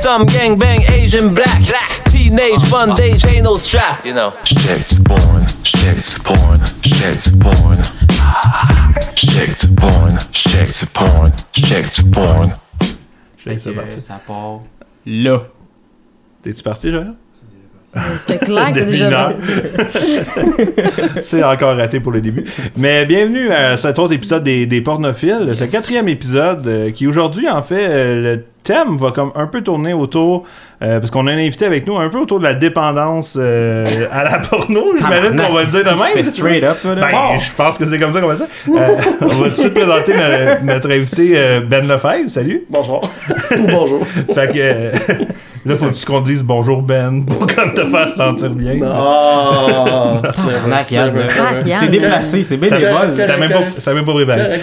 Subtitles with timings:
[0.00, 1.60] Some gang bang Asian black.
[2.08, 4.04] Teenage bondage ain't no strap.
[4.04, 4.32] You know.
[4.44, 7.82] Shit porn, shit porn, shit porn.
[9.16, 12.52] Shit porn, shit porn, shit porn.
[13.38, 14.60] Fait C'est que, ça part
[15.04, 15.42] là.
[16.42, 17.14] T'es-tu parti, Joël?
[18.18, 19.32] C'était clair que déjà.
[21.22, 22.44] C'est encore raté pour le début.
[22.76, 25.52] Mais bienvenue à cet autre épisode des, des pornophiles.
[25.54, 29.46] C'est le quatrième épisode euh, qui aujourd'hui, en fait, euh, le thème va comme un
[29.46, 30.44] peu tourner autour,
[30.82, 33.86] euh, parce qu'on a un invité avec nous, un peu autour de la dépendance euh,
[34.12, 34.94] à la porno.
[34.98, 36.24] J'imagine qu'on va le dire de même.
[36.24, 37.08] Straight up, toi, là.
[37.10, 38.46] Ben, je pense que c'est comme ça qu'on va dire.
[38.68, 42.28] Euh, on va tout de suite présenter notre, notre invité euh, Ben Lefebvre.
[42.28, 42.64] Salut.
[42.68, 43.00] Bonjour.
[43.70, 44.06] Bonjour.
[44.34, 44.92] Fait que euh,
[45.64, 48.78] là, faut qu'on dise bonjour Ben pour comme te faire sentir bien.
[48.84, 50.20] Ah!
[51.80, 53.12] C'est déplacé, c'est bénévole.
[53.12, 54.60] C'était même pas, ça même pas préparé.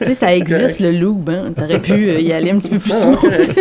[0.00, 1.52] Tu sais, ça existe le lube, hein.
[1.56, 3.16] T'aurais pu euh, y aller un petit peu plus smooth.
[3.20, 3.52] correct.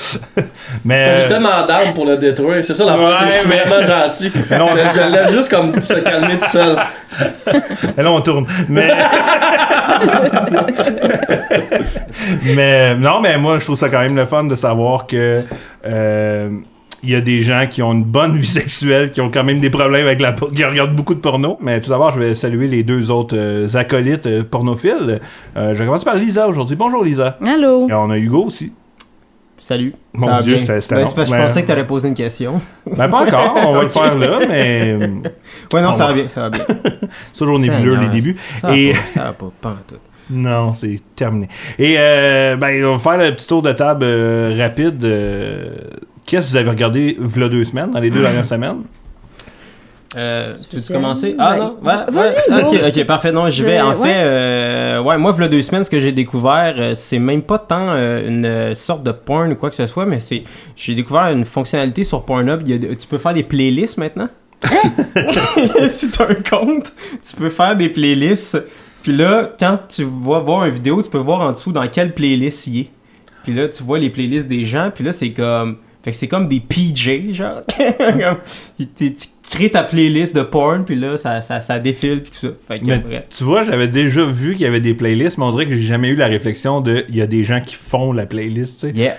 [0.84, 2.64] Mais J'ai tellement d'armes pour le détruire.
[2.64, 4.32] C'est ça la Ouais, je suis mais- vraiment gentil.
[4.50, 6.76] Non, je, laisse juste comme se calmer tout seul.
[7.98, 8.46] Et là, on tourne.
[8.68, 8.90] Mais.
[12.44, 15.42] mais non, mais moi, je trouve ça quand même le fun de savoir que.
[15.86, 16.50] Euh,
[17.02, 19.60] il y a des gens qui ont une bonne vie sexuelle, qui ont quand même
[19.60, 21.56] des problèmes avec la qui regardent beaucoup de porno.
[21.62, 25.20] Mais tout d'abord, je vais saluer les deux autres euh, acolytes euh, pornophiles.
[25.56, 26.76] Euh, je vais commencer par Lisa aujourd'hui.
[26.76, 27.38] Bonjour Lisa.
[27.46, 27.88] Allô?
[27.88, 28.72] Et on a Hugo aussi.
[29.62, 29.94] Salut.
[30.14, 32.14] Mon Ça Dieu, c'est- c'était Ben, parce que je Ben- pensais que t'allais poser une
[32.14, 32.60] question.
[32.96, 34.94] Ben pas encore, on va le faire là, mais
[35.72, 36.64] Ouais, non, On ça va- va bien, ça va bien.
[36.66, 38.36] c'est toujours nébuleux les débuts.
[38.60, 40.00] Ça va Et- pas, ça va pas, pas en tout.
[40.30, 41.48] Non, c'est terminé.
[41.78, 45.04] Et euh, ben, on va faire le petit tour de table euh, rapide.
[45.04, 45.74] euh,
[46.26, 48.82] Qu'est-ce que vous avez regardé v'là deux semaines, dans les deux dernières semaines?
[50.16, 51.36] Euh, tu veux commencer?
[51.38, 51.76] Ah non?
[51.82, 52.88] Ouais, vas-y, ouais.
[52.88, 53.30] Ok, parfait.
[53.30, 53.80] Non, Je- vais.
[53.80, 54.08] En ouais.
[54.08, 57.20] fait, euh, ouais, moi, il y a deux semaines, ce que j'ai découvert, euh, c'est
[57.20, 60.42] même pas tant euh, une sorte de porn ou quoi que ce soit, mais c'est.
[60.76, 62.62] J'ai découvert une fonctionnalité sur Pornhub.
[62.66, 64.28] Il y a de- tu peux faire des playlists maintenant?
[65.88, 66.92] si tu as un compte,
[67.28, 68.58] tu peux faire des playlists.
[69.02, 72.12] Puis là, quand tu vas voir une vidéo, tu peux voir en dessous dans quelle
[72.14, 72.90] playlist il est.
[73.44, 74.90] Puis là, tu vois les playlists des gens.
[74.94, 75.78] Puis là, c'est comme.
[76.02, 77.60] Fait que c'est comme des PJ, genre.
[78.96, 79.12] Tu,
[79.50, 82.52] crées ta playlist de porn, puis là, ça, ça, ça défile, puis tout ça.
[82.68, 83.24] Fait que, Mais bref.
[83.36, 85.82] tu vois, j'avais déjà vu qu'il y avait des playlists, mais on dirait que j'ai
[85.88, 88.92] jamais eu la réflexion de il y a des gens qui font la playlist, tu
[88.92, 88.96] sais.
[88.96, 89.16] Yeah.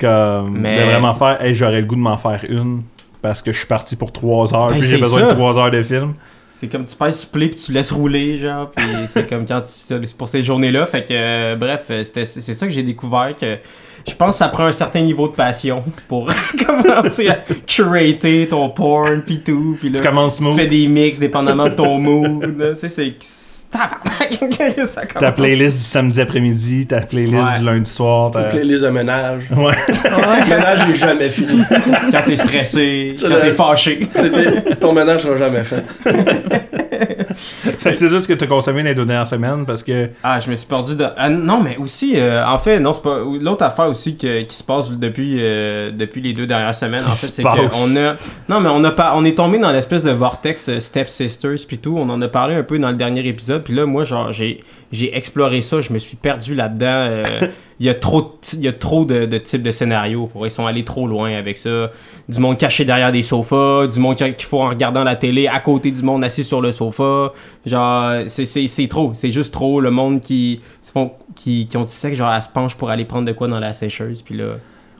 [0.00, 2.82] Comme Mais- de vraiment faire, hey, j'aurais le goût de m'en faire une
[3.20, 5.26] parce que je suis parti pour trois heures, Ben, puis j'ai besoin ça.
[5.26, 6.14] de trois heures de film.
[6.56, 8.70] C'est comme tu passes play puis tu laisses rouler, genre.
[8.70, 9.68] Puis c'est comme quand tu.
[9.72, 10.86] C'est pour ces journées-là.
[10.86, 13.34] Fait que, euh, bref, euh, c'était- c'est ça que j'ai découvert.
[13.38, 13.56] que
[14.06, 16.28] Je pense que ça prend un certain niveau de passion pour
[16.66, 19.76] commencer à curater ton porn, puis tout.
[19.80, 20.56] Puis là, Tu commences tu smooth.
[20.56, 22.56] fais des mix dépendamment de ton mood.
[22.58, 22.70] là.
[22.70, 23.14] Tu sais, c'est.
[25.20, 27.58] Ta playlist du samedi après-midi, ta playlist Ouais.
[27.58, 28.30] du lundi soir.
[28.30, 29.48] ta- les, les ménage.
[29.56, 29.74] Ouais.
[30.04, 31.62] Le ménage n'est jamais fini.
[32.12, 34.00] Quand t'es stressé, quand t'es fâché.
[34.80, 35.84] Ton ménage sera jamais fait.
[37.78, 40.50] C'est juste ce que tu as consommé les deux dernières semaines parce que Ah, je
[40.50, 41.04] me suis perdu de.
[41.16, 43.18] Ah, non, mais aussi, euh, en fait, non, c'est pas.
[43.40, 47.10] L'autre affaire aussi que- qui se passe depuis, euh, depuis les deux dernières semaines, en
[47.12, 48.14] fait, c'est qu'on a.
[48.48, 51.56] Non, mais on a pas, on est tombé dans l'espèce de vortex euh, Step Sisters
[51.66, 51.96] puis tout.
[51.98, 53.62] On en a parlé un peu dans le dernier épisode.
[53.64, 54.62] Puis là, moi, genre, j'ai,
[54.94, 55.80] j'ai exploré ça.
[55.80, 56.86] Je me suis perdu là-dedans.
[56.86, 57.24] euh,
[57.80, 60.28] Il y a trop, y a trop de, de types de scénarios.
[60.28, 61.90] Pour ils sont allés trop loin avec ça.
[62.28, 65.58] Du monde caché derrière des sofas, du monde qu'il faut en regardant la télé à
[65.58, 67.32] côté du monde assis sur le sofa.
[67.66, 69.12] Genre, c'est, trop.
[69.14, 69.80] C'est juste trop.
[69.80, 70.60] Le monde qui,
[71.34, 73.60] qui, qui ont du sexe, genre, elle se penche pour aller prendre de quoi dans
[73.60, 74.22] la sécheuse.
[74.22, 74.54] Puis là.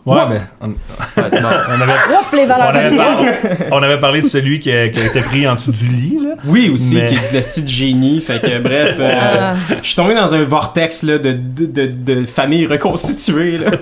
[0.06, 1.48] Ouais, mais on, Ouais, non.
[1.68, 1.92] on avait
[2.32, 3.38] les on avait, familiales.
[3.58, 5.86] par- on avait parlé de celui qui, a- qui a été pris en dessous du
[5.86, 6.34] lit là.
[6.46, 8.20] Oui, aussi, Mais- qui est le style génie.
[8.20, 9.54] Fait que, bref, euh, Ah.
[9.82, 13.58] je suis tombé dans un vortex là, de, de, de, de famille reconstituée.
[13.58, 13.70] Là.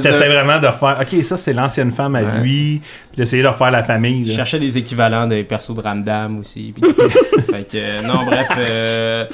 [0.00, 0.08] De...
[0.08, 2.40] vraiment de refaire OK, ça c'est l'ancienne femme à Ouais.
[2.40, 2.80] lui,
[3.12, 4.26] puis d'essayer de refaire la famille.
[4.30, 6.72] Je cherchais des équivalents des persos de Ramdam aussi.
[6.74, 6.90] puis-
[7.50, 9.24] fait que, euh, non, bref, euh,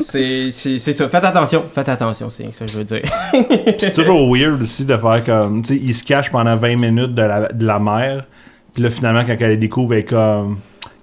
[0.00, 1.08] c'est c'est- c'est ça.
[1.08, 3.02] Faites attention, faites attention, c'est ça que je veux dire.
[3.78, 7.14] C'est toujours weird aussi de faire comme tu sais, il se cache pendant 20 minutes
[7.14, 8.24] de la, de la mère,
[8.74, 10.58] puis là finalement quand elle les découvre elle est comme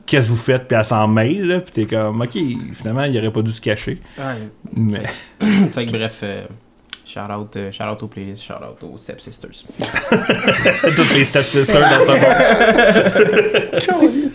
[0.05, 0.67] qu'est-ce que vous faites?
[0.67, 2.37] Puis elle s'en mêle là, puis t'es comme OK,
[2.73, 3.99] finalement il aurait pas dû se cacher.
[4.75, 5.03] Mais
[5.71, 6.43] fait que bref, euh,
[7.05, 9.51] shout out, euh, shout out aux playlists, shout out aux Step Sisters.
[10.95, 12.19] toutes les stepsisters dans ce monde.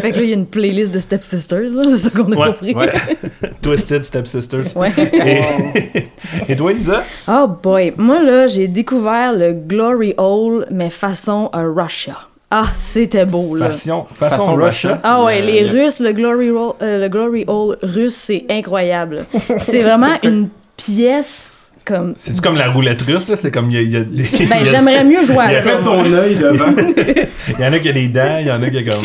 [0.00, 1.82] Fait que là, il y a une playlist de Step Sisters, là.
[1.84, 2.74] C'est ça qu'on a Ouais, compris.
[2.74, 2.92] ouais.
[3.62, 4.76] Twisted Stepsisters.
[4.76, 4.92] Ouais.
[5.12, 6.08] Et,
[6.52, 7.04] et toi, Lisa?
[7.28, 12.16] Oh boy, moi là, j'ai découvert le Glory Hole, mais façon euh, Russia.
[12.52, 13.66] Ah, c'était beau là.
[13.70, 14.66] Façon, façon, Façon Russia.
[14.94, 15.00] Russia.
[15.04, 18.44] Ah ouais, Le- les le- Russes, le Glory, Hole, euh, le Glory Hole russe, c'est
[18.50, 19.24] incroyable.
[19.58, 21.52] C'est vraiment une pièce
[21.84, 22.14] comme.
[22.18, 23.36] C'est comme la roulette russe, là?
[23.36, 24.46] C'est comme il y a, il y a des.
[24.46, 25.78] Ben, j'aimerais mieux jouer à Il y a ça.
[25.84, 25.98] moi.
[26.02, 26.74] œil devant.
[26.76, 29.04] Il y en a qui a des dents, il y en a qui a comme.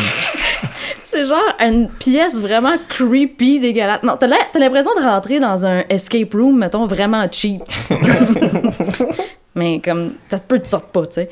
[1.16, 4.02] C'est genre une pièce vraiment creepy, dégueulasse.
[4.02, 7.62] Non, t'as l'impression de rentrer dans un escape room, mettons, vraiment cheap.
[9.54, 11.28] Mais comme, ça se peut que tu sortes pas, tu sais.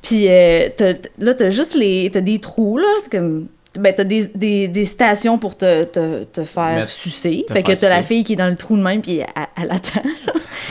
[0.00, 2.08] Puis euh, t'as- t- là, t'as juste les...
[2.10, 3.48] T'as des trous, là, comme...
[3.78, 7.44] Ben, t'as des, des, des stations pour te, te, te faire Mettre- sucer.
[7.46, 9.26] te Fait que t'as la fille qui est dans le trou de même, puis elle,
[9.62, 10.00] elle attend.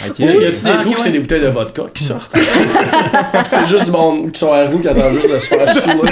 [0.09, 0.18] Ok.
[0.19, 2.03] Y a- y a-tu des Ah, trous ok, que c'est des bouteilles de vodka qui
[2.03, 2.35] sortent?
[3.45, 6.11] c'est juste du monde qui sont à genoux qui attendent juste de se faire saouler.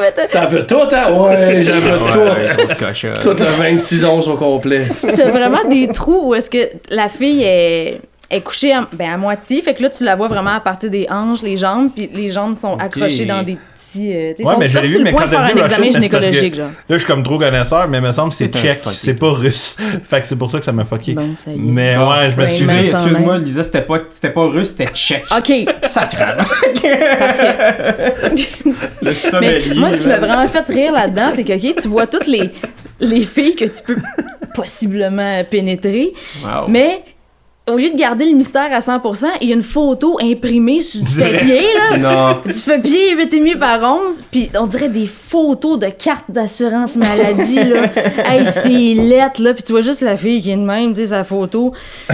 [0.00, 1.12] Mais t'as- T'en veux tout, hein?
[1.12, 2.18] Ouais, j'en veux tout.
[3.20, 4.88] Toutes les 26 onces au complet.
[4.92, 8.00] C'est vraiment des trous où est-ce que la fille est,
[8.30, 9.60] est couchée à, ben, à moitié.
[9.62, 12.28] Fait que là, tu la vois vraiment à partir des hanches, les jambes, puis les
[12.28, 13.56] jambes sont accrochées dans des
[14.12, 15.68] euh, Ouais, sont mais je l'ai vu, mais quand de faire t'as un dit examen
[15.70, 16.66] c'est parce gynécologique, que- genre.
[16.68, 18.80] Là, je suis comme trop connaisseur, mais il me semble que c'est un tchèque.
[18.92, 19.76] C'est pas russe.
[20.04, 21.12] fait que c'est pour ça que ça m'a fucké.
[21.14, 21.56] Bon, ça y est.
[21.58, 22.10] Mais Bon.
[22.10, 23.00] ouais, je Ouais, Excusez, mais- m'excuse.
[23.02, 25.24] excuse-moi, Lisa, c'était pas, c'était pas russe, c'était tchèque.
[25.36, 25.52] OK,
[25.84, 26.44] Sacrément.
[27.18, 28.14] parfait.
[29.02, 29.74] Le Mais sommelier.
[29.76, 32.50] moi, ce qui m'a vraiment fait rire là-dedans, c'est que, OK, tu vois toutes les,
[33.00, 33.96] les filles que tu peux
[34.54, 36.12] possiblement pénétrer,
[36.42, 36.68] Wow.
[36.68, 37.00] mais
[37.66, 41.00] au lieu de garder le mystère à 100%, il y a une photo imprimée sur
[41.02, 41.96] du papier, là.
[42.44, 42.52] Non.
[42.52, 46.96] Du papier 8 et demi par 11, puis on dirait des photos de cartes d'assurance
[46.96, 47.90] maladie, là.
[48.26, 48.68] hey, c'est
[49.02, 51.24] lettre, là, puis tu vois juste la fille qui est de même, tu sais, sa
[51.24, 51.72] photo.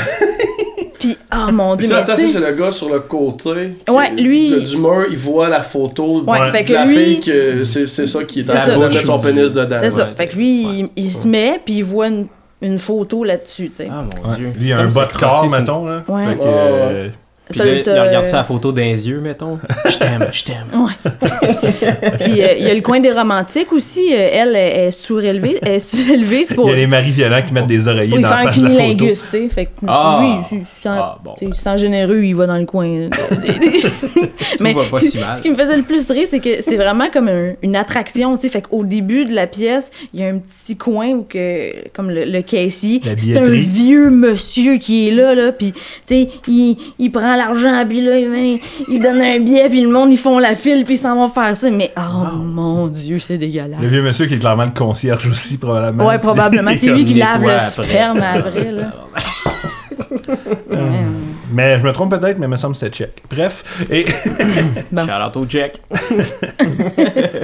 [1.00, 3.72] Puis, oh mon Puis dieu, ça, c'est le gars sur le côté.
[3.86, 6.84] qui- Ouais, lui- de- Du mur, il voit la photo Ouais, de fait que la
[6.84, 9.76] lui- fille que c'est c'est ça qui est dans la bouche de son pénis dedans.
[9.80, 10.10] C'est ça.
[10.14, 12.26] Fait que lui, il, il se met, puis il voit une,
[12.62, 13.88] une photo là-dessus, tu sais.
[13.90, 14.36] Ah mon Ouais.
[14.36, 14.52] dieu.
[14.56, 15.86] Lui, il a C'est un bas de corps, mettons.
[15.86, 16.02] Là.
[16.08, 16.26] Ouais.
[16.26, 17.08] Fait que, Ouais, euh,
[17.50, 19.58] Puis là, il t'as- regarde sa photo dans les yeux, mettons.
[19.88, 20.66] Je t'aime, je t'aime.
[22.20, 24.12] Puis euh, il y a le coin des romantiques aussi.
[24.14, 25.58] euh, elle est surélevée.
[25.62, 28.08] Elle est surélevée, c'est il pour, y a les maris violents qui mettent des oreillers
[28.08, 28.80] pour dans faire la un face de la photo.
[28.82, 29.48] cunilingus, tu sais.
[29.48, 30.20] Fait que Ah.
[30.22, 31.34] lui, il se sent, Ah, bon.
[31.36, 33.08] se sent généreux, il va dans le coin.
[34.60, 35.34] Mais va pas si mal.
[35.34, 38.36] ce qui me faisait le plus rire, c'est que c'est vraiment comme un- une attraction,
[38.36, 38.48] tu sais.
[38.52, 42.10] Fait qu'au début de la pièce, il y a un petit coin où que, comme
[42.10, 46.76] le, le caissier, c'est un vieux monsieur qui est là, là, puis tu sais, il,
[46.98, 50.38] il prend l'argent, puis là, il, il donne un billet, puis le monde, ils font
[50.38, 51.70] la file, puis ils s'en vont faire ça.
[51.70, 53.80] Mais oh mon Dieu, c'est dégueulasse.
[53.80, 56.06] Le vieux monsieur qui est clairement le concierge aussi, probablement.
[56.06, 56.72] Ouais, probablement.
[56.76, 57.60] C'est lui qui lave le après.
[57.60, 58.90] sperme après, là.
[60.70, 60.78] Ouais.
[61.52, 63.22] Mais je me trompe peut-être, mais il me semble que c'était tchèque.
[63.28, 63.64] Bref.
[63.90, 64.06] Et...
[64.06, 65.80] Shout-out au Jack.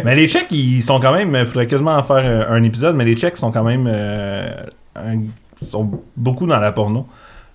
[0.05, 1.35] mais les Tchèques, ils sont quand même.
[1.39, 3.89] Il faudrait quasiment en faire un, un épisode, mais les Tchèques sont quand même.
[3.93, 4.49] euh,
[4.95, 5.23] un-
[5.69, 7.07] sont beaucoup dans la porno.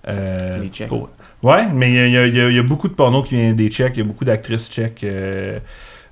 [0.08, 0.88] Euh, Les Tchèques.
[0.88, 1.08] pour-
[1.42, 3.94] Ouais, mais il y a, y y beaucoup de porno qui vient des Tchèques.
[3.96, 5.02] Il y a beaucoup d'actrices tchèques.
[5.04, 5.58] euh,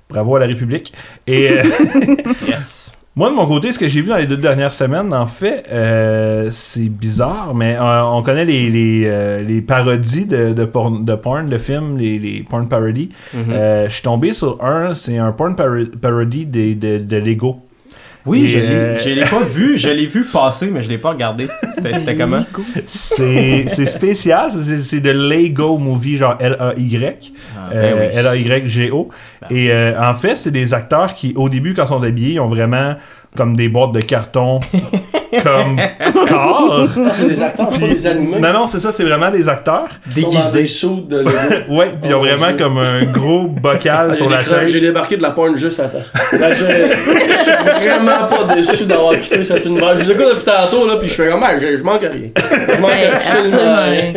[0.09, 0.93] bravo à la République.
[1.27, 1.49] Et.
[1.51, 1.63] euh,
[2.47, 2.91] Yes.
[3.13, 5.65] Moi, de mon côté, ce que j'ai vu dans les deux dernières semaines, en fait,
[5.69, 11.45] euh, c'est bizarre, mais on connaît les, les, les parodies de, de, porn, de porn,
[11.49, 13.09] de films, les, les porn parodies.
[13.35, 17.59] Euh, je suis tombé sur un, c'est un porn paro- parody de, de, de Lego.
[18.25, 19.77] Oui, Et, je l'ai euh, je l'ai pas vu.
[19.77, 21.47] Je l'ai vu passer, mais je l'ai pas regardé.
[21.73, 22.45] C'était c'était comment?
[22.87, 27.33] C'est c'est spécial, c'est c'est de Lego Movie, genre L-A-Y.
[27.57, 28.17] Ah, Euh, ben oui.
[28.19, 29.09] L-A-Y-G-O.
[29.49, 32.39] Et euh, en fait, c'est des acteurs qui, au début, quand ils sont habillés, ils
[32.39, 32.95] ont vraiment
[33.35, 34.59] comme des boîtes de carton
[35.43, 35.79] comme
[36.27, 36.85] corps.
[37.13, 38.39] C'est des acteurs, c'est pas des animés.
[38.39, 39.87] Non, non, c'est ça, c'est vraiment des acteurs.
[40.15, 41.23] Ils sont dans des sous de.
[41.69, 44.81] Ouais, puis ils ont Oh, vraiment comme un gros bocal Ah, sur la décroché- J'ai
[44.81, 45.99] débarqué de la porn juste à temps.
[46.37, 49.95] Là, je suis vraiment pas déçu d'avoir quitté cet univers.
[49.95, 52.29] Je vous écoute depuis tantôt, là, puis je fais comme, ah, je, manque rien.
[52.35, 54.13] Je manque Ouais, absolument rien.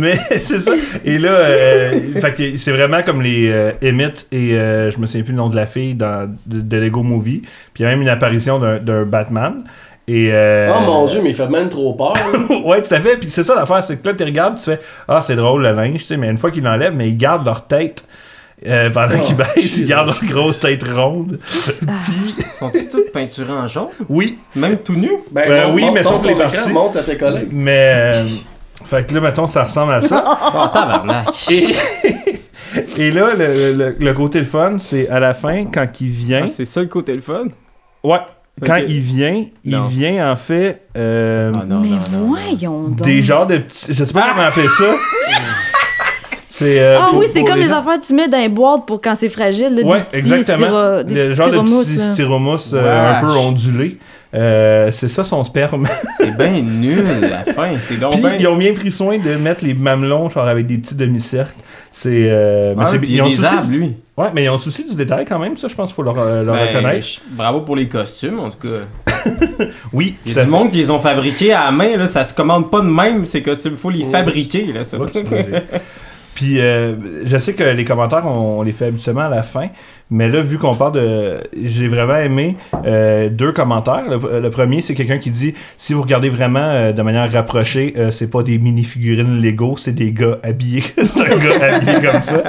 [0.00, 0.72] Mais c'est ça.
[1.04, 5.06] Et là, euh, fait que c'est vraiment comme les euh, Emmett et euh, je me
[5.06, 7.42] souviens plus le nom de la fille dans, de, de Lego Movie.
[7.74, 9.64] Puis il y a même une apparition d'un d'un Batman.
[10.08, 12.14] Et, euh, Oh mon dieu, mais il fait même trop peur.
[12.14, 12.58] là.
[12.64, 13.16] ouais, tout à fait.
[13.16, 15.72] Puis c'est ça l'affaire, c'est que là, tu regardes, tu fais Ah, c'est drôle le
[15.72, 18.04] linge, tu sais, mais une fois qu'ils l'enlèvent, mais ils gardent leur tête.
[18.66, 21.38] euh, pendant Oh, qu'ils baissent, ils gardent leur grosse tête ronde.
[22.50, 23.86] Sont-ils toutes peinturées en jaune?
[24.08, 25.10] Oui, Même tout nu?
[25.30, 26.70] Ben, Euh, monte- oui, monte- mais sauf les parties.
[26.72, 27.48] Monte à tes collègues.
[27.52, 28.12] mais.
[28.84, 30.24] Fait que là, mettons, ça ressemble à ça.
[30.54, 31.28] Oh, tabarnak.
[31.50, 31.66] Et,
[32.98, 36.42] et là, le, le- le côté le fun, c'est à la fin, quand il vient.
[36.44, 37.46] Ah, c'est ça le côté le fun?
[38.04, 38.18] Ouais.
[38.64, 39.86] Quand il vient, il Non.
[39.86, 42.26] vient en fait euh, Ah, non, Mais non, non, non.
[42.28, 43.00] voyons donc.
[43.02, 43.86] des genres de petits.
[43.94, 44.84] Je sais pas comment appeler ça.
[46.50, 46.78] c'est.
[46.80, 48.86] euh, Ah pour- oui, c'est comme les gens- affaires que tu mets dans les boîtes
[48.86, 49.74] pour quand c'est fragile.
[49.76, 50.66] Là, Ouais, des petits exactement.
[50.68, 52.12] styro- des le petits genre de styromousse, là.
[52.12, 53.98] styromousse euh, un peu ondulé.
[54.32, 55.88] Euh, c'est ça son sperme.
[56.16, 57.72] C'est bien nul, la fin.
[57.80, 58.36] C'est donc Puis bien...
[58.38, 61.54] ils ont bien pris soin de mettre les mamelons genre avec des petits demi-cercles.
[61.92, 62.28] C'est.
[62.30, 63.96] euh, mais Ah, ils ont arbres, lui.
[64.16, 66.18] Ouais, mais ils ont souci du détail quand même, ça je pense qu'il faut leur,
[66.18, 67.06] euh, leur Ben, reconnaître.
[67.32, 69.24] Bravo pour les costumes, en tout cas.
[69.92, 72.24] Oui, Il y a du monde qui les ont fabriqués à la main, là, ça
[72.24, 74.96] se commande pas de même, c'est que il faut les fabriquer, là, ça.
[76.40, 76.94] Puis euh,
[77.26, 79.68] je sais que les commentaires, on, les fait habituellement à la fin.
[80.08, 81.36] Mais là, vu qu'on parle de.
[81.62, 82.56] J'ai vraiment aimé
[82.86, 84.04] euh, deux commentaires.
[84.08, 88.30] Le, premier, c'est quelqu'un qui dit si vous regardez vraiment euh, de manière rapprochée, c'est
[88.30, 90.82] pas des mini-figurines Lego, c'est des gars habillés.
[91.04, 92.42] c'est un gars habillé comme ça.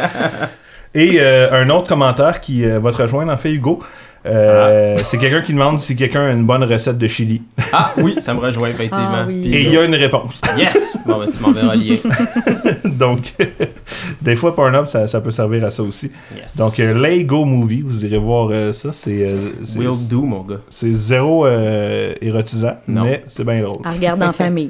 [0.96, 3.80] Et un autre commentaire qui va te rejoindre, en fait, Hugo.
[4.26, 7.42] Euh, C'est quelqu'un qui demande si quelqu'un a une bonne recette de chili.
[7.74, 9.10] Ah oui, ça me rejoint effectivement.
[9.24, 9.50] Ah oui.
[9.52, 10.40] Et il y a une réponse.
[10.58, 10.96] Yes!
[11.06, 11.98] Bon, ben, tu m'enverras le lien.
[12.86, 13.34] Donc,
[14.22, 16.12] des fois, Pornhub, ça, ça peut servir à ça aussi.
[16.36, 16.56] Yes.
[16.58, 18.92] Donc, euh, Lego Movie, vous irez voir euh, ça.
[18.94, 19.30] C'est euh,
[19.64, 20.58] c'est- Will do, mon gars.
[20.70, 23.04] c'est zéro euh, érotisant, Non.
[23.06, 23.82] mais c'est bien drôle.
[23.84, 24.70] À regarder en famille.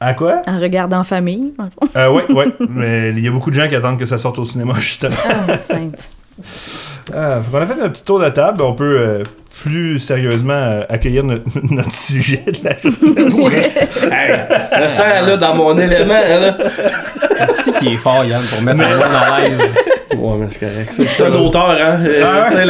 [0.00, 0.42] À quoi?
[0.46, 1.52] À regarder en famille.
[1.56, 1.88] fond.
[1.96, 2.46] euh, Ouais, ouais.
[2.68, 5.14] mais il y a beaucoup de gens qui attendent que ça sorte au cinéma, justement.
[5.48, 6.08] Ah, sainte.
[7.14, 8.62] Ah, qu'on a fait un petit tour de table.
[8.62, 9.22] On peut euh,
[9.62, 13.56] plus sérieusement euh, accueillir notre, notre sujet de la journée.
[14.10, 14.34] Hey,
[14.82, 16.56] je sens là dans mon élément là.
[17.50, 19.58] C'est qui est fort, Yann, pour mettre un monde à l'aise.
[20.16, 20.88] Ouais, mais c'est correct.
[20.92, 21.98] C'est- C'est un auteur, hein.
[22.06, 22.64] Euh, Ah ouais,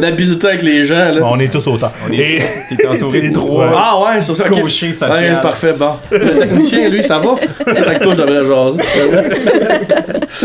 [0.00, 1.20] L'habileté avec les gens, là.
[1.22, 1.92] On est tous autant.
[2.10, 2.40] Et-
[2.76, 4.44] T'es entouré de trois Ah ouais, c'est ça.
[4.50, 4.62] ok.
[4.62, 5.40] cochers Ouais, sociaux.
[5.42, 5.90] parfait, bon.
[6.10, 7.34] Le technicien, lui, ça va?
[7.66, 8.78] Avec toi, je devrais jaser.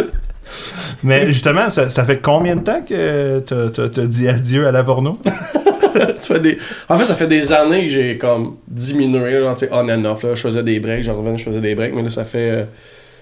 [1.03, 5.17] mais justement, ça, ça fait combien de temps que t'as- dit adieu à la porno?
[5.93, 6.57] Tu fais des...
[6.87, 10.23] En fait, ça fait des années que j'ai comme diminué, sais, on and off.
[10.23, 10.35] Là.
[10.35, 12.63] Je faisais des breaks, j'en revenais, je faisais des breaks, mais là, ça fait, euh,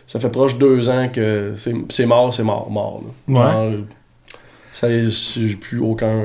[0.05, 1.53] ça fait proche de deux ans que
[1.89, 3.01] c'est mort, c'est mort, mort.
[3.27, 3.65] Là.
[3.69, 3.77] Ouais.
[4.71, 6.19] Ça j'ai plus aucun,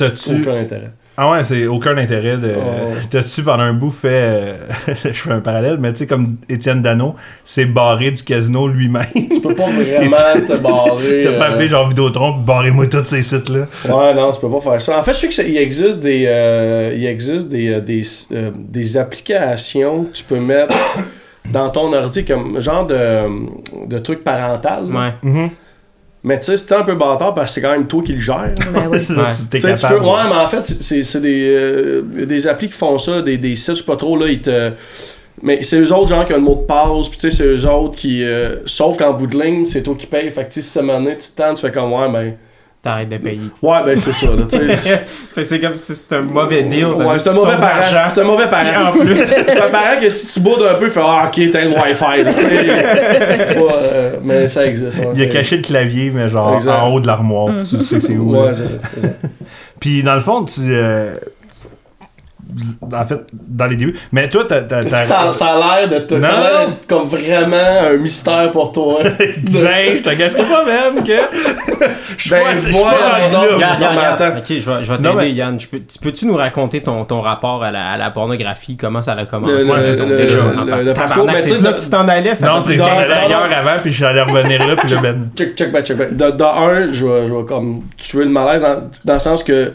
[0.00, 0.92] euh, aucun intérêt.
[1.18, 2.52] Ah ouais, c'est aucun intérêt de.
[2.56, 2.92] Oh.
[3.10, 4.08] T'as-tu pendant un bout fait.
[4.12, 4.54] euh,
[5.04, 9.06] je fais un parallèle, mais tu sais, comme Étienne Dano s'est barré du casino lui-même.
[9.14, 11.22] Tu peux pas vraiment te barrer.
[11.22, 13.66] T'as pas euh, appelé genre Vidéotron pis barrez-moi tous ces sites-là.
[13.88, 14.98] Ouais, non, tu peux pas faire ça.
[14.98, 18.96] En fait, je sais qu'il existe des, euh, il existe des, euh, des, euh, des
[18.98, 20.74] applications que tu peux mettre
[21.50, 23.22] dans ton ordi comme genre de,
[23.86, 24.84] de truc parental.
[24.84, 25.14] Ouais.
[26.26, 28.18] Mais tu sais, c'est un peu bâtard parce que c'est quand même toi qui le
[28.18, 28.52] gères.
[28.74, 28.98] Ben oui.
[29.04, 32.98] Ça, tu- Tu peux- ouais, mais en fait, c'est- des, euh, des applis qui font
[32.98, 34.72] ça, des, des sites, je sais pas trop, là, ils te.
[35.42, 37.46] Mais c'est eux autres, genre, qui ont le mot de passe, puis tu sais, c'est
[37.46, 38.24] eux autres qui.
[38.24, 40.30] euh, sauf qu'en bout de ligne, c'est toi qui payes.
[40.30, 42.32] Fait que tu sais, si ça tu te tentes, tu fais comme, ouais, ben.
[42.86, 43.40] T'arrêtes de payer.
[43.60, 44.76] Ouais, ben, c'est ça, là, tu sais.
[45.34, 46.86] fait que c'est comme si c'était un mauvais deal.
[46.86, 48.08] Ouais, c'est un mauvais parent.
[48.08, 48.90] C'est un mauvais parent.
[48.90, 49.26] en plus.
[49.26, 51.70] C'est un parent que si tu boudes un peu, il fait Ah, ok, t'as le
[51.70, 52.22] Wi-Fi.
[52.22, 52.30] là,
[53.56, 54.98] euh, mais ça existe.
[54.98, 56.72] ouais, Il a c'est- caché le clavier, mais genre Exact.
[56.72, 57.48] en haut de l'armoire.
[57.68, 58.36] Tu sais c'est où.
[58.36, 59.08] Ouais, c'est ça.
[59.80, 60.60] Puis dans le fond, tu.
[60.68, 61.16] euh,
[62.92, 63.98] En fait, dans les débuts.
[64.12, 64.62] Mais toi, t'as.
[64.62, 66.40] t'as- Est-ce t'as- que Ça, ça a l'air de te- ça a Non.
[66.40, 67.56] l'air d'être comme vraiment
[67.90, 69.00] un mystère pour toi?
[69.08, 71.12] Ben, je te gâcherai pas, même, que.
[72.16, 74.12] Je suis Ben, suis pas rendu non, là.
[74.14, 74.38] Attends.
[74.38, 75.60] Ok, je vais, je vais Non, t'aider, mais- Yann.
[75.60, 78.76] Je peux- tu peux-tu nous raconter ton, ton rapport à la, à la pornographie?
[78.76, 79.52] Comment ça a commencé?
[79.52, 82.34] Le- le- c'est le- déjà, le- le- le parcours, mais tu là que t'en allais?
[82.34, 85.28] Ça Non, c'est non, ailleurs avant, puis j'allais revenir là, puis là, ben.
[85.36, 86.16] Check, check, back, check, back.
[86.16, 89.72] De, un, je vais, je vais comme tuer le malaise dans, dans le sens que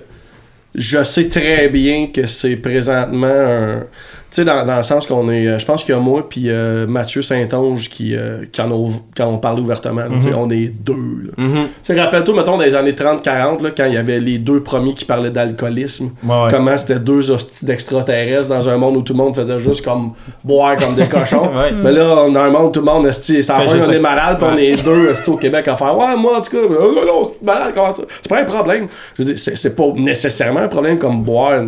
[0.76, 3.86] je sais très bien que c'est présentement un.
[4.32, 5.46] Tu sais, dans, dans le sens qu'on est.
[5.46, 8.72] euh, Je pense qu'il y a moi puis euh, Mathieu Saint-Onge qui, euh, qui, en
[8.72, 10.04] ont, qui en ont parlé ouvertement.
[10.22, 11.34] sais, On est deux.
[11.38, 11.66] Mhm.
[11.84, 14.64] Tu sais, rappelle-toi, mettons, dans les années 30-40, là, quand il y avait les deux
[14.64, 16.48] premiers qui parlaient d'alcoolisme, Ouais, ouais.
[16.50, 20.14] comment c'était deux hosties d'extraterrestres dans un monde où tout le monde faisait juste comme
[20.46, 21.50] boire comme des cochons.
[21.54, 21.74] Ouais.
[21.84, 23.92] Mais là, on- dans un monde où tout le monde, ça Fait va, juste on
[23.92, 26.64] est malade, puis on est deux au Québec à faire Ouais, moi, en tout cas,
[26.70, 28.04] oh, non, non, c'est malade, comment ça?
[28.08, 28.88] C'est pas un problème.
[29.18, 31.62] Je veux dire, c'est c'est pas nécessairement un problème comme boire,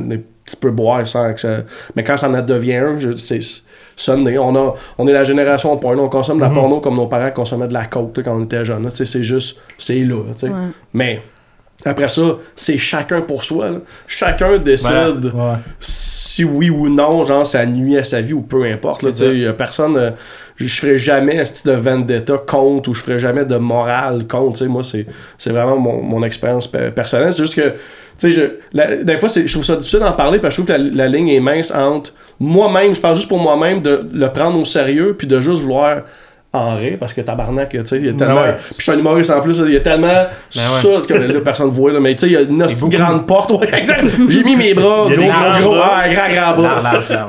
[0.46, 1.58] tu peux boire sans que ça.
[1.96, 3.40] Mais quand ça en devient un, c'est.
[3.96, 4.40] Sunday.
[4.40, 7.30] On, a, on est la génération porno, on consomme de la porno comme nos parents
[7.30, 8.90] consommaient de la coke là, quand on était jeunes.
[8.90, 10.16] C'est juste, c'est là.
[10.34, 10.50] tu sais.
[10.50, 10.56] Ouais.
[10.96, 11.22] Mais
[11.86, 13.70] après ça, c'est chacun pour soi.
[13.70, 13.78] là.
[14.08, 15.58] Chacun décide Ouais.
[15.80, 19.04] si oui ou non, genre ça nuit à sa vie ou peu importe.
[19.04, 19.12] là,
[19.54, 19.96] personne.
[19.98, 20.10] euh,
[20.56, 24.54] je ferai jamais un style de vendetta contre ou je ferai jamais de morale contre.
[24.58, 25.06] tu sais, Moi, c'est
[25.38, 27.32] c'est vraiment mon, mon expérience pe- personnelle.
[27.32, 27.74] C'est juste que.
[28.30, 30.82] Tu sais, des fois, je trouve ça difficile d'en parler parce que je trouve que
[30.82, 34.60] la, la ligne est mince entre moi-même, je parle juste pour moi-même, de le prendre
[34.60, 36.02] au sérieux puis de juste vouloir
[36.56, 38.44] en rire parce que tabarnak, tu sais, il y a tellement.
[38.44, 38.54] ouais.
[38.54, 40.28] Puis je suis un humoriste en plus, il y a tellement ouais.
[40.54, 43.26] ça que là, personne ne voit, là, mais tu sais, il y a une grande
[43.26, 43.50] porte.
[43.52, 43.68] Ouais.
[44.30, 45.92] J'ai mis mes bras, gros, gros, grands gros, bras.
[45.96, 46.82] ah, grand, grand bras.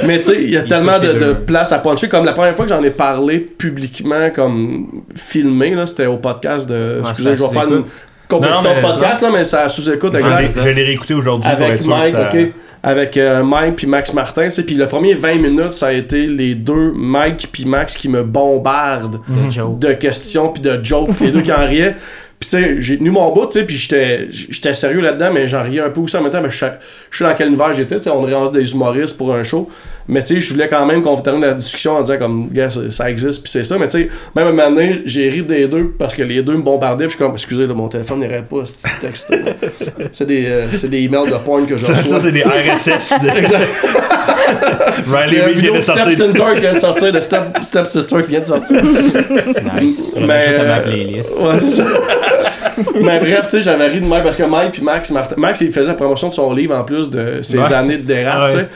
[0.05, 2.09] Mais tu sais, il y a Il tellement de, de place à puncher.
[2.09, 6.69] Comme la première fois que j'en ai parlé publiquement, comme filmé, là, c'était au podcast
[6.69, 7.01] de.
[7.03, 7.85] Ouais, excusez, je vais faire une.
[8.29, 10.41] Compétition Non, non, mais- podcast, là, mais ça sous-écoute, Je exact.
[10.57, 12.49] l'ai- Je l'ai réécouté aujourd'hui pour être Avec sûr Mike, que ça- ok.
[12.87, 16.27] Avec euh, Mike puis Max Martin, sais, puis le premier 20 minutes, ça a été
[16.27, 19.21] les deux Mike puis Max qui me bombardent
[19.81, 21.95] de questions puis de jokes, puis les deux qui en riaient.
[22.39, 25.49] Puis tu sais, j'ai tenu mon bout, tu sais, puis j'étais j'étais sérieux là-dedans, mais
[25.49, 27.97] j'en riais un peu aussi en même temps, mais je sais dans quel univers j'étais,
[27.97, 29.71] tu sais, on ramasse des humoristes pour un show.
[30.09, 32.69] Mais tu sais, je voulais quand même qu'on termine la discussion en disant comme, gars,
[32.71, 33.79] ça, ça existe, puis c'est ça.
[33.79, 36.43] Mais tu sais, même à un moment donné, j'ai ri des deux parce que les
[36.43, 39.01] deux me bombardaient, puis je suis comme, excusez, là, mon téléphone n'irait pas, ce petit
[39.01, 39.35] texte.
[40.13, 42.19] c'est des, euh, c'est des emails de porn que je Ça, reçois.
[42.19, 43.21] ça, c'est des RSS.
[43.23, 43.69] de- Exact.
[45.11, 46.17] Riley Reid vient de de Step sortir.
[46.19, 48.83] Center qui vient de sortir, de Step, Step Sister qui vient de sortir.
[49.81, 50.13] Nice.
[50.17, 51.41] Mais, ma euh, playlist.
[51.43, 51.85] Ouais, c'est ça.
[53.01, 55.61] Mais bref, tu sais, j'avais ri de Mike parce que Mike puis Max, Martin- Max,
[55.61, 57.73] il faisait la promotion de son livre en plus de ses Ouais.
[57.73, 58.63] années de dérap, tu Ouais.
[58.63, 58.69] sais.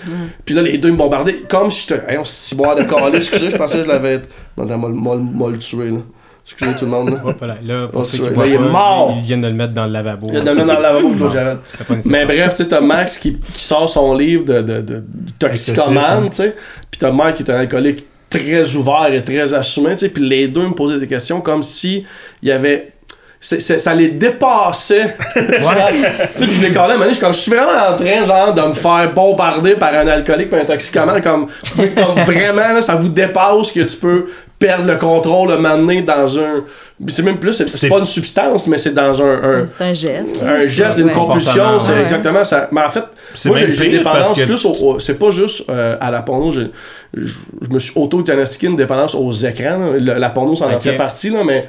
[0.45, 1.18] Puis là, les deux me bombardaient
[1.49, 2.03] comme si j'étais.
[2.13, 2.83] Hey, on s'y boire de
[3.17, 4.23] excusez, je pensais que je l'avais.
[4.57, 5.99] Non, non, m'a- m'a m'a le tué, là.
[6.45, 7.21] Excusez tout le monde, là.
[7.25, 9.15] Hop là, là, pour Oh, ceux tu qui vois, voient là, il est mort.
[9.19, 10.29] Ils viennent de le mettre dans le lavabo.
[10.29, 11.59] Il y a de le mettre dans le lavabo pour Jared.
[12.07, 15.05] Mais bref, tu sais, t'as Max qui, qui sort son livre de, de, de, de
[15.39, 16.57] toxicomane, tu sais.
[16.91, 20.09] Puis t'as Mike qui est un alcoolique très ouvert et très assumé, tu sais.
[20.09, 22.05] Puis les deux me posaient des questions comme si
[22.43, 22.93] il y avait.
[23.41, 25.15] C'est- c'est- ça les dépassait.
[25.35, 28.63] tu sais, puis je les collais à un je suis vraiment en train, genre, de
[28.63, 33.09] me faire bombarder par un alcoolique et un toxicomane, comme, comme vraiment, là, ça vous
[33.09, 34.27] dépasse que tu peux
[34.59, 36.65] perdre le contrôle, le m'amener dans un.
[37.07, 40.43] C'est même plus, c'est- pas une substance, mais c'est dans un- un, C'est un geste.
[40.43, 41.13] un geste, une Ouais.
[41.13, 42.03] compulsion, c'est ouais.
[42.03, 42.69] exactement ça.
[42.73, 43.05] Mais en fait,
[43.45, 46.51] moi j'ai une dépendance que- plus au, au- c'est pas juste euh, à la porno,
[46.51, 46.73] j'ai-
[47.17, 49.93] je, je me suis auto-diagnostiqué une dépendance aux écrans.
[50.01, 50.19] là.
[50.19, 51.69] La porno, ça en fait partie, là, mais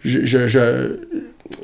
[0.00, 0.60] je, je, je,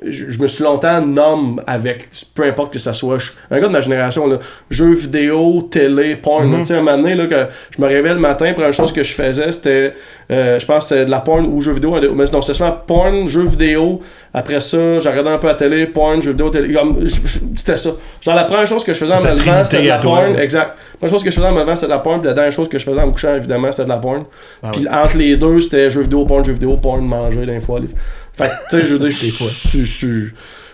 [0.04, 3.68] je- je me suis longtemps nomme avec, peu importe que ça soit, je- un gars
[3.68, 4.38] de ma génération, là,
[4.68, 6.50] jeux vidéo, télé, porn.
[6.50, 6.58] là.
[6.58, 9.04] Tu sais, un moment donné, là, que je me réveille le matin, première chose que
[9.04, 9.94] je faisais, c'était,
[10.32, 11.92] euh, je pense c'était de la porn ou jeux vidéo.
[12.14, 14.00] Mais non, c'était souvent porn, jeux vidéo.
[14.34, 16.76] Après ça, regardé un peu la télé, porn, jeux vidéo, télé.
[17.56, 17.90] C'était ça.
[18.20, 20.36] Genre, la première chose que je faisais en me levant, c'était de la toi, porn.
[20.38, 20.66] Exact.
[20.66, 22.18] La première chose que je faisais en me levant, c'était de la porn.
[22.20, 24.24] Puis la dernière chose que je faisais en me couchant, évidemment, c'était de la porn.
[24.62, 27.80] Ah Puis entre les deux, c'était jeux vidéo, porn, jeux vidéo, porn, manger, des fois.
[28.36, 29.46] Fait tu sais, je veux dire, je fois.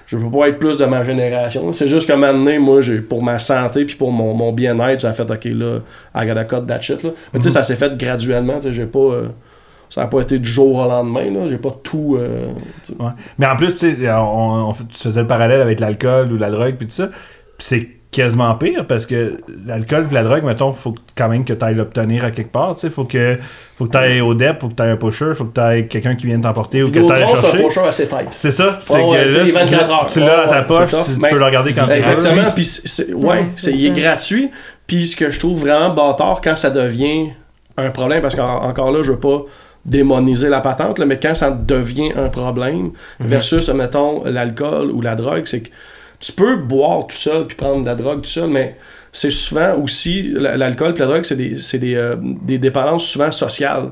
[0.08, 1.72] je- peux pas être plus de ma génération.
[1.72, 4.52] C'est juste qu'à un moment donné, moi, j'ai, pour ma santé puis pour mon, mon
[4.52, 5.78] bien-être, j'ai fait, OK, là,
[6.14, 7.10] I gotta cut that shit, là.
[7.32, 8.98] Mais tu sais, ça s'est fait graduellement, tu sais, j'ai pas...
[8.98, 9.28] euh,
[9.88, 11.46] ça n'a pas été du jour au lendemain, là.
[11.48, 12.18] J'ai pas tout...
[12.20, 12.48] euh.
[12.98, 13.10] Ouais.
[13.38, 16.36] Mais en plus, tu sais, on, on fait- tu faisais le parallèle avec l'alcool ou
[16.36, 17.08] la drogue, puis tout ça.
[17.58, 21.64] C'est quasiment pire parce que l'alcool et la drogue, mettons, faut quand même que tu
[21.64, 22.76] ailles l'obtenir à quelque part.
[22.76, 23.38] Tu sais, faut que,
[23.76, 25.60] faut que tu ailles au DEP, faut que tu ailles un pusher, faut que tu
[25.60, 27.62] ailles quelqu'un qui vienne t'emporter ou que tu ailles c'est un chercher.
[27.62, 28.28] pocher assez tête.
[28.32, 30.10] C'est ça, c'est que là, les 24 c'est- heures.
[30.12, 31.96] tu l'as dans ta poche, tu, peux le regarder quand tu veux.
[31.96, 32.68] Exactement, puis
[33.14, 34.50] ouais, c'est, il est gratuit.
[34.86, 37.30] Puis ce que je trouve vraiment bâtard quand ça devient
[37.78, 39.44] un problème, parce qu'encore là, je veux pas
[39.86, 45.14] démoniser la patente, là, mais quand ça devient un problème, versus, mettons, l'alcool ou la
[45.14, 45.70] drogue, c'est que
[46.22, 48.76] tu peux boire tout seul puis prendre de la drogue tout seul, mais
[49.12, 53.30] c'est souvent aussi, l'alcool et la drogue, c'est des, c'est des, euh, des dépendances souvent
[53.30, 53.90] sociales.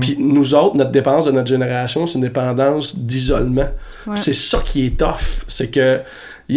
[0.00, 3.70] Puis nous autres, notre dépendance de notre génération, c'est une dépendance d'isolement.
[4.06, 4.16] Ouais.
[4.16, 6.00] C'est ça qui est tough, c'est que
[6.46, 6.56] tu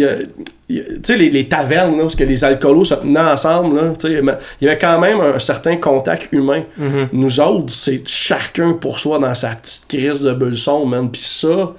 [1.04, 4.08] sais, les, les tavernes, là, où ce que les alcoolos se tenaient ensemble, là, tu
[4.08, 6.64] sais, mais il y avait quand même un certain contact humain.
[7.12, 11.10] Nous autres, c'est chacun pour soi dans sa petite crise de bulson, man.
[11.10, 11.72] Puis ça,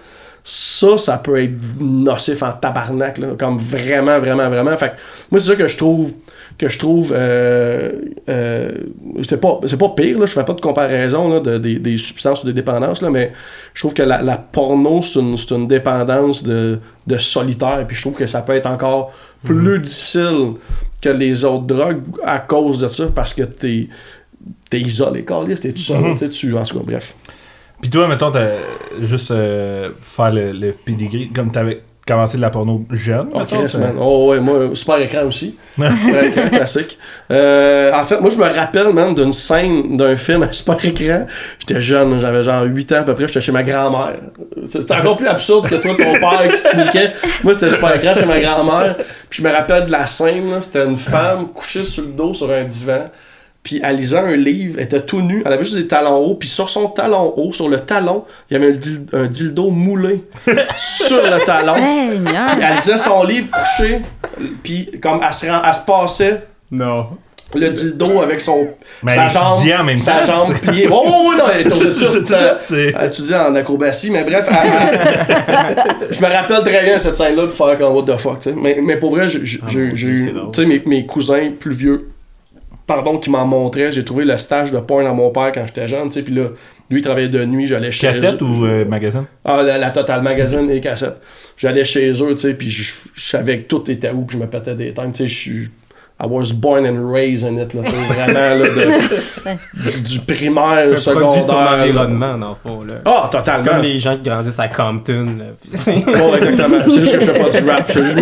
[0.47, 4.77] ça, ça peut être nocif en tabarnak, là, comme vraiment, vraiment, vraiment.
[4.77, 4.93] Fait que
[5.31, 6.13] moi, c'est ça que je trouve
[6.57, 7.91] que je trouve euh,
[8.29, 8.71] euh,
[9.27, 11.97] c'est pas c'est pas pire là, je fais pas de comparaison là, de, des, des
[11.97, 13.33] substances ou des dépendances là, mais
[13.73, 18.01] je trouve que la, la porno c'est une, une dépendance de, de solitaire puis je
[18.01, 19.11] trouve que ça peut être encore
[19.43, 20.53] plus difficile
[21.01, 23.89] que les autres drogues à cause de ça parce que t'es
[24.69, 27.15] t'es isolé t'es tout seul tu sais, tu en tout cas bref
[27.85, 28.47] Puis toi, mettons, t'as
[28.99, 33.27] juste euh, faire le, le pedigree, comme t'avais commencé de la porno jeune.
[33.31, 33.95] Oh, mettons, t'as- man.
[33.99, 35.55] Oh, ouais, moi, super écran aussi.
[35.75, 36.97] super écran classique.
[37.31, 41.27] Euh, en fait, moi, je me rappelle, man, d'une scène d'un film à super écran.
[41.59, 44.15] J'étais jeune, j'avais genre 8 ans à peu près, j'étais chez ma grand-mère.
[44.67, 47.11] C'était encore plus absurde que toi, ton père qui se niquait.
[47.43, 48.95] Moi, c'était super écran chez ma grand-mère.
[49.29, 52.51] Puis je me rappelle de la scène, c'était une femme couchée sur le dos sur
[52.51, 53.11] un divan.
[53.65, 56.35] Puis elle lisait un livre, elle était tout nue, elle avait juste des talons hauts,
[56.35, 59.71] puis sur son talon haut, sur le talon, il y avait un, dil- un dildo
[59.71, 60.23] moulé
[60.77, 61.73] sur le talon.
[61.75, 64.01] Elle lisait son livre couché,
[64.61, 67.07] puis comme elle se, rend- elle se passait Non.
[67.55, 68.67] le dildo avec son
[69.01, 70.25] Mais sa jambe, étudiait en même sa temps.
[70.27, 70.87] jambe pliée.
[70.91, 74.99] Oh, oh, oui, non, elle était étudiait en acrobatie, mais bref, elle-
[75.47, 78.49] elle- je me rappelle très bien cette scène-là pour faire comme what the fuck, tu
[78.51, 78.55] sais.
[78.55, 80.51] Mais, mais pour vrai, j'ai Ah, eu, c'est drôle.
[80.51, 82.09] tu sais, mes, mes cousins plus vieux,
[82.87, 85.87] pardon, qui m'en montraient, j'ai trouvé le stage de porn à mon père quand j'étais
[85.87, 86.49] jeune, tu sais, puis là,
[86.89, 89.25] lui, il travaillait de nuit, j'allais chez Cassette ou euh, magazine?
[89.43, 91.19] ah, la, la Total Magazine et cassette.
[91.57, 94.47] J'allais chez eux, tu sais, puis je, savais que tout était où, puis je me
[94.47, 95.09] pétais des temps.
[95.11, 95.69] Tu sais, je suis
[96.17, 97.81] I was born and raised in it, là.
[97.83, 101.45] C'est vraiment, là, de- du, du primaire, ton secondaire.
[101.47, 101.81] là.
[101.83, 102.81] environnement, dans le fond.
[102.85, 102.93] Là.
[103.03, 103.65] Ah, totalement.
[103.69, 105.25] Comme les gens qui grandissent à Compton.
[105.39, 105.71] là, puis
[106.05, 106.77] Ouais, exactement.
[106.87, 108.17] C'est juste que je fais pas du rap, je fais juste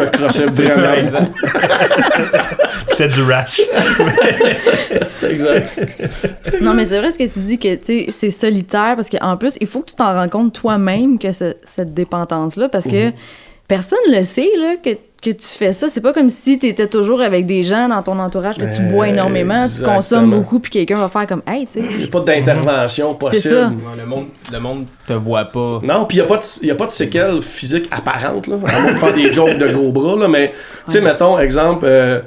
[0.59, 1.29] me ça, vraiment.
[2.95, 3.59] Tu fais du rash.
[5.27, 5.79] Exact.
[6.61, 9.37] Non, mais c'est vrai ce que tu dis que tu sais, c'est solitaire parce qu'en
[9.37, 13.07] plus, il faut que tu t'en rends compte toi-même que ce- cette dépendance-là parce que
[13.07, 13.13] Mhm.
[13.67, 15.87] personne le sait là, que, que tu fais ça.
[15.89, 18.81] C'est pas comme si tu étais toujours avec des gens dans ton entourage que tu
[18.83, 21.85] bois énormément, tu consommes beaucoup, puis quelqu'un va faire comme Hey, tu sais.
[21.89, 23.41] Il n'y a pas d'intervention possible.
[23.41, 23.71] C'est ça.
[23.97, 25.79] Le, monde, le monde te voit pas.
[25.83, 28.57] Non, puis il n'y a, pas de- y a pas de séquelles physiques apparentes, là,
[28.67, 30.51] à moins de faire des jokes de gros bras, là, mais,
[30.87, 32.19] tu sais, mettons, exemple, euh,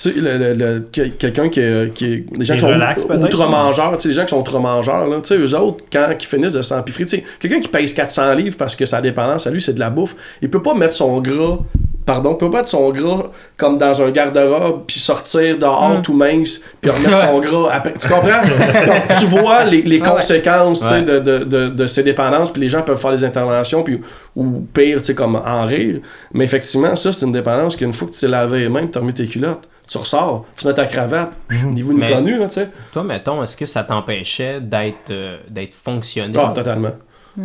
[0.00, 2.24] tu sais, le- le- le- que- quelqu'un qui, est- qui est...
[2.38, 5.28] Des gens Qui sont peut-être, outre-mangeurs, tu sais, les gens qui sont outre-mangeurs, là, tu
[5.28, 8.56] sais, eux autres, quand ils finissent de s'empiffrer, tu sais, quelqu'un qui pèse 400 livres
[8.56, 11.20] parce que sa dépendance à lui, c'est de la bouffe, il peut pas mettre son
[11.20, 11.58] gras...
[12.06, 13.24] Pardon, il peut pas mettre son gras
[13.58, 17.92] comme dans un garde-robe, puis sortir dehors tout mince, puis remettre son gras après.
[18.00, 18.40] Tu comprends?
[18.86, 20.20] Donc, tu vois les, les Ah ouais.
[20.20, 21.02] conséquences tu sais, Ouais.
[21.02, 24.00] de, de, de, de ces dépendances, puis les gens peuvent faire des interventions, puis,
[24.34, 25.96] ou pire, tu sais, comme en rire.
[26.32, 28.96] Mais effectivement, ça, c'est une dépendance qu'une fois que tu t'es lavé les mains, tu
[28.96, 32.38] as remis tes culottes, tu ressors, tu mets ta cravate, ni vous ni Mais- connu,
[32.38, 32.68] là, tu sais.
[32.92, 36.40] Toi, mettons, est-ce que ça t'empêchait d'être euh, d'être fonctionnel?
[36.44, 36.92] Ah, totalement.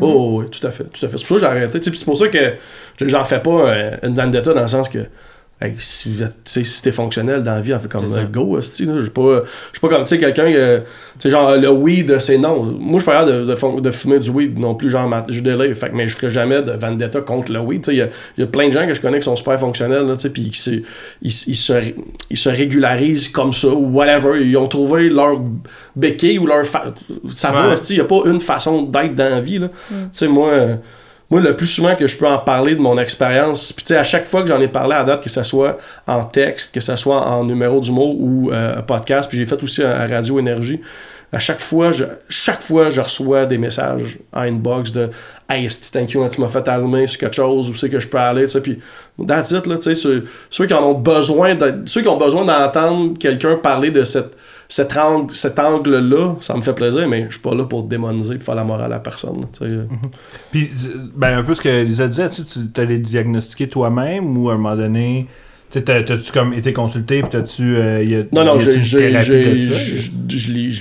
[0.01, 1.17] Oh, oui, tout à fait, tout à fait.
[1.19, 1.79] C'est pour ça que j'ai arrêté.
[1.81, 2.53] C'est pour ça que
[2.99, 5.05] je- j'en fais pas euh, une vendetta dans le sens que
[5.61, 8.57] hey, si, si t'es fonctionnel dans la vie, on fait comme euh, go.
[8.59, 10.85] Je suis pas, je suis pas comme tu sais, quelqu'un, euh, tu
[11.19, 12.63] sais, genre le weed, c'est non.
[12.63, 15.75] Moi, je suis pas de, de, fumer du weed non plus, genre, ma- je délire.
[15.77, 17.81] Fait que, mais je ferai jamais de vendetta contre le weed.
[17.83, 19.25] Tu sais, il y a- il y, a plein de gens que je connais qui
[19.25, 20.83] sont super fonctionnels, là, tu sais, puis qui se- ils,
[21.47, 21.73] ils se,
[22.29, 24.41] ils se régularisent comme ça, ou whatever.
[24.45, 25.39] Ils ont trouvé leur
[25.95, 26.65] béquille ou leur.
[26.65, 26.93] fa-
[27.35, 27.73] Ça va, Ouais.
[27.73, 29.69] hostie, il y a pas une façon d'être dans la vie, là.
[29.89, 30.77] Tu sais, moi.
[31.33, 33.97] Moi, le plus souvent que je peux en parler de mon expérience, puis tu sais,
[33.97, 36.79] à chaque fois que j'en ai parlé à date, que ce soit en texte, que
[36.79, 40.79] ce soit en numéro d'humour ou euh, podcast, puis j'ai fait aussi à, Radio Énergie,
[41.31, 45.09] à chaque fois, je, chaque fois, je reçois des messages en inbox de
[45.49, 47.99] Hey, esti, thank you, hein, tu m'as fait allumer sur quelque chose, où c'est que
[47.99, 48.79] je peux aller, tu puis
[49.27, 52.17] that's it, là, tu sais, ceux, ceux qui en ont besoin, de- ceux qui ont
[52.17, 54.37] besoin d'entendre quelqu'un parler de cette,
[54.75, 58.37] cet angle, cet angle-là, ça me fait plaisir, mais je suis pas là pour démoniser,
[58.37, 59.67] pour faire la morale à personne, sais.
[60.51, 60.67] Puis,
[61.15, 64.75] ben, un peu ce que Lisa disait, tu t'allais diagnostiquer toi-même ou à un moment
[64.75, 65.27] donné,
[65.69, 67.75] t'as-tu comme été consulté puis t'as-tu.
[67.77, 68.97] euh, Non, non, j'ai, je,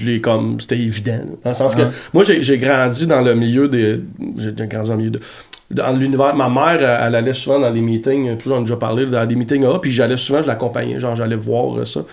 [0.07, 1.21] l'ai, comme, c'était évident.
[1.45, 1.91] Dans le sens que, Ah.
[2.15, 4.01] moi, j'ai, j'ai grandi dans le milieu des,
[4.39, 5.21] j'ai grandi dans le milieu de,
[5.73, 8.77] dans l'univers, ma mère, elle, elle allait souvent dans les meetings, toujours j'en ai déjà
[8.77, 12.05] parlé, dans des meetings A, puis j'allais souvent, je l'accompagnais, genre, j'allais voir euh, ça.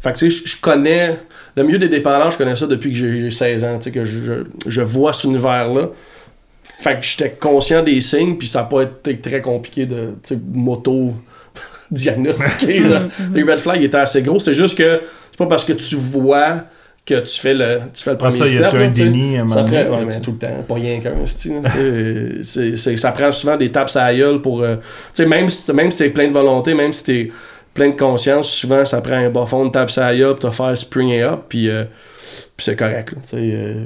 [0.00, 1.18] Fait que, tu sais, je, connais,
[1.56, 3.90] le milieu des dépendants, je connais ça depuis que j'ai, j'ai 16 ans, tu sais,
[3.90, 4.32] que je, je,
[4.66, 5.88] je vois cet univers-là.
[6.78, 10.12] Fait que j'étais conscient des signes, puis ça n'a pas été très compliqué de,
[10.52, 11.14] moto
[11.90, 12.80] diagnostiquer.
[12.80, 13.08] là.
[13.34, 14.38] Les red flags étaient assez gros.
[14.38, 15.00] C'est juste que
[15.30, 16.64] c'est pas parce que tu vois
[17.06, 18.64] que tu fais le, tu fais le Ah, premier ça, y step.
[18.64, 21.14] a-tu là, un déni à Ça prend- ouais, mais tout le temps, pas rien qu'un,
[22.42, 24.62] c'est- ça prend souvent des tapes à la gueule pour.
[24.62, 24.82] euh, tu
[25.22, 27.30] sais, même si, même si t'es plein de volonté, même si t'es
[27.74, 30.50] plein de conscience, souvent ça prend un bas fond de tape à la gueule pour
[30.50, 31.84] te faire springer up, puis euh,
[32.56, 33.12] puis c'est correct.
[33.12, 33.84] là, euh,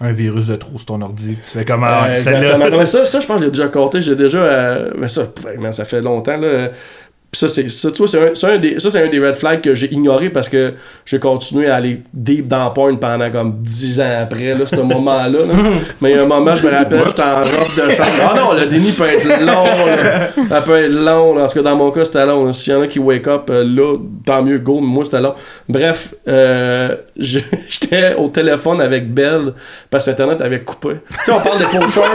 [0.00, 1.36] Un virus de trop sur ton ordi.
[1.42, 2.04] Tu fais comment.
[2.04, 2.58] euh.
[2.58, 4.00] Non, mais ça, ça, je pense que j'ai déjà compté.
[4.00, 4.38] J'ai déjà.
[4.38, 5.24] euh, mais ça,
[5.72, 6.36] ça fait longtemps.
[6.38, 6.70] Là.
[7.32, 9.36] Puis ça, c'est, ça, tu vois, c'est un, un des, ça, c'est un des red
[9.36, 10.74] flags que j'ai ignoré parce que
[11.06, 15.28] j'ai continué à aller deep dans porn pendant comme 10 ans après, là, ce moment-là.
[15.38, 15.54] là.
[16.00, 18.08] Mais il y a un moment, je me rappelle, j'étais en robe de chambre.
[18.20, 19.64] Ah non, le déni peut être long.
[19.64, 20.28] là.
[20.48, 21.34] Ça peut être long.
[21.36, 21.46] là.
[21.46, 22.52] Tout cas, dans mon cas, c'était long.
[22.52, 24.80] S'il y en a qui wake up euh, là, tant mieux, go.
[24.80, 25.34] Mais moi, c'était long.
[25.68, 29.52] Bref, euh, j'étais au téléphone avec Belle
[29.88, 30.96] parce que Internet avait coupé.
[31.08, 32.10] Tu sais, on parle des pocheurs.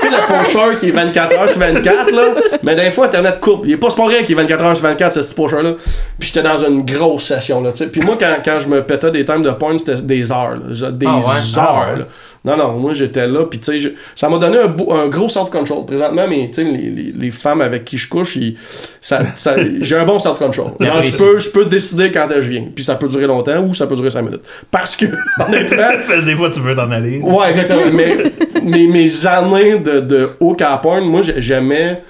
[0.00, 2.22] tu sais, le pocheur qui est 24 heures sur 24, là.
[2.62, 3.62] Mais des fois, Internet coupe.
[3.66, 5.74] Il est pas vrai qu'il est 24 heures sur 24, ce petit pocheur-là.
[6.18, 7.86] Puis j'étais dans une grosse session, là, tu sais.
[7.88, 10.90] Puis moi, quand, quand je me pétais des times de porn, c'était des heures, là.
[10.90, 11.24] Des Ah ouais?
[11.24, 11.98] heures, Ah ouais?
[12.00, 12.04] là.
[12.42, 15.84] Non, non, moi j'étais là, puis tu sais, je- ça m'a donné un, gros self-control.
[15.84, 18.56] Présentement, mais tu sais, les, les, les femmes avec qui je couche, ils-
[19.02, 20.70] ça, ça- j'ai un bon self-control.
[20.80, 23.86] Je peux, je peux décider quand je viens, puis ça peut durer longtemps ou ça
[23.86, 24.40] peut durer 5 minutes.
[24.70, 25.04] Parce que,
[25.46, 25.90] honnêtement,
[26.24, 27.18] des fois, tu veux t'en aller.
[27.20, 27.82] Ouais, exactement.
[27.92, 28.16] Mais
[28.62, 32.02] mes, mes années de, de haut cap porn, moi, j'ai- j'aimais.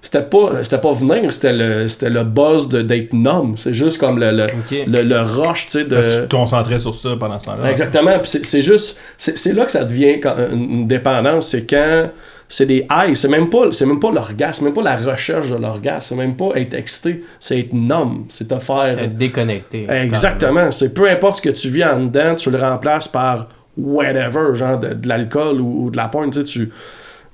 [0.00, 3.54] C'était pas, c'était pas venir, c'était le, c'était le buzz de- d'être nom.
[3.56, 4.46] C'est juste comme le, le,
[4.86, 6.22] le, le rush, tu sais, de.
[6.22, 7.70] Tu te concentrais sur ça pendant ce temps-là.
[7.70, 8.16] Exactement.
[8.22, 8.96] C'est, c'est juste.
[9.16, 11.48] C'est, c'est là que ça devient quand- une, dépendance.
[11.48, 12.10] C'est quand.
[12.50, 13.14] C'est des highs.
[13.16, 16.06] C'est même pas, c'est même pas l'orgasme, même pas la recherche de l'orgasme.
[16.10, 17.24] C'est même pas être excité.
[17.40, 18.24] C'est être nom.
[18.28, 18.86] C'est te faire.
[18.90, 19.84] C'est déconnecté.
[19.90, 20.70] Exactement.
[20.70, 24.78] C'est peu importe ce que tu vis en dedans, tu le remplaces par whatever, genre
[24.78, 26.70] de, de l'alcool ou, ou de la porn, tu sais, tu...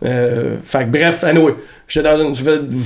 [0.04, 1.54] Euh, fait que bref, anyway,
[1.88, 2.34] j'étais dans une...
[2.34, 2.42] Je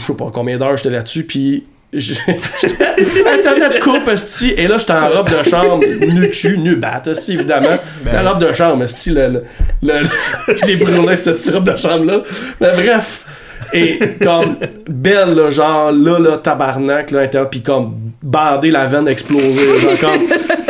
[0.06, 5.30] sais pas combien d'heures j'étais là-dessus, puis Internet coupe, esti, et là, j'étais en robe
[5.30, 7.78] de chambre, nu cul, nu bat, esti, évidemment.
[8.04, 9.42] La robe de chambre, esti, le,
[9.82, 10.02] le,
[10.48, 12.22] je l'ai brûlé, cette robe de chambre-là.
[12.60, 13.24] Mais bref.
[13.72, 19.08] Et comme belle, là, genre là, là, tabarnak, là, intérieur, pis comme bandé la veine
[19.08, 20.20] explosée, genre comme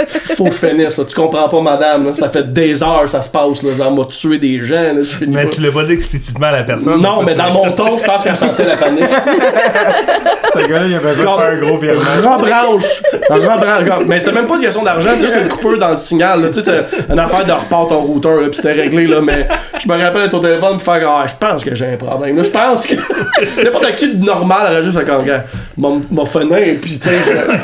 [0.06, 1.04] faut que je finisse, là.
[1.04, 2.14] Tu comprends pas, madame, là.
[2.14, 3.74] Ça fait des heures, ça se passe, là.
[3.76, 5.02] Genre, m'a tué des gens, là.
[5.02, 5.50] Je finis Mais pas.
[5.50, 7.00] tu l'as pas dit explicitement à la personne.
[7.00, 9.02] Non, mais dans mon ton, je pense qu'elle sentait la panique.
[10.52, 12.00] Ce gars-là, il a besoin de faire un gros virement.
[12.36, 13.02] Rebranche!
[13.28, 14.04] Rebranche!
[14.06, 16.40] Mais c'était même pas une question d'argent, c'est juste une coupure dans le signal.
[16.42, 16.48] là.
[16.48, 19.20] Tu sais, c'était une affaire de repart ton routeur, pis c'était réglé, là.
[19.20, 19.46] Mais
[19.78, 22.42] je me rappelle ton téléphone faire Ah, je pense que j'ai un problème.
[22.42, 22.94] Je pense que
[23.62, 25.44] n'importe qui de normal aurait juste comme gars,
[25.76, 27.16] m'a fenêtre, pis tu sais,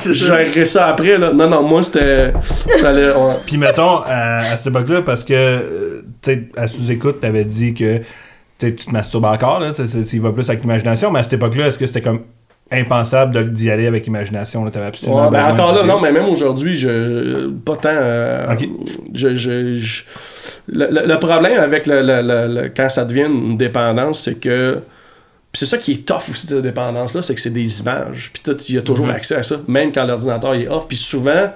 [0.05, 1.31] je- je gérerai ça après, là.
[1.33, 2.24] Non, non, moi, c'était.
[2.33, 3.35] Ouais.
[3.47, 7.75] Puis mettons, à, à cette époque-là, parce que, euh, tu sais, à sous-écoute, t'avais dit
[7.75, 8.01] que
[8.59, 11.67] tu te masturbes encore, là, tu y vas plus avec l'imagination, mais à cette époque-là,
[11.69, 12.21] est-ce que c'était comme
[12.71, 16.29] impensable d'y aller avec imagination, là, t'avais absolument Ouais, ben encore là, non, mais même
[16.29, 17.49] aujourd'hui, je.
[17.51, 17.89] Pas tant.
[17.93, 18.47] euh,
[19.13, 20.03] je, je- je-
[20.69, 24.79] le, le- le problème avec le, quand ça devient une dépendance, c'est que.
[25.57, 28.31] C'est ça qui est tough aussi de cette dépendance-là, c'est que c'est des images.
[28.33, 29.13] Puis toi, tu as toujours Mhm.
[29.15, 30.89] accès à ça, même quand l'ordinateur est off.
[30.89, 31.51] Puis souvent.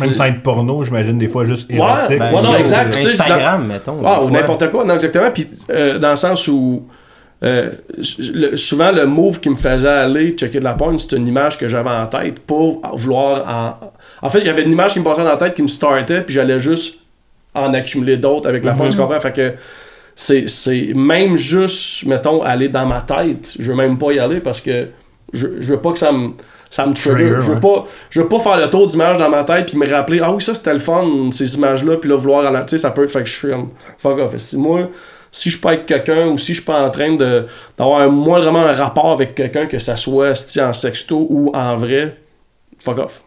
[0.00, 2.18] Même sans être porno, j'imagine, des fois, juste Ouais, érotique.
[2.18, 3.98] ben, Ouais, non, exact, Instagram, mettons.
[4.04, 4.38] Ah, des ou fois.
[4.40, 5.30] n'importe quoi, non, exactement.
[5.32, 6.86] Puis euh, dans le sens où.
[7.44, 7.70] euh,
[8.18, 11.58] le- souvent, le move qui me faisait aller checker de la porn, c'était une image
[11.58, 14.26] que j'avais en tête pour vouloir en.
[14.26, 15.68] En fait, il y avait une image qui me passait dans la tête qui me
[15.68, 17.00] startait, puis j'allais juste
[17.54, 19.20] en accumuler d'autres avec la porn, tu comprends?
[19.20, 19.52] Fait que
[20.16, 24.40] c'est, c'est même juste, mettons, aller dans ma tête, je veux même pas y aller
[24.40, 24.88] parce que
[25.32, 26.30] je, je veux pas que ça me.
[26.74, 27.14] Ça me trigger.
[27.14, 27.60] Trigger, je, veux ouais.
[27.60, 30.32] pas, je veux pas faire le tour d'images dans ma tête puis me rappeler Ah
[30.32, 32.60] oui, ça c'était le fun, ces images-là, puis là, vouloir en.
[32.62, 33.06] Tu sais, ça peut.
[33.06, 33.68] Fait que je suis comme.
[33.98, 34.36] Fuck off.
[34.38, 34.88] Si moi,
[35.30, 37.46] si je suis pas avec quelqu'un ou si je suis pas en train de
[37.78, 41.76] d'avoir un, moi vraiment un rapport avec quelqu'un, que ça soit en sexto ou en
[41.76, 42.16] vrai,
[42.80, 43.22] fuck off.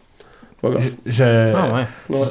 [0.62, 0.84] Fuck off.
[1.06, 1.24] Je-
[1.56, 2.18] Ah ouais.
[2.18, 2.28] Ouais.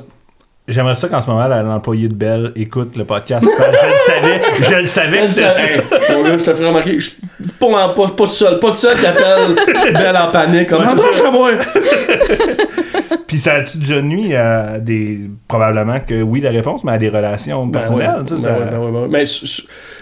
[0.68, 3.46] J'aimerais ça qu'en ce moment, l'employé de Bell écoute le podcast.
[3.46, 5.80] je le savais, je le savais que c'était Hey,
[6.12, 7.16] mon gars, je te ferai remarquer, je suis
[7.60, 9.54] pas, en- pas, pas tout seul, pas tout seul qui appelle
[9.92, 11.30] Belle en panique, comme Ouais, ça.
[11.30, 11.50] moi.
[13.28, 15.20] Puis ça a-tu déjà nuit à des.
[15.46, 18.08] Probablement que oui, la réponse, mais à des relations Ben personnelles.
[18.08, 19.08] ouais, ben ça- ouais, ben ben.
[19.08, 19.24] Mais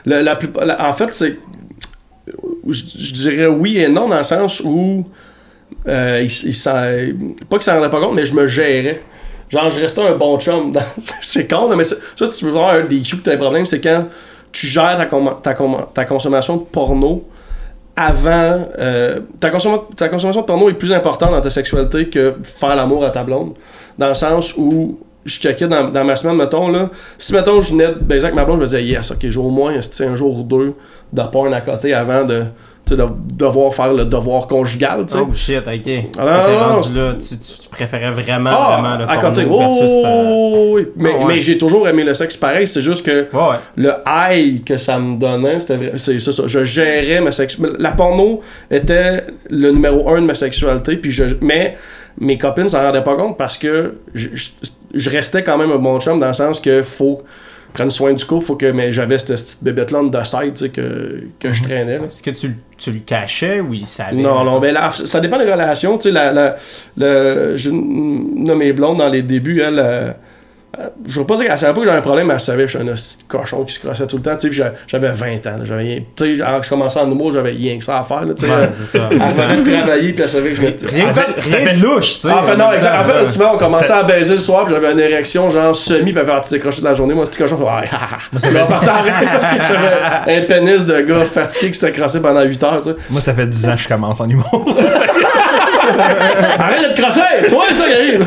[0.07, 0.23] la,
[0.65, 1.39] la en fait, c'est.
[2.69, 5.07] Je, je dirais oui et non dans le sens où.
[5.87, 9.03] euh, il, pas qu'il s'en rendait pas compte, mais je me gérais.
[9.55, 10.73] Genre, je restais un bon chum.
[10.73, 10.81] dans-
[11.23, 13.65] c'est con, mais ça, si tu veux voir un des cues que t'as un problème,
[13.67, 14.07] c'est quand
[14.53, 15.57] tu gères ta, ta,
[15.95, 17.25] ta consommation de porno
[17.97, 18.67] avant.
[18.79, 22.75] euh, ta, consommation, ta consommation de porno est plus importante dans ta sexualité que faire
[22.75, 23.55] l'amour à ta blonde.
[23.99, 26.91] Dans le sens où je checkais dans, dans ma semaine, mettons, là.
[27.19, 29.39] Si, mettons, je venais de baiser avec ma blonde, je me disais, yes, ok, j'ai
[29.39, 30.75] au moins un jour ou deux
[31.13, 32.43] de porn à côté avant de,
[32.87, 32.97] de
[33.35, 35.25] devoir faire le devoir conjugal, tu sais.
[35.27, 36.05] Oh shit, ok.
[36.19, 40.05] Ah, non, rendu là, tu, tu- tu préférais vraiment, Ah, vraiment le porno Oh, versus...
[40.05, 40.89] euh, oui.
[40.97, 41.25] Mais, Ah, ouais.
[41.35, 43.57] mais j'ai toujours aimé le sexe pareil, c'est juste que ouais.
[43.77, 46.43] le high que ça me donnait, c'était vrai- c'est c'est ça.
[46.47, 47.77] Je gérais ma sexualité.
[47.83, 51.77] La porno était le numéro un de ma sexualité, puis je, mais
[52.21, 54.51] mes copines s'en rendaient pas compte parce que je, je-
[54.93, 57.23] je restais quand même un bon chum dans le sens que faut
[57.75, 60.69] prendre soin du couple, faut que mais j'avais cette petite bébête-là de side tu sais,
[60.71, 61.99] que, que je traînais.
[61.99, 62.07] là.
[62.07, 64.17] Est-ce que tu, tu le cachais ou il savait?
[64.17, 65.99] Non, non, ben là, ça dépend des relations.
[65.99, 66.57] Tu sais, la, la,
[66.97, 70.15] le, je nomme mes blondes dans les débuts, elle.
[70.79, 72.65] Euh, je veux pas dire qu'elle savait pas que j'avais un problème, mais elle savait
[72.65, 72.95] que je suis un
[73.29, 74.37] cochon qui se crossait tout le temps.
[74.37, 75.59] Tu sais, j'avais 20 ans.
[75.63, 78.03] J'avais rien- tu sais, alors que je commençais en humour, j'avais rien que ça à
[78.05, 78.25] faire.
[78.25, 79.09] Là, tu sais, Ouais, euh, ça.
[79.11, 80.87] elle venait de travailler, puis elle savait que je m'étais.
[80.87, 82.31] Rien, En fait, rien de louche, tu sais.
[82.33, 83.01] en fait, non, exact.
[83.01, 86.13] En fait, souvent, on commençait à baiser le soir, puis j'avais une érection, genre semi,
[86.13, 87.15] puis elle avait décroché de la journée.
[87.15, 87.83] Moi, c'était cochon, je ah.
[88.41, 91.93] Puis on partait en rire parce que j'avais un pénis de gars fatigué qui s'était
[91.93, 92.97] crossé pendant 8 heures, tu sais.
[93.11, 94.67] Moi, ça fait 10 ans que je commence en humour.
[96.59, 97.21] Arrête de te crosser!
[97.47, 98.27] Tu vois ça arrive!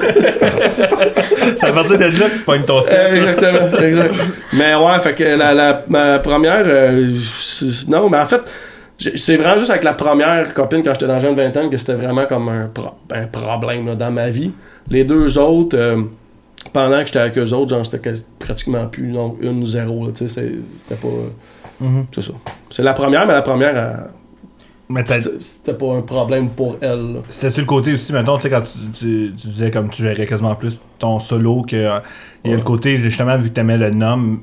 [0.67, 2.93] c'est à partir de là tu pognes ton step.
[2.97, 4.13] Euh, exactement, exact.
[4.53, 6.63] Mais ouais, fait que la, la- ma première.
[6.65, 7.07] euh,
[7.87, 8.41] non, mais en fait,
[8.97, 11.93] j'ai- c'est vraiment juste avec la première copine quand j'étais dans jeune vingtaine que c'était
[11.95, 14.51] vraiment comme un, pro- un problème là, dans ma vie.
[14.89, 16.01] Les deux autres, euh,
[16.73, 20.51] pendant que j'étais avec eux autres, genre c'était pratiquement plus, donc une ou zéro, c'était
[21.01, 21.07] pas.
[21.07, 21.85] euh.
[22.13, 22.33] C'est ça.
[22.71, 24.07] C'est la première, mais la première, t'as-
[24.95, 27.17] c'était c'était pas un problème pour elle.
[27.29, 30.25] C'était-tu le côté aussi, maintenant, tu sais, quand tu, tu- tu disais comme tu gérais
[30.25, 31.99] quasiment plus ton solo, que euh,
[32.45, 32.61] il y a Ouais.
[32.61, 34.39] le côté, justement, vu que t'aimais le nom,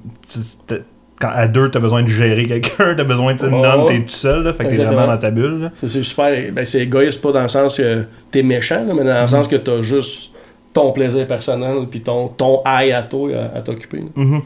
[1.20, 4.42] quand à deux, t'as besoin de gérer quelqu'un, t'as besoin de nom, t'es tout seul,
[4.42, 5.70] là, fait que t'es vraiment dans ta bulle.
[5.74, 6.52] C'est super.
[6.52, 9.48] Ben, c'est égoïste, pas dans le sens que t'es méchant, là, mais dans le sens
[9.48, 10.32] que t'as juste
[10.72, 14.02] ton plaisir personnel puis ton, ton aïe à toi à, à t'occuper.
[14.16, 14.42] Mhm.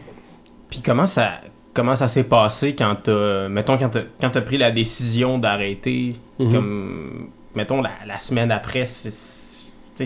[0.69, 1.31] Puis comment ça,
[1.79, 6.17] comment ça s'est passé quand t'as, mettons, quand t'as, quand t'as pris la décision d'arrêter,
[6.41, 6.53] Mhm.
[6.53, 9.38] comme, mettons, la, la semaine après, c'est.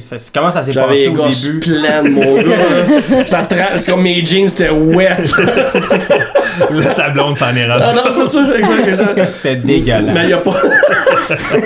[0.00, 1.60] Ça- Comment ça s'est J'avais passé les au gosses début?
[1.60, 3.26] pleines, mon gars.
[3.26, 3.46] Ça
[3.86, 5.16] comme mes jeans, c'était wet.
[6.70, 7.84] Là, sa blonde s'en est rendue.
[7.86, 8.44] ah non, c'est ça.
[9.30, 10.14] C'était dégueulasse.
[10.14, 10.54] Mais il n'y a pas.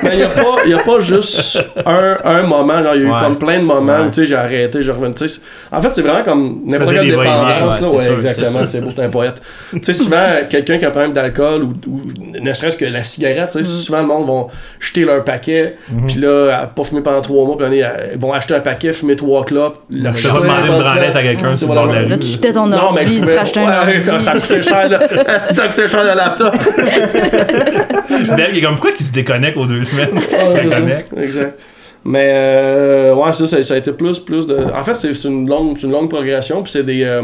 [0.03, 2.83] Mais il y a pas, y a pas juste un, un moment.
[2.83, 3.19] genre, Il y a eu Ouais.
[3.21, 4.07] comme plein de moments Ouais.
[4.07, 5.15] où tu sais, j'ai arrêté, j'ai revenu.
[5.15, 7.81] tu sais, c'est- En fait, c'est vraiment comme n'importe quelle dépendance.
[7.81, 8.61] ouais, là, sûr, exactement.
[8.61, 9.41] c'est C'est beau, t'es un poète.
[9.73, 12.01] tu sais, souvent, quelqu'un qui a un problème d'alcool ou, ou
[12.41, 14.49] ne serait-ce que la cigarette, tu sais, souvent le monde vont
[14.81, 18.33] jeter leur paquet, puis là, à pas fumer pendant trois mois, puis là, ils vont
[18.33, 19.79] acheter un paquet, fumer trois clopes.
[19.90, 22.09] Là, je pas demander une branlette à quelqu'un sur le bord de la rue.
[22.09, 24.00] Là, tu jetais ton Non, mais ordi, tu rachetais un ouais, ordi.
[24.02, 25.00] ça, ça coûtait cher, là.
[25.26, 26.55] Asti, ça coûtait cher le laptop.
[28.37, 30.18] Belle, il est comme pourquoi qu'il se déconnecte aux deux semaines?
[30.31, 31.12] Se reconnecte.
[31.18, 31.59] Exact.
[32.05, 34.57] Mais euh, ouais, ça, ça, ça a été plus, plus de.
[34.57, 37.05] En fait, c'est une longue, une longue progression, puis c'est des.
[37.05, 37.22] euh,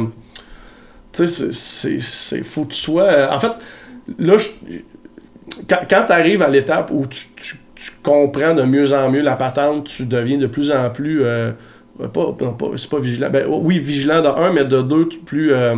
[1.13, 3.05] tu sais, c'est- Faut que tu sois.
[3.05, 3.53] euh, en fait,
[4.19, 4.49] là, je-
[5.69, 9.23] quand, quand tu arrives à l'étape où tu, tu, tu comprends de mieux en mieux
[9.23, 11.25] la patente, tu deviens de plus en plus.
[11.25, 11.53] euh,
[12.13, 13.29] pas, non, pas- c'est pas vigilant.
[13.31, 15.53] Ben, oui, vigilant de un, mais de deux, plus.
[15.53, 15.75] euh,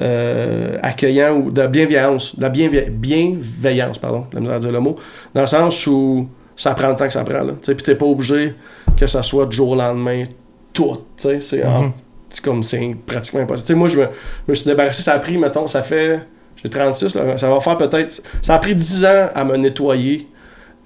[0.00, 4.80] euh, accueillant ou de bienveillance, de la bienve- bienveillance, pardon, la misère à dire le
[4.80, 4.96] mot,
[5.34, 7.82] dans le sens où ça prend le temps que ça prend, là, tu sais, puis
[7.84, 8.54] t'es pas obligé
[8.96, 10.24] que ça soit du jour au lendemain,
[10.72, 11.92] tout, c'est Mhm.
[12.30, 13.78] c'est comme, c'est pratiquement impossible.
[13.78, 14.06] Moi, je me,
[14.46, 16.20] me suis débarrassé, ça a pris, mettons, ça fait,
[16.62, 20.28] j'ai 36, là, ça va faire peut-être, ça a pris 10 ans à me nettoyer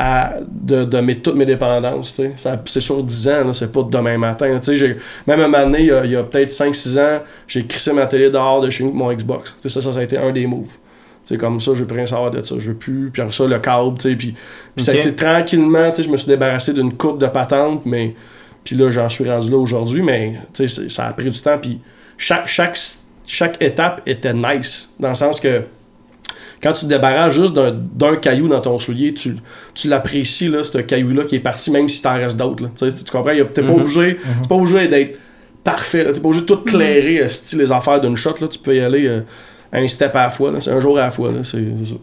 [0.04, 2.20] à, de, de mes, toutes mes dépendances,
[2.66, 4.96] C'est sur 10 ans, c'est pas de demain matin, j'ai-
[5.28, 8.28] même à un moment donné, il y a, peut-être 5-6 ans, j'ai crissé ma télé
[8.28, 9.54] dehors de chez nous mon Xbox.
[9.64, 10.72] Ça, ça, ça a été un des moves.
[11.24, 12.56] C'est comme ça, je veux plus rien savoir de ça.
[12.58, 13.10] Je veux plus.
[13.12, 14.16] Puis après ça, le câble, tu sais.
[14.16, 14.34] Puis,
[14.74, 17.82] puis ça a été tranquillement, tu sais, je me suis débarrassé d'une coupe de patentes,
[17.86, 18.16] mais.
[18.64, 21.58] Puis là, j'en suis rendu là aujourd'hui, mais tu sais, ça a pris du temps.
[21.58, 21.80] Puis
[22.18, 22.76] chaque, chaque,
[23.24, 24.90] chaque étape était nice.
[24.98, 25.62] Dans le sens que
[26.62, 29.36] quand tu te débarrasses juste d'un- d'un caillou dans ton soulier, tu,
[29.74, 32.62] tu l'apprécies, là, ce caillou-là qui est parti, même si t'en restes d'autres.
[32.64, 32.70] là.
[32.76, 33.32] Tu comprends?
[33.34, 33.80] T'es pas Mhm.
[33.80, 35.18] obligé, t'es pas obligé d'être
[35.64, 36.04] parfait.
[36.12, 38.34] T'es pas obligé de tout clairer, euh, style les affaires d'une shot.
[38.40, 38.48] Là.
[38.48, 39.20] Tu peux y aller euh,
[39.72, 40.50] un step à la fois.
[40.52, 40.60] là.
[40.60, 41.32] C'est un jour à la fois.
[41.32, 41.42] là.
[41.42, 41.94] C'est ça.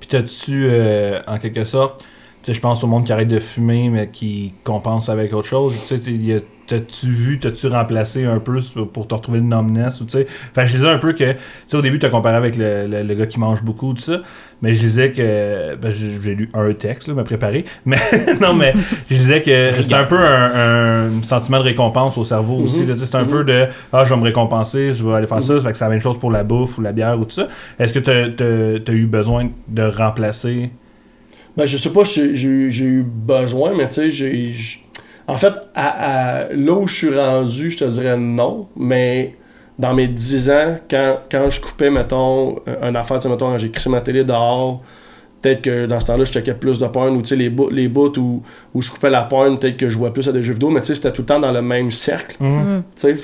[0.00, 2.00] Puis t'as-tu, euh, en quelque sorte,
[2.42, 5.48] tu sais, je pense au monde qui arrête de fumer, mais qui compense avec autre
[5.48, 5.72] chose.
[5.82, 8.58] Tu sais, t'es- y a- t'as-tu vu, t'as-tu remplacé un peu
[8.92, 10.26] pour te retrouver le numbness ou tu sais?
[10.50, 13.02] Enfin, je disais un peu que, tu sais, au début, t'as comparé avec le, le-
[13.02, 14.20] le gars qui mange beaucoup, tout ça.
[14.62, 17.64] Mais je disais que, ben, j'ai lu un texte, là, m'a préparé.
[17.84, 17.98] Mais,
[18.40, 18.72] non, mais
[19.10, 22.80] je disais que c'est un peu un, un sentiment de récompense au cerveau aussi.
[22.82, 22.98] Mhm.
[22.98, 25.60] sais, C'est un peu de, ah, je vais me récompenser, je vais aller faire ça.
[25.60, 27.48] Fait que c'est la même chose pour la bouffe ou la bière ou tout ça.
[27.78, 30.70] Est-ce que t'as eu besoin de remplacer?
[31.56, 32.24] Ben, je sais pas j'ai
[32.84, 34.54] eu besoin, mais tu sais, j'ai.
[35.26, 39.34] En fait, à, à- là où je suis rendu, je te dirais non, mais
[39.78, 43.50] dans mes 10 ans, quand, quand je coupais, mettons, un- une affaire, tu sais, mettons,
[43.50, 44.82] quand j'ai crissé ma télé dehors,
[45.42, 47.70] peut-être que dans ce temps-là, je checkais plus de porn, ou tu sais, les, bouts,
[47.70, 48.42] les bouts où,
[48.74, 50.80] où je coupais la porn, peut-être que je jouais plus à des jeux vidéo, mais
[50.80, 52.36] tu sais, c'était tout le temps dans le même cercle.
[52.42, 52.82] Mm.
[52.94, 53.16] Tu sais,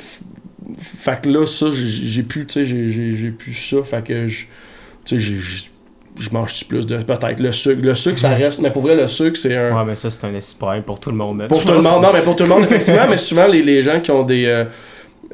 [0.76, 3.82] fait que là, ça, j'ai- plus, tu sais, j'ai- plus ça.
[3.84, 4.46] Fait que je,
[5.04, 5.70] tu sais, j'ai-
[6.20, 7.82] je mange plus de, peut-être, le sucre.
[7.82, 9.76] Le sucre, ça reste, mais pour vrai, le sucre, c'est un...
[9.76, 11.46] Ouais, mais ça, c'est un problème pour tout le monde.
[11.48, 13.82] Pour tout le monde, non, mais pour tout le monde, effectivement, mais souvent, les, les
[13.82, 14.46] gens qui ont des...
[14.46, 14.64] euh,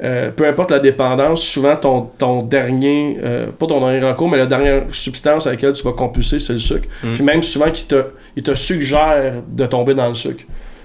[0.03, 4.37] euh, peu importe la dépendance, souvent ton, ton dernier, euh, pas ton dernier recours, mais
[4.37, 6.87] la dernière substance à laquelle tu vas compulser, c'est le sucre.
[7.03, 7.13] Mm.
[7.13, 10.43] Puis même souvent, qui te, il te suggère de tomber dans le sucre.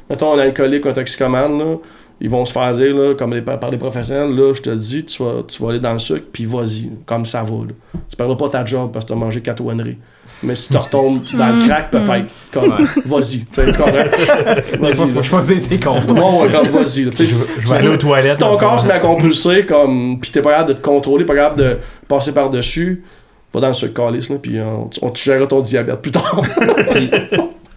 [0.09, 1.77] Mettons un alcoolique ou un toxicomane, là,
[2.23, 5.23] ils vont se faire dire, là, comme par des professionnels, là, je te dis, tu
[5.23, 7.67] vas, tu vas aller dans le sucre, puis vas-y, comme ça va.
[7.67, 7.73] Là.
[8.09, 9.99] Tu perdras pas ta job parce que tu as mangé quatre ouaneries.
[10.45, 12.85] Mais si tu retombes dans le crack, peut-être, comme, Ouais.
[13.07, 13.93] vas-y, tu sais, tu comprends?
[14.81, 15.23] Vas-y, faut là.
[15.23, 16.07] choisir ses comptes.
[16.07, 17.05] Bon, ouais, comme, vas-y.
[17.05, 17.27] Je- si-
[17.61, 20.43] je vais aller aux toilettes, Si ton corps se met à compulser, comme, pis t'es
[20.43, 21.77] pas capable de te contrôler, pas capable de
[22.09, 23.05] passer par-dessus,
[23.53, 26.43] pas dans le sucre calice, là, pis on, on te gérera ton diabète plus tard.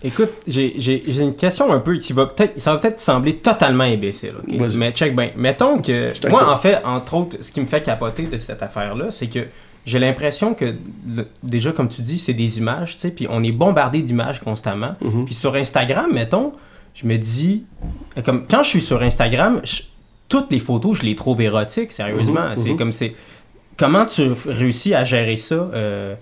[0.08, 4.34] Écoute, j'ai une question un peu qui va peut-être, ça va peut-être sembler totalement imbécile,
[4.48, 4.56] ok?
[4.56, 4.78] Vas-y.
[4.78, 5.32] Mais check bien.
[5.36, 9.10] Mettons que, moi, en fait, entre autres, ce qui me fait capoter de cette affaire-là,
[9.10, 9.40] c'est que
[9.86, 10.76] j'ai l'impression que,
[11.16, 14.40] le- déjà, comme tu dis, c'est des images, tu sais, puis on est bombardé d'images
[14.42, 14.96] constamment.
[15.02, 15.26] Mhm.
[15.26, 16.54] Puis sur Instagram, mettons,
[16.94, 17.64] je me dis,
[18.24, 19.82] comme quand je suis sur Instagram, je-
[20.30, 22.50] toutes les photos, je les trouve érotiques, sérieusement.
[22.50, 22.78] Mhm, C'est mhm.
[22.78, 23.16] comme c'est.
[23.78, 26.16] Comment tu réussis à gérer ça euh,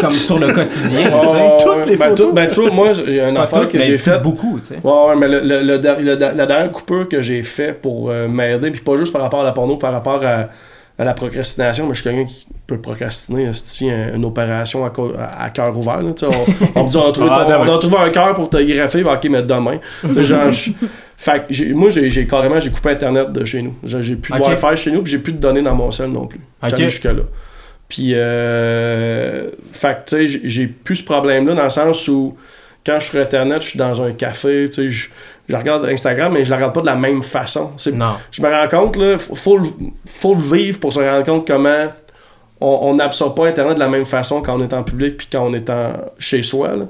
[0.00, 1.10] comme sur le quotidien?
[1.58, 2.26] toutes les ben, photos.
[2.26, 4.22] tout- ben, tu vois, moi, j'ai Pas affaire que j'ai faite.
[4.22, 4.80] beaucoup, tu sais.
[4.82, 5.40] Ouais, ouais, mais le,
[6.36, 9.44] la dernière coupure que j'ai fait pour euh, m'aider, puis pas juste par rapport à
[9.44, 10.46] la porno, par rapport à,
[10.98, 15.76] à la procrastination, mais je suis quelqu'un qui peut procrastiner, c'est une opération à, cœur
[15.78, 16.02] ouvert.
[16.02, 17.66] Là, on, on me dit on a trouvé, Ah, ton- demain.
[17.72, 19.78] on a trouvé un cœur pour te greffer, ben, ok, mais demain.
[20.22, 20.50] Genre,
[21.16, 23.74] fait que moi, j'ai carrément j'ai coupé Internet de chez nous.
[23.84, 24.48] J'ai plus de Ok.
[24.48, 26.40] Wi-Fi chez nous, puis j'ai plus de données dans mon cell non plus.
[26.60, 27.22] Allé jusque-là.
[27.88, 32.36] Puis, euh, fait que, tu sais, j'ai- plus ce problème-là dans le sens où
[32.84, 35.08] quand je suis sur Internet, je suis dans un café, tu sais, je,
[35.48, 37.72] je regarde Instagram, mais je la regarde pas de la même façon.
[37.92, 38.14] Non.
[38.30, 39.66] Je me rends compte, là, faut, faut, le-
[40.06, 41.86] faut le vivre pour se rendre compte comment
[42.60, 45.46] on n'absorbe pas Internet de la même façon quand on est en public puis quand
[45.46, 46.74] on est en, chez soi.
[46.76, 46.84] là.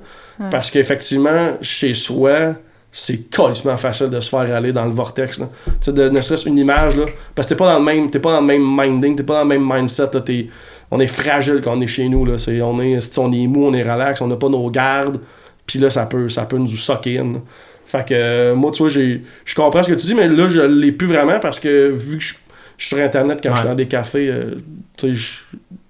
[0.50, 2.54] Parce qu'effectivement, chez soi,
[2.90, 5.38] c'est carrément facile de se faire aller dans le vortex.
[5.38, 5.48] Là.
[5.66, 8.10] Tu sais, de, ne serait-ce une image, là, parce que t'es pas dans le même,
[8.10, 10.08] t'es pas dans le même minding, t'es pas dans le même mindset.
[10.14, 10.46] Là, t'es-
[10.90, 12.24] on est fragile quand on est chez nous.
[12.24, 12.36] Là.
[12.62, 15.20] On, est, si on est mou, on est relax, on n'a pas nos gardes.
[15.66, 17.40] Puis là, ça peut, ça peut nous là.
[17.84, 20.48] Fait que euh, moi, tu vois, j'ai, je comprends ce que tu dis, mais là,
[20.48, 22.36] je l'ai plus vraiment parce que vu que je, suis
[22.76, 24.56] sur Internet quand je suis dans des cafés, euh,
[24.96, 25.40] tu sais,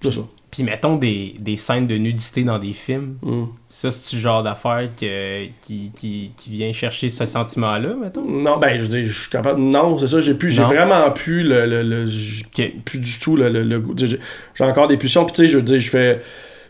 [0.03, 0.21] c'est ça.
[0.51, 3.19] Puis mettons des, des scènes de nudité dans des films.
[3.23, 3.45] Mm.
[3.69, 5.53] Ça, c'est le genre d'affaire qui,
[5.95, 8.25] qui, qui vient chercher ce sentiment-là, mettons?
[8.25, 9.61] Non, ben, je dis, je suis capable.
[9.61, 11.67] Non, c'est ça, j'ai plus, j'ai vraiment plus le.
[11.67, 13.95] le, le- plus du tout le, le, goût.
[13.97, 16.23] J'ai encore des pulsions, puis tu sais, je veux dire, je fais.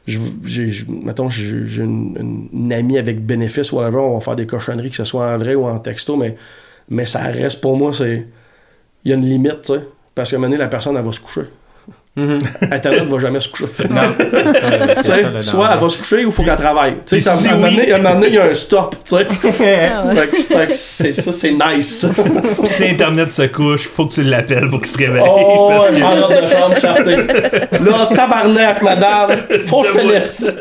[0.09, 4.97] je- J'ai, mettons, j'ai une amie avec bénéfice, whatever, on va faire des cochonneries, que
[4.97, 6.35] ce soit en vrai ou en texto, mais,
[6.89, 8.27] mais ça reste, pour moi, c'est.
[9.05, 9.81] Il y a une limite, tu sais.
[10.17, 11.43] Parce qu'à un moment donné, la personne, elle va se coucher.
[12.19, 12.39] Mhm.
[12.73, 13.67] Internet va jamais se coucher.
[13.89, 14.01] Non.
[14.19, 16.95] Tu soit elle va se coucher ou il faut qu'elle travaille.
[16.95, 18.35] Tu sais, Puis ça- si à un moment oui- donné, à un moment donné, il
[18.35, 19.27] y a un stop, tu sais.
[19.31, 20.15] Ah ouais.
[20.17, 22.07] Fait que- fait que c'est, ça, c'est nice.
[22.65, 25.23] si Internet se couche, faut que tu l'appelles pour qu'il se réveille.
[25.25, 27.17] Oh, parce que- de chambre, shafté.
[27.85, 29.31] Là, tabarnak, madame.
[29.67, 30.53] Faut que je finisse.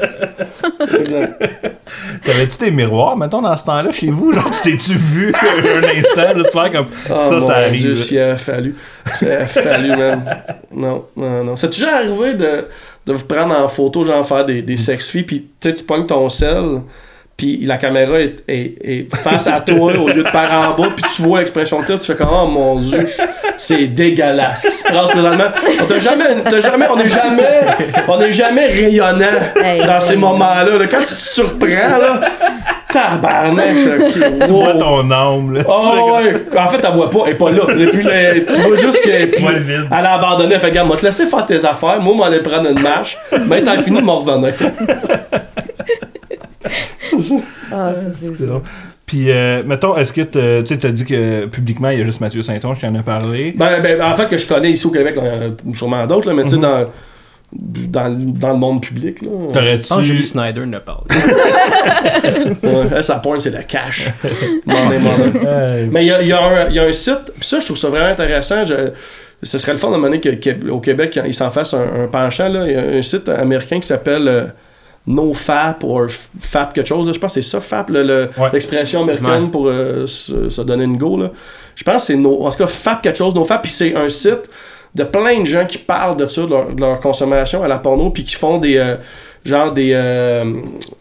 [2.25, 4.33] T'avais-tu des miroirs, mettons, dans ce temps-là, chez vous?
[4.33, 7.81] Genre, tu t'es-tu vu un instant, là, de faire comme Oh, ça, ça arrive.
[7.81, 7.95] Dieu, là.
[8.03, 8.75] s'il a fallu.
[9.21, 10.23] A fallu, man.
[10.71, 11.55] Non, non, non.
[11.57, 12.67] C'est déjà arrivé de,
[13.05, 15.83] de vous prendre en photo, genre faire des, des sex filles, puis tu sais, tu
[15.83, 16.81] pognes ton sel,
[17.35, 20.89] puis la caméra est, est- est face à toi au lieu de par en bas,
[20.95, 23.05] puis tu vois l'expression que t'as, tu fais comme, oh mon Dieu,
[23.57, 25.43] c'est dégueulasse ce qui se passe présentement?
[25.79, 27.59] On jamais, t'as jamais, on n'est jamais,
[28.07, 29.25] on n'est jamais rayonnant
[29.63, 30.19] Hey, dans ces hey.
[30.19, 30.77] moments-là.
[30.79, 30.87] là.
[30.87, 32.21] Quand tu te surprends, là,
[32.91, 34.79] tabarnak, je suis ok, Tu vois wow.
[34.79, 35.61] ton âme, là.
[35.67, 36.57] Oh ouais!
[36.57, 37.63] En fait, elle voit pas, elle est pas là.
[37.77, 39.87] Et puis, là, tu vois juste qu'elle Tu vois le vide.
[39.91, 42.39] Elle a abandonné, elle fait regarde, moi te laisser faire tes affaires, moi, moi aller
[42.39, 43.17] prendre une marche,
[43.47, 44.53] mais t'as fini de m'en revenir.
[47.71, 48.61] Ah, ça, c'est drôle.
[49.05, 52.19] Puis, euh, mettons, est-ce que tu sais, t'as dit que publiquement, il y a juste
[52.19, 53.53] Mathieu Saint-Onge qui en a parlé?
[53.55, 55.75] Ben, ben, en fait, que je connais ici au Québec, là, il y en a
[55.75, 56.87] sûrement d'autres, là, mais tu sais, dans,
[57.53, 59.29] dans, dans le monde public, là.
[59.53, 59.87] T'aurais-tu.
[59.89, 61.03] Ah, Julie Snyder ne parle.
[62.63, 64.09] Ouais, sa porn, c'est le cash.
[64.65, 65.87] Money, money.
[65.91, 67.59] Mais il y a, il y a un- il y a un site, puis ça,
[67.59, 68.63] je trouve ça vraiment intéressant.
[68.63, 68.91] Je-
[69.43, 72.49] ce serait le fun de donné qu'au Québec, il s'en fasse un, un penchant.
[72.49, 72.65] Là.
[72.67, 74.45] Il y a un site américain qui s'appelle euh,
[75.05, 76.07] NoFap ou
[76.39, 77.05] FAP quelque chose.
[77.05, 77.13] là.
[77.13, 78.49] Je pense que c'est ça, FAP, le- le- Ouais.
[78.51, 79.49] l'expression américaine Ouais.
[79.51, 81.17] pour euh, se, se donner une go.
[81.17, 81.31] Là.
[81.75, 84.09] Je pense que c'est no, en tout cas FAP quelque chose, NoFap, puis c'est un
[84.09, 84.49] site
[84.97, 88.23] de plein de gens qui parlent de ça, de leur, consommation à la porno, puis
[88.23, 88.77] qui font des.
[88.77, 88.95] euh,
[89.45, 90.43] genre des, euh,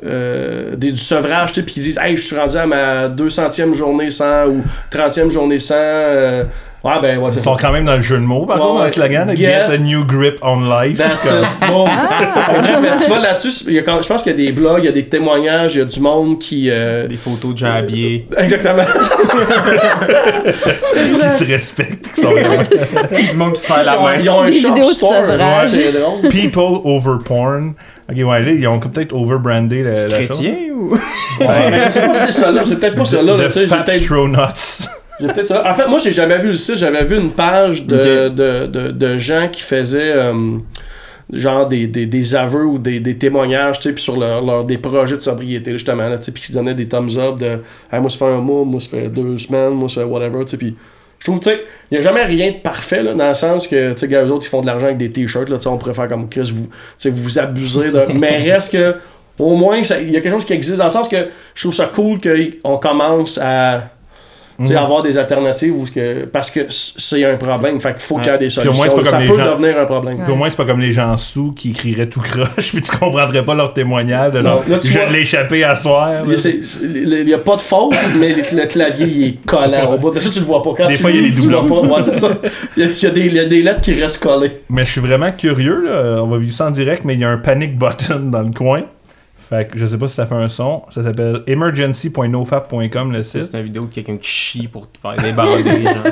[0.05, 3.09] euh, des du sevrage, tu sais, puis qui disent Hey, je suis rendu à ma
[3.09, 6.45] 200e journée sans ou 30e journée sans.
[6.87, 8.57] Euh, ouais, ben, ouais, Ils c'est sont quand même dans le jeu de mots, par
[8.57, 8.87] Ouais, contre, dans ouais.
[8.87, 10.99] le slogan, Get- Get a new grip on life.
[10.99, 13.01] That's Comme- it.
[13.03, 15.75] Tu vois là-dessus, je pense qu'il y a des blogs, il y a des témoignages,
[15.75, 16.69] il y a du monde qui.
[16.71, 18.27] euh, Des photos de gens habillés.
[18.37, 18.83] Exactement.
[20.95, 22.09] qui se respectent.
[22.15, 22.29] qui sont
[23.31, 24.33] du monde qui se fait Ils ont, la ils main.
[24.33, 24.75] ont un Des shop
[25.69, 26.29] c'est drôle.
[26.31, 27.75] People over porn.
[28.11, 30.13] Ok, ouais, là, ils ont peut-être overbrandé la, la chose.
[30.15, 30.95] Chrétien ou?
[31.41, 33.45] Ouais, mais je sais pas si c'est ça là, c'est peut-être pas ça là, là,
[33.45, 34.39] The tu sais, j'ai Fat peut-être Astronauts.
[35.21, 35.71] J'ai peut-être ça.
[35.71, 36.77] En fait, moi, j'ai jamais vu le site.
[36.77, 40.59] J'avais vu une page de, de, de, de gens qui faisaient euh,
[41.33, 44.65] genre des, des, des aveux ou des, des témoignages, tu sais, puis sur leur, leur-
[44.65, 47.47] des projets de sobriété, justement, là, tu sais, puis qui donnaient des thumbs up de
[47.93, 50.45] hey, moi, ça fait un mois, moi, ça fait deux semaines, moi, ça fait whatever,
[50.45, 50.77] tu sais, puis
[51.19, 53.67] je trouve, tu sais, il n'y a jamais rien de parfait, là, dans le sens
[53.67, 55.69] que, tu sais, eux autres, ils font de l'argent avec des t-shirts, là, tu sais,
[55.69, 58.03] on pourrait faire comme Chris, vous, tu sais, vous vous abusez de.
[58.15, 58.95] Mais reste que,
[59.39, 61.17] au moins, il y a quelque chose qui existe, dans le sens que
[61.55, 63.89] je trouve ça cool qu'on commence à.
[64.59, 64.77] Mhm.
[64.77, 67.79] avoir des alternatives que, parce que c'est un problème.
[67.81, 68.73] Fait qu'il faut qu'il y ait des solutions.
[68.75, 70.15] moins, ça peut gens- devenir un problème.
[70.25, 72.97] Puis au moins, c'est pas comme les gens sous qui crieraient tout croche, puis tu
[72.97, 74.33] comprendrais pas leur témoignage.
[74.33, 76.25] de là, tu je vois- l'échapper à soir.
[76.27, 80.13] Il n'y a pas de faute, mais le, le clavier il est collant au bout.
[80.15, 80.71] Mais ça, tu le vois pas.
[80.77, 81.67] Quand Des tu fois, il y a des doublons.
[81.95, 82.31] Ouais, c'est ça.
[82.77, 84.51] Il y, a, des, il y a des lettres qui restent collées.
[84.71, 86.23] Mais je suis vraiment curieux, là.
[86.23, 88.53] on va vivre ça en direct, mais il y a un panic button dans le
[88.53, 88.83] coin.
[89.49, 90.83] Fait que je sais pas si ça fait un son.
[90.93, 93.45] Ça s'appelle emergency.nofap.com le site.
[93.45, 96.05] C'est une vidéo de quelqu'un qui chie pour te faire débander, genre.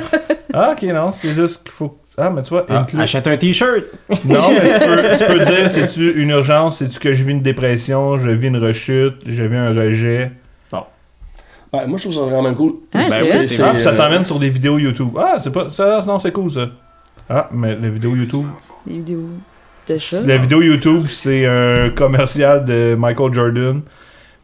[0.53, 1.97] Ah, ok, non, c'est juste qu'il faut.
[2.17, 3.83] Ah, mais tu vois, Ah, inclus- achète un t-shirt!
[4.23, 7.41] Non, mais tu peux, tu peux dire c'est-tu une urgence, c'est-tu que je vis une
[7.41, 10.31] dépression, je vis une rechute, je vis un rejet?
[11.73, 12.71] Ouais, moi, je trouve ça vraiment cool.
[12.93, 13.39] Hein, Ben c'est oui, vrai?
[13.41, 15.09] c'est Ah, puis ça euh, t'emmène sur des vidéos YouTube.
[15.19, 15.67] Ah, c'est pas.
[15.67, 16.67] Ça, non, c'est cool ça.
[17.29, 18.45] Ah, mais la vidéo YouTube.
[18.87, 19.27] Des vidéos
[19.87, 20.27] de.
[20.27, 23.81] La vidéo YouTube, c'est un commercial de Michael Jordan.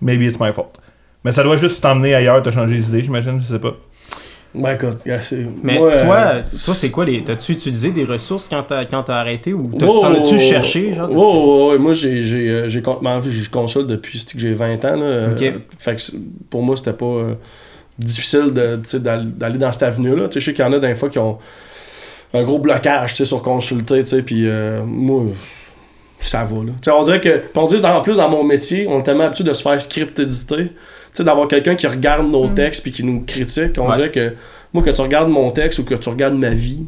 [0.01, 0.79] Maybe it's my fault.
[1.23, 3.75] Mais ça doit juste t'emmener ailleurs, t'as changé les idées, j'imagine, je sais pas.
[4.53, 4.97] Ben écoute.
[5.63, 7.23] Mais moi, toi, euh, toi c'est quoi les.
[7.23, 10.93] T'as-tu utilisé des ressources quand t'as quand t'as arrêté ou Oh, t'en as-tu oh, cherché,
[10.93, 11.09] genre?
[11.09, 14.95] oh, oh, oh, moi j'ai j'ai euh, j'ai ben, consulte depuis que j'ai 20 ans
[14.97, 15.29] là.
[15.79, 16.01] fait que
[16.49, 17.35] pour moi c'était pas euh,
[17.97, 20.27] difficile de d'aller dans cette avenue là.
[20.27, 21.37] Tu sais, je sais qu'il y en a des fois qui ont
[22.33, 25.23] un gros blocage tu sais, sur consulter, tu sais, puis euh, moi
[26.19, 26.71] ça va là.
[26.81, 29.23] Tu sais, on dirait que on dirait en plus dans mon métier, on est tellement
[29.25, 30.71] habitué de se faire script éditer, tu
[31.13, 33.95] sais d'avoir quelqu'un qui regarde nos textes puis qui nous critique, on Ouais.
[33.95, 34.33] dirait que
[34.73, 36.85] moi, que tu regardes mon texte ou que tu regardes ma vie,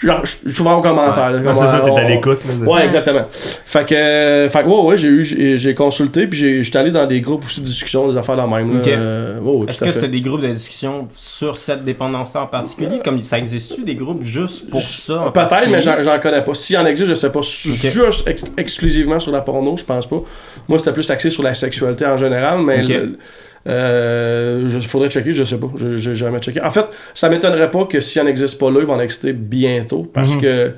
[0.00, 1.30] genre, je suis souvent au commentaire.
[1.30, 2.38] là, Ouais, comme, c'est ça, t'es à l'écoute.
[2.46, 3.24] là, c'est- Ouais, exactement.
[3.30, 6.90] Fait que, fait que, ouais, ouais, j'ai eu, j'ai j'ai consulté, puis j'ai- j'étais allé
[6.90, 8.74] dans des groupes aussi de discussion, des affaires de même.
[8.74, 8.88] Là, Ok.
[8.88, 13.00] Euh, ouais, ouais, Est-ce que c'était des groupes de discussion sur cette dépendance-là en particulier?
[13.04, 15.30] Comme ça existe-tu des groupes juste pour ça?
[15.32, 16.54] Peut-être, mais j'en j'en connais pas.
[16.54, 17.40] S'il en existe, je sais pas.
[17.42, 20.20] Juste ex- exclusivement sur la porno, je pense pas.
[20.68, 23.18] Moi, c'était plus axé sur la sexualité en général, mais le-
[23.66, 25.70] euh, je- faudrait checker, je sais pas.
[25.76, 26.60] Je- J'ai jamais checké.
[26.62, 29.32] En fait, ça m'étonnerait pas que s'il en existe pas là, ils vont en exister
[29.32, 30.02] bientôt.
[30.12, 30.40] Parce Mhm.
[30.40, 30.72] que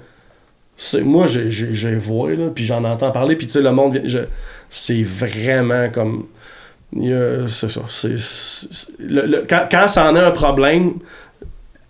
[1.03, 1.51] moi, j'ai-
[1.97, 4.01] vois, là, puis j'en entends parler, puis tu sais, le monde,
[4.69, 6.27] c'est vraiment comme.
[6.95, 7.09] il
[7.47, 7.81] C'est ça.
[8.99, 10.95] le- le- quand, quand ça en a un problème,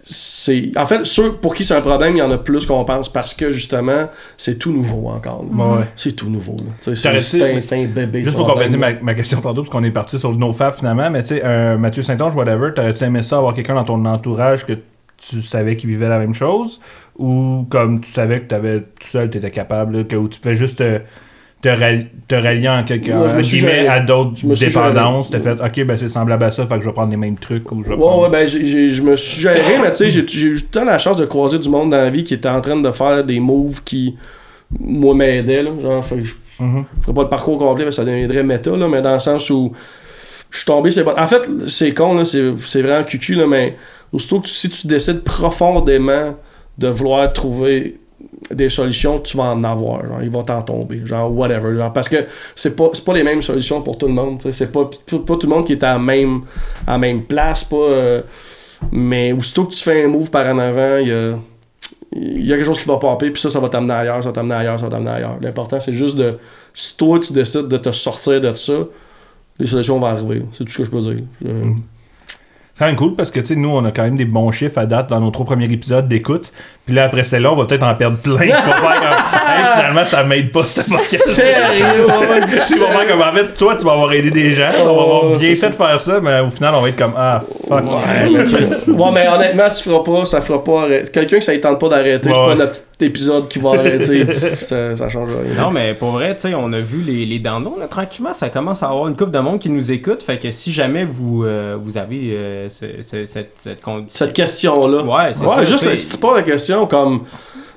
[0.04, 0.72] c'est.
[0.76, 3.08] En fait, ceux pour qui c'est un problème, il y en a plus qu'on pense
[3.08, 5.44] parce que justement, c'est tout nouveau encore.
[5.44, 5.84] Ouais.
[5.96, 6.56] C'est tout nouveau.
[6.80, 8.22] C'est un, bébé.
[8.22, 11.10] Juste pour compléter ma, ma question tantôt, parce qu'on est parti sur le NoFap finalement,
[11.10, 14.74] mais tu sais, Mathieu Saint-Onge, whatever, t'aurais-tu aimé ça avoir quelqu'un dans ton entourage que
[15.18, 16.80] tu savais qu'il vivait la même chose?
[17.18, 20.54] Ou comme tu savais que t'avais tout seul, t'étais capable, là, que où tu pouvais
[20.54, 21.00] juste te,
[21.62, 23.10] te, ralli- te rallier en quelque
[23.60, 23.88] géré.
[23.88, 26.92] à d'autres dépendances, t'as fait ok, ben c'est semblable à ça, fait que je vais
[26.92, 28.22] prendre les mêmes trucs ou je vais Ouais, prendre.
[28.24, 31.24] ouais, ben, je me suis géré, mais tu sais, j'ai eu temps la chance de
[31.24, 34.16] croiser du monde dans la vie qui était en train de faire des moves qui,
[34.80, 35.70] moi, m'aidaient, là.
[35.80, 36.84] Genre, fait que je Mhm.
[37.02, 39.48] ferai pas le parcours complet parce que ça deviendrait méta, là, mais dans le sens
[39.50, 39.72] où
[40.50, 41.14] je suis tombé, c'est bon.
[41.16, 43.76] En fait, c'est con, là, c'est c'est vraiment cucu, là, mais
[44.12, 46.36] aussitôt que tu- si tu décides profondément
[46.78, 47.98] de vouloir trouver
[48.50, 50.06] des solutions, tu vas en avoir.
[50.06, 51.06] Genre, ils vont t'en tomber.
[51.06, 51.76] Genre, whatever.
[51.76, 54.42] Genre, parce que c'est pas, c'est pas les mêmes solutions pour tout le monde.
[54.50, 56.42] C'est pas, pas, tout le monde qui est à la même,
[56.86, 57.64] à même place.
[57.64, 58.22] Pas, euh,
[58.90, 61.34] mais aussitôt que tu fais un move par en avant, il y a,
[62.14, 64.28] il y a quelque chose qui va popper, puis ça, ça va t'amener ailleurs, ça
[64.28, 65.36] va t'amener ailleurs, ça va t'amener ailleurs.
[65.40, 66.38] L'important, c'est juste de.
[66.74, 68.72] Si toi, tu décides de te sortir de ça,
[69.58, 70.42] les solutions vont arriver.
[70.52, 71.24] C'est tout ce que je peux dire.
[71.46, 71.72] Euh,
[72.74, 74.86] C'est quand même cool parce que nous on a quand même des bons chiffres à
[74.86, 76.52] date dans nos trois premiers épisodes d'écoute.
[76.84, 78.32] Puis là après celle-là, on va peut-être en perdre plein.
[78.38, 81.28] Pour faire comme, Hey, finalement, ça m'aide pas ce podcast.
[81.28, 82.06] Sérieux,
[82.68, 84.90] Tu vas faire comme en fait, toi tu vas avoir aidé des gens, on va
[84.90, 87.42] avoir Oh, bien fait de faire ça, mais au final on va être comme ah
[87.68, 87.84] fuck.
[87.84, 91.10] Ouais, ouais, mais honnêtement, tu feras pas, ça fera pas arrêter.
[91.10, 93.70] Quelqu'un que ça ne tente pas d'arrêter, Ouais, c'est pas notre petit épisode qui va
[93.70, 94.26] arrêter.
[94.56, 95.62] ça, ça change rien.
[95.62, 98.48] Non, mais pour vrai, tu sais, on a vu les, les dandons, là, tranquillement, ça
[98.48, 100.22] commence à avoir une couple de monde qui nous écoute.
[100.22, 104.18] Fait que si jamais vous, euh, vous avez euh, ce- ce- cette, cette condition.
[104.26, 105.02] Cette question-là.
[105.02, 107.22] Ouais, c'est Ouais, ça, juste si tu poses la question comme.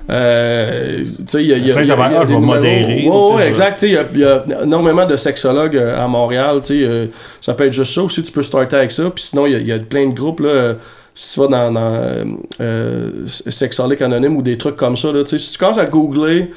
[0.08, 2.40] Euh, tu sais, il y a, y a, y y des numéros.
[2.40, 3.82] modérer, Ouais, exact.
[3.82, 6.60] Il y, a- énormément de sexologues euh, à Montréal.
[6.70, 7.06] euh,
[7.40, 8.22] ça peut être juste ça aussi.
[8.22, 9.10] Tu peux starter avec ça.
[9.10, 10.40] Puis sinon, il y a, plein de groupes.
[10.40, 10.74] Là,
[11.14, 12.24] si tu vas dans, dans
[12.60, 16.50] euh, Sexologue Anonyme ou des trucs comme ça, là, si tu commences à googler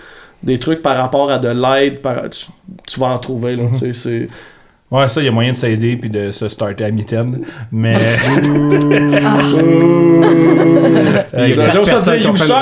[0.43, 1.99] des trucs par rapport à de l'aide,
[2.31, 2.45] tu,
[2.85, 3.55] tu vas en trouver.
[3.55, 3.63] Là,
[4.91, 7.45] Ouais, ça, il y a moyen de s'aider puis de se starter à mitaine.
[7.71, 7.91] Mais.
[7.95, 7.99] Euh,
[11.47, 12.15] il y a ça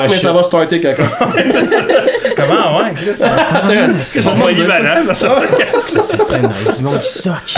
[0.10, 1.10] mais ça va starter quelqu'un.
[2.38, 3.10] Comment, ouais, Chris?
[4.06, 6.02] C'est Ils sont polyvalents, dans ce podcast-là.
[6.04, 7.56] Ça serait nice, du monde qui soque.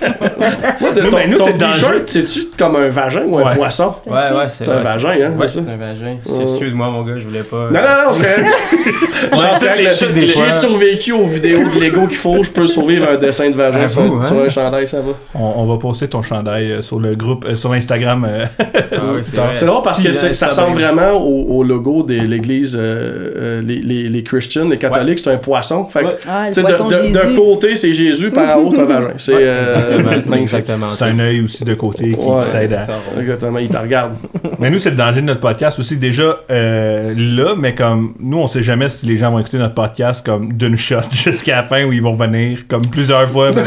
[0.00, 3.54] Ton, ben, nous, ton c'est t-shirt, c'est-tu comme un vagin ou un Ouais.
[3.56, 3.94] poisson?
[4.06, 5.36] Ouais, ouais, c'est C'est un vrai, vagin, hein?
[5.38, 6.16] Ouais, c'est c'est un vagin.
[6.26, 6.42] Ouais.
[6.42, 7.68] Excuse-moi, mon gars, je voulais pas.
[7.70, 9.98] Non, non, non, c'est correct.
[9.98, 10.44] Toutes les fois.
[10.46, 13.56] J'ai survécu aux vidéos de Lego qu'il faut, je peux survivre à un dessin de
[13.56, 14.20] vagin sur, hein?
[14.44, 15.12] un chandail, ça va.
[15.34, 18.26] On, on va poster ton chandail euh, sur le groupe, euh, sur l'Instagram.
[18.28, 19.50] euh, Ah c'est vrai.
[19.54, 23.60] C'est drôle parce que c'est- ça ressemble vraiment au, au logo de l'église, euh, euh,
[23.80, 25.86] les, les, les Christians, les catholiques, c'est un poisson.
[25.86, 26.16] Fait que, Ouais.
[26.28, 29.08] Ah, d'un côté, c'est Jésus, par c'est un vagin.
[29.16, 32.72] C'est Ouais, euh, exactement, c'est exactement c'est un œil aussi de côté qui Ouais, t'aide
[32.74, 32.86] à.
[32.86, 33.20] ça, ouais.
[33.22, 34.12] Exactement, il te regarde.
[34.58, 35.96] Mais nous, c'est le danger de notre podcast aussi.
[35.96, 39.74] Déjà, euh, là, mais comme nous, on sait jamais si les gens vont écouter notre
[39.74, 43.52] podcast comme d'une shot jusqu'à la fin où ils vont venir comme plusieurs fois.
[43.52, 43.62] comme,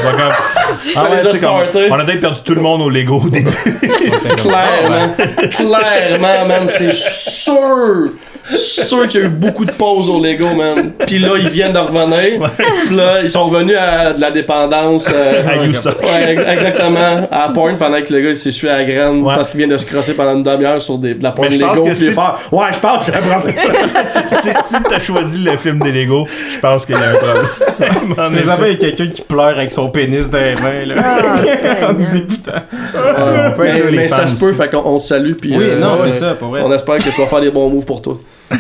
[0.70, 1.88] Ça les a tu sais, comme, startés.
[1.92, 3.50] on a peut-être perdu tout le monde au Lego au début.
[4.38, 5.16] Clairement,
[5.52, 8.10] clairement, man, c'est sûr,
[8.50, 10.92] sûr qu'il y a eu beaucoup de pauses au Lego, man.
[11.06, 12.50] Puis là, ils viennent de revenir.
[12.86, 15.08] Puis là, ils sont revenus à de la dépendance.
[15.12, 15.96] euh, à Youssef.
[16.02, 17.28] ouais, ex- exactement.
[17.32, 19.36] À la porn pendant que le gars il s'essuie à la graine Ouais.
[19.36, 21.56] parce qu'il vient de se crosser pendant une demi-heure sur des, de la porn Mais
[21.58, 21.86] je pense Lego.
[21.88, 23.56] que Puis il si faire Ouais, je pense que j'ai un problème.
[24.30, 27.46] si si t'as choisi le film des Lego, je pense qu'il y a un problème.
[28.18, 28.46] En Mais effet.
[28.46, 30.96] jamais il y a quelqu'un qui pleure avec son pénis dans les 2020, là.
[31.04, 32.52] Ah, écoutant.
[32.52, 34.58] Ouais, peut mais ça se peut, aussi.
[34.58, 35.34] fait qu'on on te salue.
[35.34, 36.62] Puis, Oui, euh, non, c'est ça, pour vrai.
[36.64, 38.18] On espère que tu vas faire des bons moves pour toi.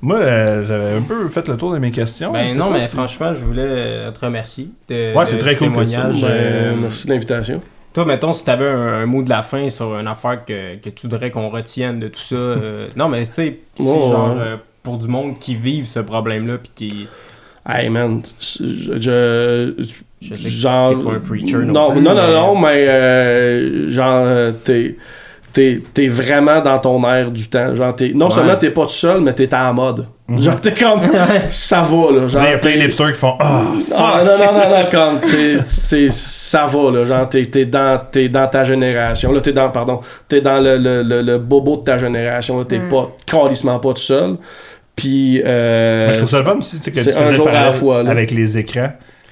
[0.00, 2.32] Moi, euh, j'avais un peu fait le tour de mes questions.
[2.32, 4.68] Ben non, mais si- franchement, je voulais euh, te remercier.
[4.88, 6.20] De, Ouais, c'est très cool témoignage.
[6.22, 7.60] Ben, euh, merci de l'invitation.
[7.92, 10.88] Toi, mettons, si t'avais un, un mot de la fin sur une affaire que, que
[10.90, 12.36] tu voudrais qu'on retienne de tout ça.
[12.36, 14.40] euh, non, mais tu sais, si Ouais, genre ouais.
[14.42, 17.08] euh, pour du monde qui vive ce problème-là, puis qui.
[17.66, 18.98] Hey man, je.
[19.00, 19.74] je
[20.20, 20.90] Je sais que genre.
[20.90, 24.96] t'es pas un preacher non non, plus, non, non, mais- non, mais euh, genre, t'es.
[25.50, 27.74] T'es, t'es vraiment dans ton air du temps.
[27.74, 28.32] Genre, t'es, non Ouais.
[28.34, 30.06] seulement t'es pas tout seul, mais t'es en mode.
[30.36, 31.00] Genre, t'es comme.
[31.48, 32.28] ça va, là.
[32.28, 33.62] Genre, il y a plein d'hipsters qui font Ah!
[33.90, 38.28] Non, non, non, non, comme, t'es, c'est, ça va, là, genre, t'es, t'es dans, t'es
[38.28, 41.82] dans ta génération, là, t'es dans, pardon, t'es dans le, le, le, le bobo de
[41.84, 42.88] ta génération, là, t'es Mm.
[42.90, 44.36] pas, calissement pas tout seul,
[44.98, 46.08] puis, euh...
[46.08, 47.52] Mais je trouve ça le fun aussi, tu sais, que c'est tu un jour à
[47.52, 48.10] la fois, là.
[48.10, 48.90] avec les écrans.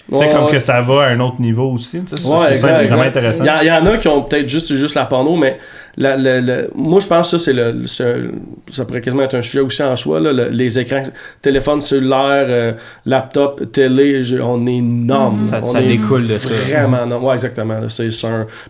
[0.09, 0.53] Tu ouais, sais, comme ouais.
[0.53, 1.99] que ça va à un autre niveau aussi.
[2.01, 3.07] tu sais, je Ouais, trouve ça exact, vraiment exact.
[3.09, 3.43] intéressant.
[3.43, 5.59] Il y, en- il y en a qui ont peut-être juste, juste la porno, mais
[5.97, 9.43] la- le- le- moi, je pense que ça, c'est le, ça pourrait quasiment être un
[9.43, 11.03] sujet aussi en soi, là, le- les écrans,
[11.43, 12.73] téléphone cellulaire, euh,
[13.05, 15.43] laptop, télé, je- on est énorme.
[15.43, 16.51] Ça- on ça est découle de ça.
[16.71, 17.25] Vraiment énorme.
[17.25, 17.81] Ouais, exactement.
[17.89, 18.07] C'est.
[18.07, 18.17] Puis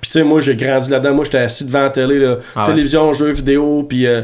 [0.05, 1.14] tu sais, moi, j'ai grandi là-dedans.
[1.16, 2.66] Moi, j'étais assis devant la télé, là, Ah ouais.
[2.70, 4.07] télévision, jeux vidéo, puis...
[4.07, 4.22] euh,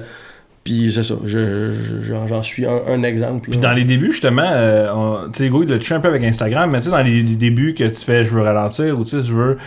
[0.64, 3.50] puis c'est ça, je- je- j'en suis un, un exemple.
[3.50, 6.22] Puis dans les débuts, justement, euh, tu sais, Hugo, il l'a touché un peu avec
[6.22, 9.04] Instagram, mais tu sais, dans les, les débuts que tu fais, je veux ralentir, ou
[9.04, 9.58] tu sais, je veux.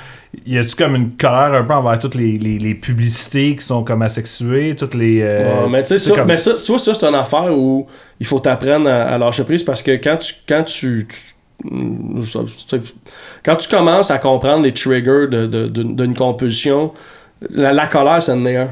[0.46, 3.84] Y a-tu comme une colère un peu envers toutes les, les, les publicités qui sont
[3.86, 5.22] comme asexuées, toutes les.
[5.22, 7.88] euh, Ouais, mais tu sais, ça, comme- mais ça, vois, ça, c'est une affaire où
[8.20, 10.34] il faut t'apprendre à, à lâcher prise parce que quand tu.
[10.48, 11.08] Quand tu,
[12.68, 12.80] sais,
[13.44, 16.92] quand tu commences à comprendre les triggers de- de- d'une d'une compulsion,
[17.50, 18.70] la, la colère, c'est une un.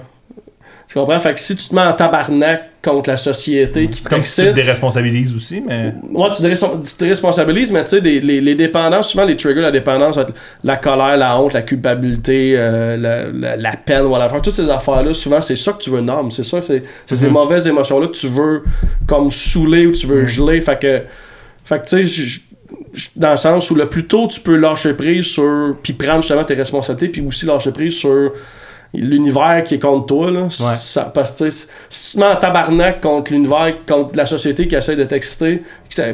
[0.88, 1.20] Tu comprends?
[1.20, 4.48] Fait que si tu te mets en tabarnak contre la société qui Comme si tu
[4.50, 5.94] te déresponsabilises aussi, mais.
[6.12, 9.62] Ouais, tu te, te responsabilises, mais tu sais, des- les, les dépendances, souvent les triggers,
[9.62, 10.20] la dépendance,
[10.64, 14.28] la colère, la honte, la culpabilité, euh, la, la, la peine, voilà.
[14.42, 16.30] Toutes ces affaires-là, souvent, c'est ça que tu veux nommer.
[16.32, 17.34] C'est ça, c'est c'est ces Mhm.
[17.34, 18.64] mauvaises émotions-là que tu veux
[19.08, 20.60] comme saouler ou tu veux geler.
[20.62, 21.02] Fait que,
[21.64, 22.42] fait que tu sais,
[23.16, 25.78] dans le sens où le plus tôt tu peux lâcher prise sur.
[25.82, 28.34] puis prendre justement tes responsabilités, puis aussi lâcher prise sur
[28.94, 31.68] l'univers qui est contre toi là ça, parce que si
[32.12, 35.64] tu mets en tabarnak contre l'univers contre la société qui essaie de t'exciter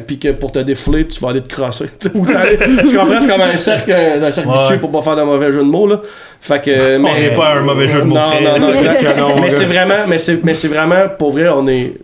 [0.06, 3.40] puis que pour te défouler tu vas aller te crosser tu ou comprends c'est comme
[3.42, 4.58] un cercle un cercle Ouais.
[4.58, 6.00] vicieux pour pas faire de mauvais jeu de mots là
[6.40, 8.42] fait que On mais- n'est pas un mauvais jeu de mots non près.
[8.44, 8.68] non non
[9.36, 11.94] non, mais c'est vraiment mais c'est mais c'est vraiment pour vrai on est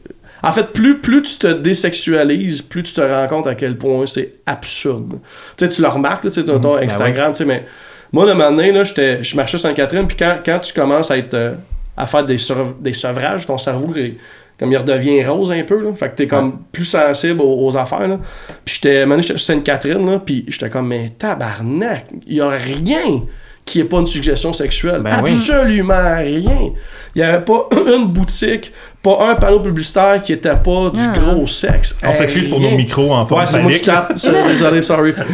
[0.42, 4.06] en fait, plus, plus tu te désexualises, plus tu te rends compte à quel point
[4.06, 5.14] c'est absurde.
[5.56, 7.64] Tu sais, tu le remarques, là, tu sais, ton, ton Instagram, tu sais, mais
[8.12, 11.10] moi, le moment donné, là, j'étais- je marchais sur Sainte-Catherine, puis quand, quand tu commences
[11.10, 11.54] à être euh,
[11.96, 14.16] à faire des, sur- des sevrages, ton cerveau, il-
[14.58, 17.76] comme il redevient rose un peu, là, fait que t'es comme plus sensible aux, aux
[17.76, 18.18] affaires, là.
[18.64, 22.48] Puis j'étais, donné, j'étais sur Sainte-Catherine, là, puis j'étais comme, mais tabarnak, il y a
[22.48, 23.22] rien
[23.66, 25.00] qui est pas une suggestion sexuelle.
[25.02, 25.32] Ben oui.
[25.32, 26.70] Absolument rien.
[27.14, 31.18] Il y avait pas une boutique, pas un panneau publicitaire qui était pas du Ah.
[31.18, 31.96] gros sexe.
[32.02, 34.08] On s'excuse pour nos micros en forme Ouais, c'est moi qui panique.
[34.16, 34.82] tape.
[34.84, 35.12] Sorry.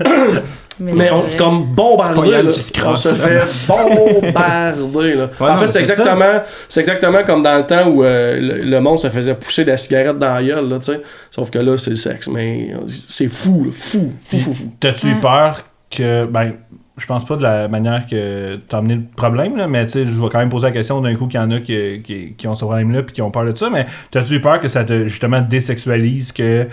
[0.80, 1.36] Mais on vrai.
[1.36, 1.66] comme
[2.26, 2.52] Yann là.
[2.52, 3.02] qui se on crosse.
[3.02, 5.14] se fait bombarder.
[5.14, 5.28] Là.
[5.40, 8.70] Ouais, en non, fait, c'est exactement, c'est exactement comme dans le temps où euh, le,
[8.70, 11.00] le monde se faisait pousser de la cigarette dans la gueule, là, tu sais.
[11.30, 12.28] Sauf que là, c'est le sexe.
[12.28, 13.70] Mais euh, c'est fou, là.
[13.72, 14.72] fou, fou, fou, fou.
[14.80, 16.26] T'as-tu eu peur que.
[16.26, 16.54] Ben,
[17.00, 20.06] je pense pas de la manière que t'as amené le problème, là, mais tu sais,
[20.06, 22.34] je vais quand même poser la question d'un coup qu'il y en a qui, qui,
[22.34, 24.68] qui ont ce problème-là puis qui ont peur de ça, mais t'as-tu eu peur que
[24.68, 26.66] ça te justement désexualise, que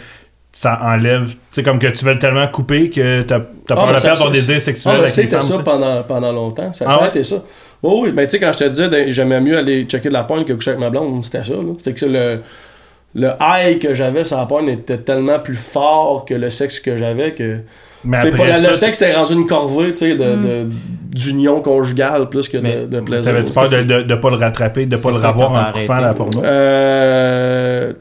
[0.59, 3.89] ça enlève, tu sais, comme que tu veux tellement couper que t'as t'as peur Ah,
[3.89, 6.31] de ben, perdre ton ça- désir Ah, sexuel mais avec les c'était ça pendant, pendant
[6.31, 6.73] longtemps.
[6.73, 7.09] Ça, Ah ça a ouais?
[7.09, 7.35] été ça.
[7.83, 10.13] Oh, oui, ben tu sais, quand je te disais, ben, j'aimais mieux aller checker de
[10.13, 11.53] la porn que coucher avec ma blonde, c'était ça.
[11.53, 11.73] là.
[11.77, 12.39] C'était que le,
[13.13, 16.97] le high que j'avais sur la porn était tellement plus fort que le sexe que
[16.97, 17.57] j'avais que.
[18.03, 20.65] Mais après pas- ça, le sexe était rendu une corvée tu sais, de, de-
[21.11, 23.31] d'union conjugale plus que Mais de, de plaisir.
[23.31, 25.99] t'avais-tu peur de, de, de pas le rattraper, de pas C'est le revoir en coupant
[26.01, 26.41] la porno?
[26.43, 27.93] Euh.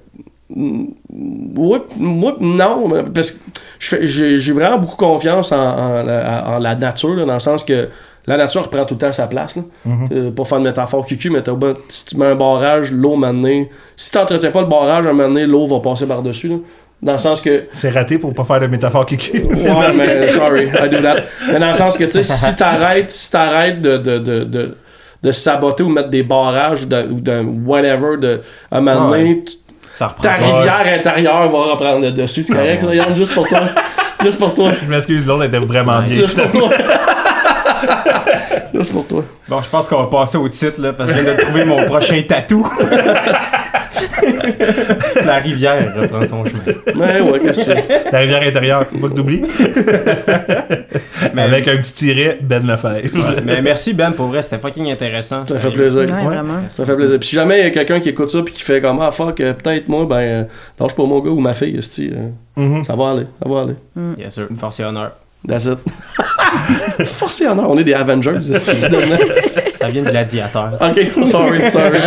[1.18, 7.24] Oui, moi, non, parce que j'ai vraiment beaucoup confiance en, en- en la nature, là,
[7.24, 7.88] dans le sens que
[8.26, 9.56] la nature reprend tout le temps sa place.
[9.56, 9.62] Là.
[9.84, 10.08] Mhm.
[10.12, 11.42] Euh, Pour faire une métaphore cucu, mais
[11.88, 13.64] si tu mets un barrage, l'eau maintenant.
[13.96, 16.52] Si tu n'entretiens pas le barrage, un moment donné, l'eau va passer par-dessus.
[17.02, 17.64] Dans le sens que.
[17.72, 19.38] C'est raté pour pas faire de métaphore kiki.
[19.44, 21.16] Ouais, mais sorry, I do that.
[21.52, 24.76] Mais dans le sens que, tu sais, si t'arrêtes, si t'arrêtes de, de, de, de,
[25.22, 28.40] de saboter ou mettre des barrages ou de, ou de whatever, de,
[28.70, 29.18] à un moment Ouais.
[29.18, 29.56] donné, tu-
[29.96, 32.42] Ça ta rivière intérieure va reprendre le dessus.
[32.42, 33.60] C'est correct, ça, Yann, juste pour toi.
[34.22, 34.72] Juste pour toi.
[34.82, 36.12] Je m'excuse, l'autre était vraiment bien.
[36.18, 36.70] Juste pour toi.
[38.74, 39.24] Là, c'est pour toi.
[39.48, 41.64] Bon, je pense qu'on va passer au titre, là, parce que je viens de trouver
[41.64, 42.66] mon prochain tatou.
[45.24, 46.60] La rivière reprend son chemin.
[46.94, 48.04] Mais ouais, qu'est-ce que fais?
[48.12, 49.42] La rivière intérieure, faut pas que t'oublies.
[51.34, 53.14] Mais- Avec un petit tiret, Ben Lefebvre.
[53.14, 55.46] Ouais, Mais merci Ben, pour vrai, c'était fucking intéressant.
[55.46, 56.02] Ça fait plaisir.
[56.02, 56.60] Ouais, vraiment.
[56.70, 57.18] Ça fait plaisir.
[57.18, 59.10] Puis si jamais il y a quelqu'un qui écoute ça puis qui fait comme ah
[59.10, 60.44] fuck, euh, peut-être moi, ben euh,
[60.78, 62.28] lâche pas mon gars ou ma fille, esti, euh,
[62.60, 62.84] Mhm.
[62.84, 63.74] ça va aller, ça va aller.
[64.18, 65.12] Yes sir, force et honneur.
[65.46, 65.78] That's it.
[67.40, 69.18] Et honneur, on est des Avengers, esti, demain.
[69.76, 70.70] Ça vient de gladiateur.
[70.80, 71.98] Ok, sorry, sorry.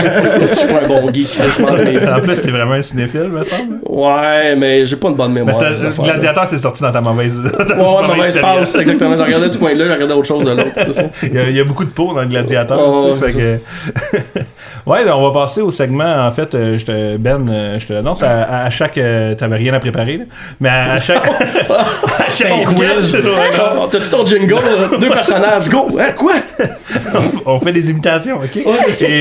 [0.48, 2.10] je suis pas un bon geek, je.
[2.12, 3.78] En plus, t'es vraiment un cinéphile, me semble.
[3.88, 5.60] Ouais, mais j'ai pas une bonne Mais mémoire.
[5.60, 6.04] ça, affaires-là.
[6.14, 7.38] Gladiateur, c'est sorti dans ta mauvaise.
[7.42, 9.16] dans Ouais, ouais, mauvaise passe, exactement.
[9.18, 11.08] Je regardais du coin de là, je regardais autre chose de l'autre.
[11.24, 12.78] Il y, a, il y a beaucoup de peau dans le gladiateur.
[12.82, 14.40] Oh, tu sais, fait que-
[14.90, 16.26] ouais, là, on va passer au segment.
[16.28, 18.22] En fait, euh, je te, Ben, euh, je te l'annonce.
[18.24, 18.98] À, chaque.
[18.98, 20.24] euh, T'avais rien à préparer, là.
[20.60, 21.28] Mais à, chaque.
[21.28, 23.18] à chaque quiz,
[23.92, 24.54] T'as-tu ton jingle?
[24.56, 24.98] là?
[25.00, 25.88] Deux personnages, go!
[26.00, 26.34] Hein, quoi?
[27.46, 28.58] on fait des imitations, ok?
[28.58, 28.66] Et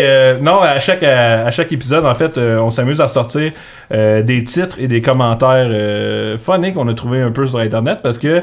[0.03, 3.53] euh, non, à chaque, à, à chaque épisode, en fait, euh, on s'amuse à ressortir
[3.93, 7.99] euh, des titres et des commentaires euh, funny qu'on a trouvé un peu sur Internet
[8.03, 8.43] parce que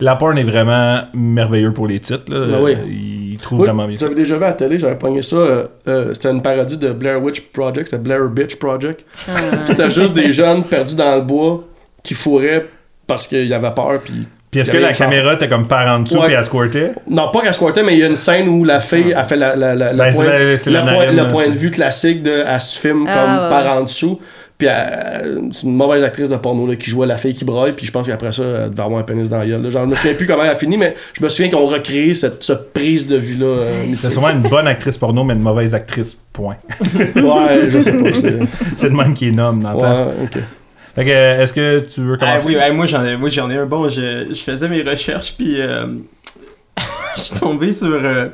[0.00, 2.24] la porn est vraiment merveilleux pour les titres.
[2.28, 2.56] Là.
[2.58, 2.76] Ah oui.
[3.32, 4.04] Il trouve Oui, vraiment bien ça.
[4.06, 5.36] j'avais déjà vu à la télé, j'avais pogné ça.
[5.36, 9.04] euh, euh, c'était une parodie de Blair Witch Project, c'était Blair Bitch Project.
[9.64, 11.64] C'était juste des jeunes perdus dans le bois
[12.02, 12.66] qui fourraient
[13.06, 14.00] parce qu'ils avaient peur.
[14.04, 14.26] Puis...
[14.50, 16.26] Puis est-ce que la caméra était comme par en dessous Ouais.
[16.26, 16.92] puis elle squirtait?
[17.10, 19.36] Non, pas qu'elle squattait, mais il y a une scène où la fille a fait
[19.36, 20.38] la, Ben, point, la-
[21.10, 23.64] le la point- le de vue classique de elle se filme Ah, comme ouais, par
[23.74, 23.80] ouais.
[23.80, 24.18] en dessous.
[24.56, 24.68] Puis
[25.52, 27.74] c'est une mauvaise actrice de porno là, qui jouait la fille qui braille.
[27.74, 29.60] Puis je pense qu'après ça, elle devait avoir un pénis dans la gueule.
[29.62, 29.68] là.
[29.68, 32.14] Genre, je me souviens plus comment elle a fini, mais je me souviens qu'on recréé
[32.14, 33.44] cette, cette prise de vue-là.
[33.44, 36.56] euh, C'est sûrement une bonne actrice porno, mais une mauvaise actrice, point.
[36.94, 38.08] Ouais, je sais pas.
[38.78, 39.98] C'est le même qui est nomme dans la place.
[39.98, 40.38] Ouais, ok.
[40.96, 42.46] Fait que, euh, est-ce que tu veux Ah commencer?
[42.48, 43.88] oui, ouais, moi j'en ai, moi, j'en ai un bon.
[43.88, 45.86] Je, je faisais mes recherches, puis euh,
[47.16, 47.86] je suis tombé sur.
[47.92, 48.28] euh,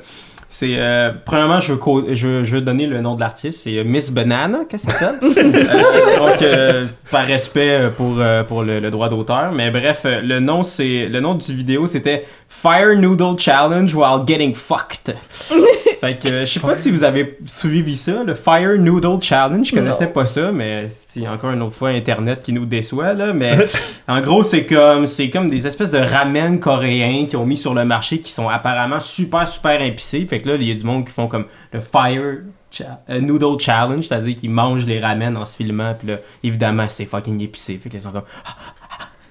[0.49, 0.75] c'est.
[0.79, 3.65] euh, premièrement, je veux, co- je, veux, je veux donner le nom de l'artiste.
[3.65, 5.31] C'est euh, Miss Banana, qu'est-ce que ça s'appelle?
[5.75, 9.51] Euh, Donc, euh, par respect pour, pour le, le droit d'auteur.
[9.53, 14.55] Mais bref, le nom, c'est, le nom du vidéo, c'était Fire Noodle Challenge while getting
[14.55, 15.17] fucked.
[16.01, 19.67] fait que je sais pas si vous avez suivi ça, le Fire Noodle Challenge.
[19.67, 23.33] Je connaissais pas ça, mais c'est encore une autre fois Internet qui nous déçoit, là.
[23.33, 23.67] Mais
[24.07, 27.75] en gros, c'est comme, c'est comme des espèces de ramen coréens qui ont mis sur
[27.75, 30.25] le marché qui sont apparemment super, super épicés.
[30.27, 33.21] Fait que là, il y a du monde qui font comme le Fire cha- euh,
[33.21, 35.95] Noodle Challenge, c'est-à-dire qu'ils mangent les ramen en se filmant.
[35.99, 37.81] Puis là, évidemment, c'est fucking épicé.
[37.83, 38.23] Fait qu'ils sont comme.
[38.47, 38.55] Ah,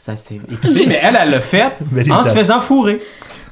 [0.04, 0.86] Ça, c'est épicé.
[0.88, 1.74] mais elle, elle l'a fait
[2.10, 3.02] en se faisant fourrer.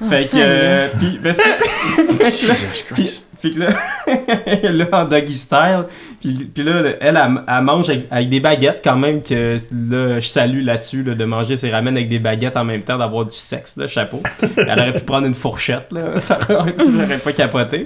[0.09, 0.27] fait que.
[0.29, 0.43] ça, là.
[0.45, 3.69] euh, puis, parce que- puis, puis que là,
[4.71, 5.85] là, en doggy style,
[6.19, 10.19] puis, puis là, elle, elle, elle mange avec, avec des baguettes quand même, que là,
[10.19, 13.25] je salue là-dessus, là, de manger ses ramen avec des baguettes en même temps, d'avoir
[13.25, 14.23] du sexe, là, chapeau.
[14.57, 17.85] Elle aurait pu prendre une fourchette, là, ça aurait, j'aurais pas capoté.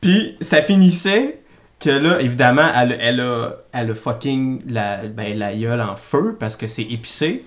[0.00, 1.38] Puis ça finissait
[1.78, 6.36] que là, évidemment, elle, elle, a, elle a fucking la, ben, la gueule en feu
[6.40, 7.44] parce que c'est épicé.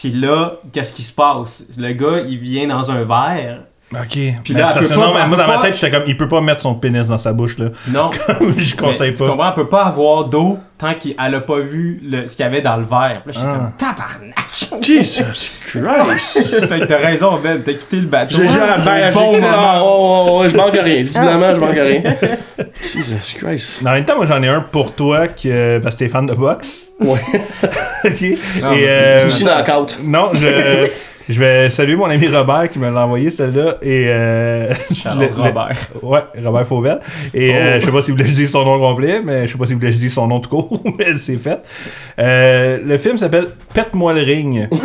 [0.00, 1.64] Puis là, qu'est-ce qui se passe?
[1.76, 3.64] Le gars, il vient dans un verre.
[3.90, 4.00] Ok.
[4.10, 5.90] Puis Mais là, c'est elle parce peut pas- non, mais moi, dans ma tête, j'étais
[5.90, 7.66] comme, il peut pas mettre son pénis dans sa bouche, là.
[7.88, 8.10] Non.
[8.28, 9.28] je Mais conseille Tu pas.
[9.30, 12.46] comprends, elle peut pas avoir d'eau tant qu'elle a pas vu le- ce qu'il y
[12.48, 13.22] avait dans le verre.
[13.24, 13.56] Puis Là, j'étais Ah.
[13.56, 14.84] comme tabarnak.
[14.84, 16.66] Jesus Christ!
[16.68, 18.36] fait que t'as raison, Ben, t'as quitté le bateau.
[18.36, 19.48] J'ai Ah, ben, quitté- moment.
[19.50, 19.86] ah, oh,
[20.28, 21.02] oh, oh, je manque rien.
[21.02, 22.02] Visiblement, je manque rien.
[22.82, 23.80] Jesus Christ.
[23.82, 26.26] Mais En même temps, moi, j'en ai un pour toi, que, parce que t'es fan
[26.26, 26.88] de boxe.
[27.00, 27.20] Ouais.
[28.04, 28.22] ok.
[28.62, 29.98] Non, Et, euh, Aussi knockout.
[30.02, 30.88] Non, je,
[31.28, 33.76] je vais saluer mon ami Robert qui me l'a envoyé celle-là.
[33.82, 34.72] Et euh,
[35.18, 35.76] le- Robert.
[36.02, 37.00] Ouais, Robert Fauvel.
[37.34, 39.46] Et euh, je sais pas si vous voulez que je dise son nom complet, mais
[39.46, 41.36] je sais pas si vous voulez que je dise son nom tout court, mais c'est
[41.36, 41.60] fait.
[42.18, 44.68] Euh, le film s'appelle Pète-moi le ring.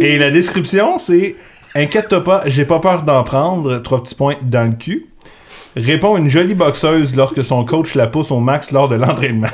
[0.00, 1.34] Et la description, c'est
[1.74, 3.78] Inquiète-toi pas, j'ai pas peur d'en prendre.
[3.82, 5.06] Trois petits points dans le cul.
[5.76, 9.48] Répond une jolie boxeuse lorsque son coach la pousse au max lors de l'entraînement.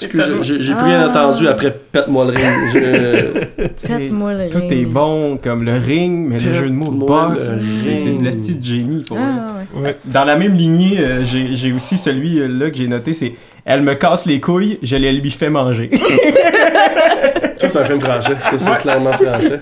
[0.00, 1.08] J'ai plus rien Ah.
[1.08, 2.46] entendu après pète-moi le ring.
[2.72, 4.72] Je- Faites-moi le Tout ring.
[4.72, 8.54] est bon comme le ring, mais le jeu de mots Pète-moi le c'est de l'asti
[8.56, 9.18] de génie pour.
[9.20, 9.82] Ah, ouais.
[9.82, 9.96] Ouais.
[10.04, 13.34] Dans la même lignée, euh, j'ai aussi celui euh, là que j'ai noté, c'est
[13.64, 15.90] Elle me casse les couilles, je les lui fais manger.
[17.56, 18.32] Ça, c'est un film français.
[18.50, 19.60] Ça, C'est clairement français.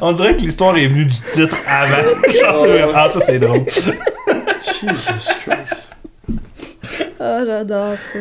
[0.00, 1.96] On dirait que l'histoire est venue du titre avant.
[2.40, 3.64] Genre, ah, ça c'est drôle.
[3.68, 5.90] Jesus Christ.
[7.24, 8.18] Ah, j'adore ça.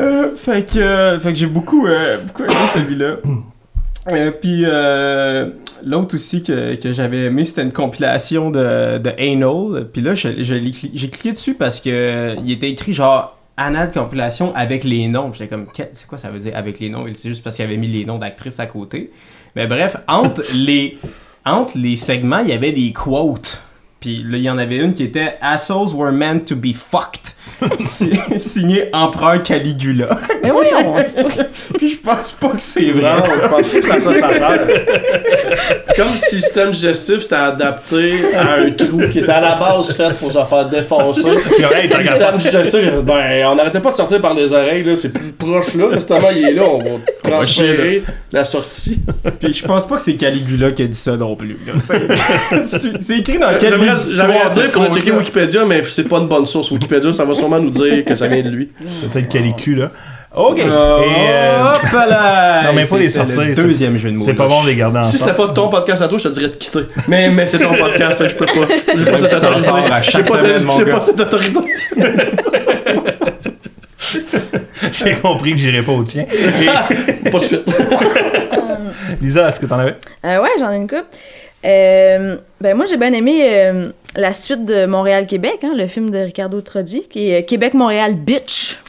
[0.00, 3.16] Euh, fait que, euh, fait que j'ai beaucoup, euh, beaucoup aimé celui-là.
[4.08, 5.50] Euh, Puis euh,
[5.84, 9.88] l'autre aussi que, que j'avais aimé, c'était une compilation de, de Anal.
[9.92, 13.36] Puis là, je- je l'ai cli- j'ai cliqué dessus parce que il était écrit genre
[13.58, 15.30] Anal compilation avec les noms.
[15.34, 17.04] J'étais comme, c'est quoi ça veut dire avec les noms?
[17.14, 19.10] C'est juste parce qu'il avait mis les noms d'actrices à côté.
[19.54, 20.96] Mais bref, entre les
[21.44, 23.60] entre les segments, il y avait des quotes.
[24.00, 27.34] Puis là, il y en avait une qui était Assholes were meant to be fucked.
[27.80, 30.08] Si- Signé Empereur Caligula.
[30.42, 30.94] Mais oui, on
[31.78, 33.16] Puis je pense pas que c'est vrai.
[33.16, 33.32] Non, ça.
[33.34, 34.66] je pense pas que ça ça sert.
[35.96, 39.94] Comme si le système digestif c'était adapté à un trou qui était à la base
[39.94, 41.22] fait pour se faire défoncer.
[41.22, 44.82] Puis, hey, t'as Le système digestif, ben, on n'arrêtait pas de sortir par les oreilles,
[44.82, 44.96] là.
[44.96, 45.88] C'est plus proche là.
[45.92, 46.64] L'estomac, il est là.
[46.64, 46.90] On va
[47.22, 49.00] transférer la sortie.
[49.40, 51.58] Puis je pense pas que c'est Caligula qui a dit ça non plus.
[52.66, 55.10] C'est écrit dans quel J'aimerais livre d'histoire, j'aimerais dire, il faudrait checker?
[55.12, 56.70] Wikipédia, mais c'est pas une bonne source.
[56.70, 58.70] Wikipédia, ça va sûrement nous dire que ça vient de lui.
[59.12, 59.90] Peut-être Calicu, là.
[60.34, 60.52] OK.
[60.52, 62.62] Oh, Et, euh, hop là!
[62.66, 64.24] Non, mais faut les sortir, Le deuxième jeu de mots.
[64.24, 65.48] c'est pas bon de les garder Si c'était ensemble.
[65.48, 66.84] pas ton podcast à toi, je te dirais de quitter.
[67.08, 68.52] Mais, mais c'est ton podcast, fait que je peux pas.
[68.96, 69.70] J'ai pas cette autorité.
[70.76, 71.60] J'ai pas, pas cette autorité.
[74.92, 76.24] J'ai compris que j'irai pas au tien.
[76.32, 77.62] Et, Pas de suite.
[79.20, 79.96] Lisa, est-ce que t'en avais?
[80.24, 81.04] Euh, ouais, j'en ai une coupe.
[81.64, 86.18] Euh, ben moi, j'ai bien aimé euh, la suite de Montréal-Québec, hein, le film de
[86.18, 88.78] Ricardo Troggi, qui est euh, Québec-Montréal Bitch.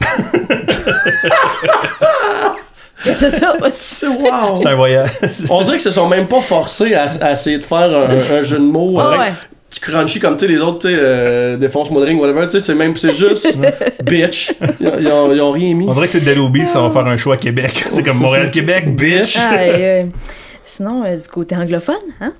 [3.04, 3.54] Qu'est-ce que c'est ça?
[3.58, 4.56] Wow.
[4.56, 5.10] C'est un voyage.
[5.50, 8.42] On dirait qu'ils se sont même pas forcés à, à essayer de faire un, un
[8.42, 9.32] jeu de mots Ah euh, ouais.
[9.80, 12.44] crunchy comme tu les autres, tu sais, euh, défonce Modeling, whatever.
[12.46, 13.58] Tu sais, c'est même, c'est juste
[14.04, 14.52] bitch.
[14.80, 15.88] Ils, ont- ils ont, ils ont rien mis.
[15.88, 17.84] On dirait que c'est Deloby, ça va faire un choix à Québec.
[17.90, 19.36] C'est comme Montréal-Québec, bitch.
[19.36, 20.02] Ah, et, euh,
[20.76, 22.32] sinon, euh, du côté anglophone, hein?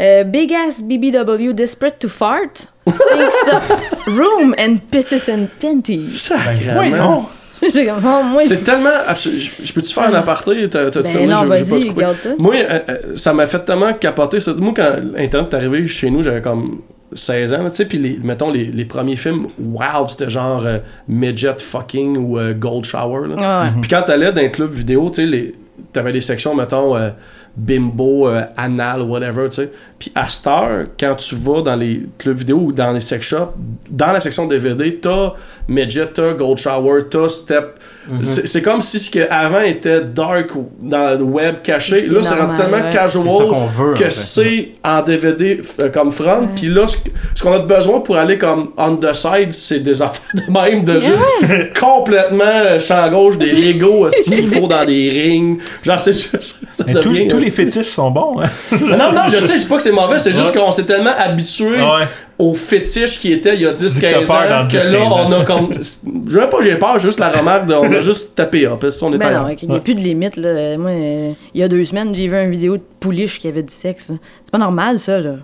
[0.00, 3.62] Euh, Big Ass BBW Desperate to Fart stinks up
[4.06, 6.28] room and pisses and panties.
[6.30, 7.24] Ben, voyons.
[7.72, 8.90] J'ai comme, oh, moi, C'est tellement.
[9.14, 9.30] Je,
[9.64, 10.68] je peux-tu faire un aparté?
[10.68, 11.94] T'as- t'as- Ben moi, non, j'ai- j'ai pas vas-y, de quoi.
[11.94, 12.32] regarde-toi.
[12.38, 14.40] Moi, euh, euh, ça m'a fait tellement capoter.
[14.40, 14.52] ça.
[14.54, 16.80] Moi, quand Internet est arrivé chez nous, j'avais comme
[17.12, 20.78] 16 ans, tu sais, puis les, mettons, les, les premiers films, wow, c'était genre euh,
[21.06, 23.28] Midget Fucking ou euh, Gold Shower.
[23.28, 23.34] Là.
[23.38, 23.80] Ah ouais.
[23.80, 25.54] Puis quand t'allais dans les clubs vidéo, tu sais, les-
[25.92, 27.10] t'avais des sections, mettons, euh,
[27.56, 29.72] bimbo, euh, anal, whatever, tu sais.
[30.02, 33.24] Puis à cette heure, quand tu vas dans les clubs vidéo ou dans les sex
[33.24, 33.52] shops,
[33.88, 35.34] dans la section DVD, t'as
[35.68, 37.78] Midget, t'as Gold Shower, t'as Step.
[38.10, 38.26] Mhm.
[38.26, 42.18] C'est- C'est comme si ce qui avant était dark ou dans le web caché, là
[42.18, 42.90] est c'est rendu tellement ouais.
[42.92, 43.90] Casual qu'on veut.
[43.92, 44.10] en que fait.
[44.10, 46.48] c'est en DVD euh, comme front.
[46.56, 50.20] Puis là, ce, qu'on a besoin pour aller comme on the side, c'est des affaires
[50.34, 55.08] de même, de juste complètement euh, champ gauche, des Legos, ce qu'il faut dans des
[55.08, 55.58] rings.
[55.84, 56.56] Genre, c'est juste.
[56.76, 58.48] ça Mais tous, euh, les fétiches sont bons, hein?
[58.80, 61.12] Non, non, je sais, je dis pas que c'est mauvais, c'est juste qu'on s'est tellement
[61.16, 62.04] habitué Ah ouais.
[62.38, 64.76] aux fétiches qui étaient il y a dis que 10-15 t'as peur ans dans que
[64.76, 65.26] 10-15 là, ans.
[65.28, 65.70] on a comme.
[66.28, 68.84] Je veux pas, j'ai peur, juste la remarque, de, on a juste tapé up.
[68.90, 70.36] Ça, on est Ben non, il n'y a plus de limite.
[70.36, 70.76] Là.
[70.78, 73.62] Moi, euh, il y a deux semaines, j'ai vu une vidéo de pouliche qui avait
[73.62, 74.10] du sexe.
[74.44, 75.20] C'est pas normal, ça.
[75.20, 75.36] Là.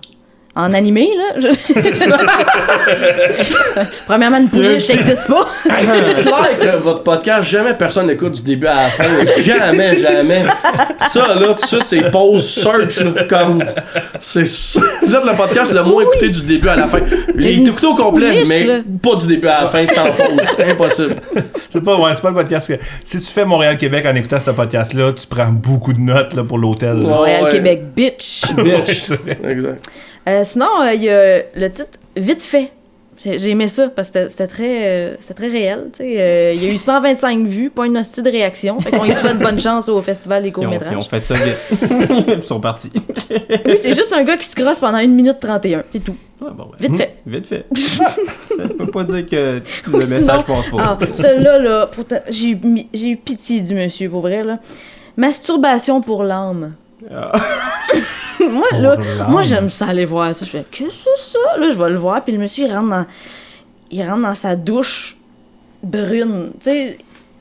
[0.59, 1.39] En animé, là.
[1.39, 1.47] je-
[4.07, 5.47] Premièrement, une pouliche, ça n'existe pas.
[5.63, 9.03] C'est clair que votre podcast, jamais personne n'écoute du début à la fin.
[9.41, 10.43] Jamais, jamais.
[11.07, 13.63] Ça, là, tout de suite, c'est pause search, là, comme.
[14.19, 14.43] C'est.
[14.43, 16.99] Vous êtes le podcast le moins écouté du début à la fin.
[17.37, 18.79] J'ai une écouté au complet, pouliche, mais là.
[19.01, 20.41] pas du début à la fin sans pause.
[20.57, 21.15] C'est impossible.
[21.69, 22.73] C'est pas, ouais, c'est pas le podcast que.
[23.05, 26.57] Si tu fais Montréal-Québec en écoutant ce podcast-là, tu prends beaucoup de notes là, pour
[26.57, 26.97] l'hôtel.
[26.97, 27.03] là.
[27.03, 27.09] Ouais.
[27.09, 28.41] Montréal, Québec, bitch.
[28.57, 29.11] Bitch.
[29.47, 29.85] Exact.
[30.29, 32.71] Euh, sinon, euh, il y a le titre Vite fait.
[33.21, 35.87] J'ai aimé ça parce que c'était- très, euh, c'était très réel.
[35.99, 38.79] Il y a eu 125 vues, pas une hostie de réaction.
[38.79, 41.09] Fait qu'on lui souhaite bonne chance au Festival des Ils ont, ils ont courts-métrages.
[41.09, 42.27] fait ça vite.
[42.37, 42.91] Ils sont partis.
[43.29, 45.83] Oui, c'est juste un gars qui se crosse pendant 1 minute 31.
[45.91, 46.15] C'est tout.
[46.41, 47.15] Ah, bon, ben, Vite fait.
[47.25, 47.65] Vite fait.
[48.57, 49.57] ça peut pas dire que
[49.91, 51.11] Ou le sinon- message passe Ah, pas.
[51.11, 52.57] celui-là, là, pourtant, j'ai eu,
[52.93, 54.59] eu pitié du monsieur, pour vrai, là.
[55.17, 56.75] Masturbation pour l'âme.
[57.13, 57.31] Ah.
[58.49, 60.45] moi, là, moi, j'aime ça aller voir ça.
[60.45, 61.57] Je fais, que c'est ça?
[61.57, 63.05] Là, je vais le voir, puis le monsieur, il rentre dans,
[63.91, 65.17] il rentre dans sa douche
[65.83, 66.51] brune.
[66.59, 66.97] Tu sais,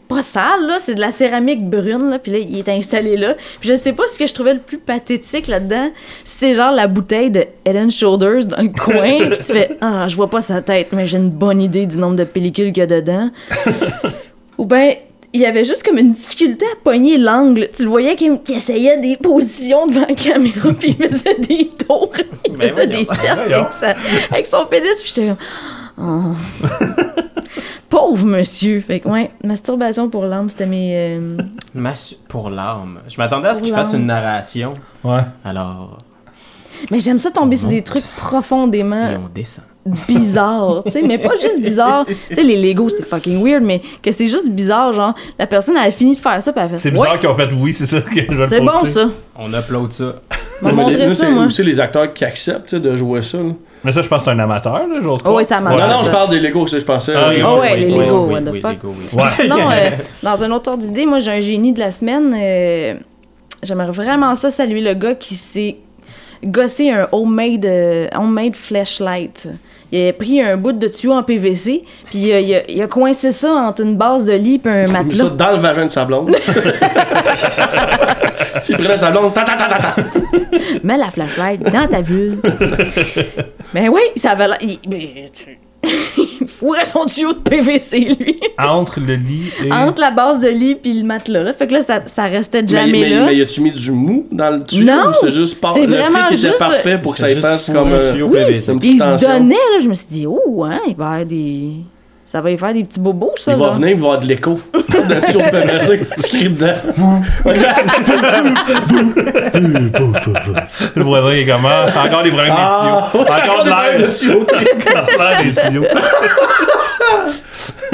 [0.09, 3.34] pas sale, là, c'est de la céramique brune, là, puis là, il est installé là.
[3.61, 5.90] Puis je sais pas ce que je trouvais le plus pathétique là-dedans,
[6.24, 10.16] c'est genre la bouteille de and Shoulders dans le coin, puis tu fais, ah, je
[10.16, 12.82] vois pas sa tête, mais j'ai une bonne idée du nombre de pellicules qu'il y
[12.82, 13.30] a dedans.
[14.57, 14.94] Ou ben
[15.35, 17.68] il y avait juste comme une difficulté à pogner l'angle.
[17.76, 22.11] Tu le voyais qu'il essayait des positions devant la caméra, puis il faisait des tours,
[22.47, 22.91] il Ben faisait voyons.
[23.01, 23.95] des cercles avec, sa-
[24.31, 26.76] avec son pénis, puis j'étais comme, oh.
[27.89, 28.81] Pauvre monsieur.
[28.83, 30.93] Fait que, ouais, masturbation pour l'âme, c'était mes.
[31.18, 31.37] euh,
[32.29, 33.01] pour l'âme.
[33.09, 34.74] Je m'attendais à ce qu'il fasse une narration.
[35.03, 35.22] Ouais.
[35.45, 35.97] Alors,
[36.91, 39.64] Mais j'aime ça tomber sur des trucs et profondément on descend.
[40.07, 42.05] Bizarres, tu sais, mais pas juste bizarres.
[42.07, 45.76] Tu sais, les Legos, c'est fucking weird, mais que c'est juste bizarre, genre, la personne
[45.76, 46.76] elle a fini de faire ça, puis elle fait.
[46.78, 49.07] C'est bizarre Ouais, qu'ils ont fait oui, c'est ça que je vais c'est bon ça.
[49.36, 50.05] On upload ça.
[50.05, 51.45] Non, mais montré nous, ça, c'est moi.
[51.45, 53.39] aussi les acteurs qui acceptent de jouer ça.
[53.39, 53.53] là.
[53.84, 55.89] Mais ça, je pense que c'est un amateur, là, j'ose Oh, oui, c'est Non, amateur.
[55.89, 56.05] non, ça.
[56.07, 57.12] je parle des Legos, ça, je pensais.
[57.14, 58.72] Ah, euh, oui, Oh ouais, les Legos, what the oui, fuck.
[58.72, 59.20] Lego, oui.
[59.22, 59.30] Ouais.
[59.36, 59.91] Sinon, euh,
[60.24, 62.34] dans un autre ordre d'idée, moi, j'ai un génie de la semaine.
[62.36, 62.95] euh,
[63.62, 65.76] J'aimerais vraiment ça saluer le gars qui s'est
[66.45, 69.49] gossé un homemade, euh, homemade flashlight.
[69.91, 72.82] Il a pris un bout de tuyau en PVC, puis il a, il a- il
[72.82, 75.28] a coincé ça entre une base de lit et un Il mis ça matelas.
[75.30, 76.36] dans le vagin de sa blonde.
[78.68, 79.32] il prenait sa blonde.
[79.32, 79.97] Ta, ta, ta, ta, ta.
[80.84, 82.41] Mets la flashlight dans ta vulve.
[83.74, 84.59] ben oui, ça avait l'air.
[85.85, 85.91] Il,
[86.41, 88.41] mais tu- fourrait son tuyau de PVC, lui?
[88.59, 89.72] Entre le lit et.
[89.72, 91.43] Entre la base de lit puis le matelas.
[91.45, 91.53] Là.
[91.53, 93.26] Fait que là, ça, ça restait Mais, jamais mais, là.
[93.26, 94.85] mais y a-tu mis du mou dans le tuyau?
[94.87, 95.74] Non, ou C'est juste par...
[95.74, 98.39] c'est le vraiment était juste- parfait pour que ça fasse comme un euh, tuyau Oui.
[98.45, 98.72] PVC.
[98.72, 99.29] une petite il se tension.
[99.29, 99.81] donnait, là.
[99.81, 101.70] Je me suis dit, oh, hein, il va y avoir des.
[102.31, 103.53] Ça va y faire des petits bobos, ça.
[103.53, 103.72] Il va là.
[103.72, 104.61] venir, il va avoir de l'écho.
[104.74, 106.74] de de PVC, tu cries dedans.
[110.95, 113.24] Le voisin il est comment Encore des problèmes Ah, des tuyaux.
[113.33, 114.14] Encore de des l'air.
[114.14, 114.47] tuyaux.
[115.07, 115.87] Sert des tuyaux.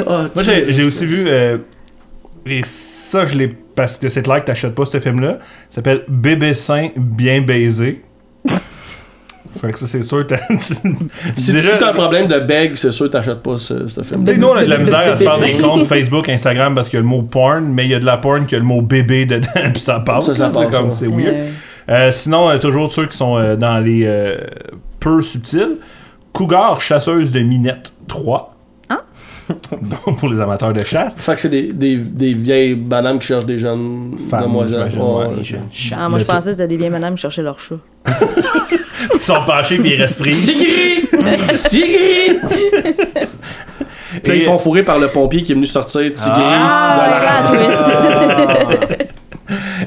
[0.35, 1.23] Moi, j'ai aussi vu.
[1.27, 1.57] euh,
[2.45, 3.47] et ça, je l'ai.
[3.47, 5.37] Parce que c'est clair que t'achètes pas ce film-là.
[5.69, 8.03] Ça s'appelle Bébé sain bien baisé.
[9.59, 10.25] Fait que ça, c'est sûr.
[10.27, 10.37] t'as-
[11.37, 14.01] Si, Déjà- si t'as un problème de beg, c'est sûr que t'achètes pas ce, ce
[14.03, 14.23] film.
[14.25, 16.75] Tu sais, nous, on a de la misère à se faire des comptes Facebook, Instagram
[16.75, 18.55] parce qu'il y a le mot porn, mais il y a de la porn qui
[18.55, 20.25] a le mot bébé dedans, puis ça passe.
[20.25, 20.91] Ça, ça c'est passe, comme, ouais.
[20.97, 21.35] c'est weird.
[21.35, 21.49] Euh,
[21.87, 24.37] Euh, sinon, euh, toujours ceux qui sont euh, dans les euh,
[24.99, 25.77] peu subtils.
[26.33, 28.54] Cougar chasseuse de minette 3.
[29.49, 29.53] Ah.
[29.81, 31.13] Donc, pour les amateurs de chasse.
[31.15, 34.89] Fait que c'est des, des, des vieilles bananes qui cherchent des jeunes Femmes, demoiselles.
[34.89, 35.95] j'imagine, Ouais, chats.
[35.99, 37.75] Ah, moi, je pensais que c'était des vieilles madames qui cherchaient leur chat.
[39.13, 40.33] Ils sont penchés puis ils restent pris.
[40.33, 41.07] Sigrid!
[41.51, 42.39] Sigrid!
[44.23, 47.55] Puis là, ils sont fourrés par le pompier qui est venu sortir Tigri Ah, de
[47.57, 47.67] la...
[47.67, 49.07] twist.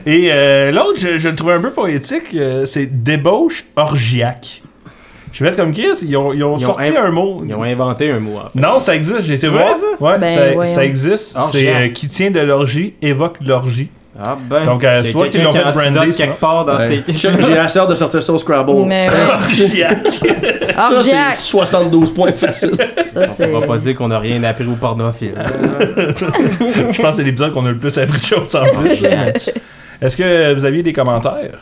[0.06, 4.62] Et euh, l'autre, je, je le trouvais un peu poétique, euh, c'est débauche orgiaque.
[5.32, 7.42] Je vais être comme Chris, ils ont, ils ont Ils ont sorti un mot.
[7.46, 8.38] Ils ont inventé un mot.
[8.38, 8.58] en fait.
[8.60, 9.64] Non, ça existe, j'ai été C'est voir.
[9.64, 10.02] vrai, ça?
[10.04, 11.28] Ouais, Ben, ça, ça existe.
[11.32, 11.82] C'est Orgiaque.
[11.82, 13.90] euh, qui tient de l'orgie, évoque l'orgie.
[14.20, 14.64] Ah ben.
[14.64, 17.02] Donc, euh, soit qu'ils l'ont qui fait brander, quelque part dans Ouais.
[17.06, 18.84] cette J'ai j'ai assez hâte de sortir ça au Scrabble.
[18.84, 19.16] Mais ouais.
[20.74, 21.36] Ça, c'est Orgiaque.
[21.36, 22.76] 72 points facile.
[23.04, 23.48] Ça, c'est.
[23.54, 25.34] On va pas dire qu'on a rien appris au pornophile.
[26.16, 29.04] Je pense que c'est l'épisode qu'on a le plus appris de choses en plus.
[30.00, 31.58] Est-ce que vous aviez des commentaires?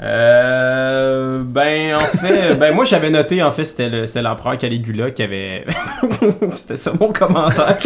[0.00, 5.10] Euh, ben en fait, ben moi j'avais noté en fait c'était le c'était l'empereur Caligula
[5.10, 5.64] qui avait
[6.54, 7.78] c'était ça mon commentaire.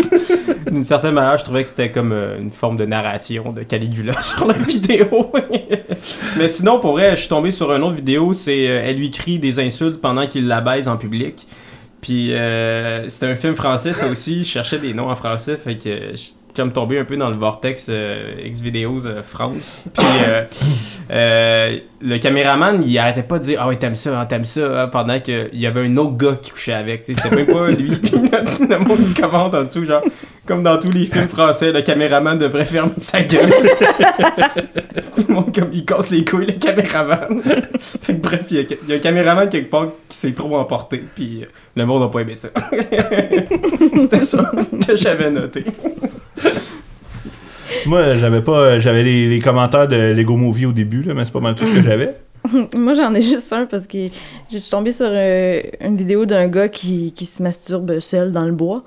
[0.70, 4.20] D'une certaine manière, je trouvais que c'était comme euh, une forme de narration de Caligula
[4.22, 5.32] sur la vidéo.
[6.36, 9.10] Mais sinon pour vrai, je suis tombé sur une autre vidéo, c'est euh, elle lui
[9.10, 11.46] crie des insultes pendant qu'il la baise en public.
[12.02, 15.76] Puis euh, c'était un film français ça aussi, je cherchais des noms en français fait
[15.76, 19.78] que je comme tombé un peu dans le vortex euh, X-Videos euh, France.
[19.94, 20.44] Puis euh,
[21.10, 24.82] euh, le caméraman, il arrêtait pas de dire Ah ouais, t'aimes ça, hein, t'aimes ça,
[24.82, 27.04] hein, pendant qu'il y avait un autre gars qui couchait avec.
[27.06, 27.96] C'était même pas lui.
[28.02, 30.02] Puis le, monde commente en dessous, genre,
[30.46, 33.50] comme dans tous les films français, le caméraman devrait fermer sa gueule.
[35.16, 37.42] le monde, comme, il casse les couilles, le caméraman.
[38.10, 41.02] bref, il y, a, il y a un caméraman quelque part qui s'est trop emporté,
[41.14, 41.46] puis
[41.76, 42.48] le monde n'a pas aimé ça.
[44.00, 44.50] C'était ça
[44.86, 45.64] que j'avais noté.
[47.86, 48.78] Moi, j'avais pas.
[48.80, 51.66] J'avais les, les commentaires de Lego Movie au début, là, mais c'est pas mal tout
[51.66, 52.14] ce que j'avais.
[52.76, 54.06] Moi, j'en ai juste un parce que
[54.50, 58.44] je suis tombée sur euh, une vidéo d'un gars qui, qui se masturbe seul dans
[58.44, 58.82] le bois.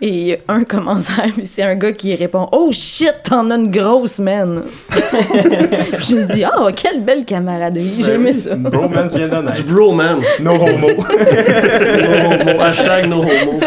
[0.00, 4.18] Et un commentaire, puis c'est un gars qui répond Oh shit, t'en as une grosse,
[4.18, 4.62] man!
[4.90, 8.54] Je me dis Oh, quelle belle camaraderie, j'aimais ça.
[8.54, 10.40] Bromance vient d'en Du bromance.
[10.40, 10.88] No homo.
[10.88, 12.60] No homo.
[12.60, 13.60] Hashtag no homo.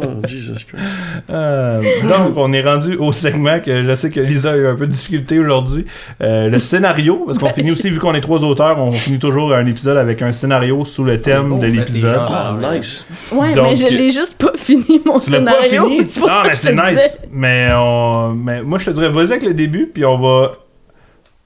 [0.00, 0.82] Oh, Jesus Christ.
[1.30, 4.74] Euh, donc, on est rendu au segment que je sais que Lisa a eu un
[4.74, 5.86] peu de difficulté aujourd'hui.
[6.22, 9.52] Euh, le scénario, parce qu'on finit aussi, vu qu'on est trois auteurs, on finit toujours
[9.52, 12.16] un épisode avec un scénario sous le thème de l'épisode.
[12.28, 12.78] Ah, ouais.
[12.78, 13.04] nice.
[13.30, 15.88] Ouais, Donc, mais je l'ai juste pas fini, mon Tu l'as pas scénario.
[15.90, 16.06] fini?
[16.06, 16.88] C'est pour ah, ça mais c'est nice.
[16.90, 17.10] disais.
[17.30, 18.30] Mais, on...
[18.30, 20.52] mais moi, je te dirais, vas-y avec le début, puis on va.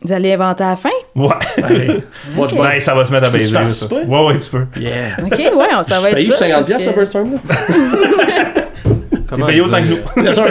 [0.02, 0.90] Vous allez inventer à la fin?
[1.14, 1.28] Ouais.
[2.36, 2.62] Moi, je Ok.
[2.62, 3.56] Ben, ça va se mettre à baiser.
[3.56, 4.66] Ouais, ouais, tu peux.
[4.78, 5.16] Yeah.
[5.24, 6.36] Ok, ouais, on- ça va être paye ça.
[6.36, 7.38] 50 parce piastres, que- Birdstorm, là?
[9.36, 10.22] T'es payé autant que nous.
[10.22, 10.44] Bien sûr.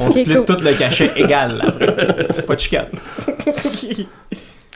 [0.00, 0.44] On Ok, split cool.
[0.46, 2.42] tout le cachet égal après.
[2.42, 2.86] Pas de chicane.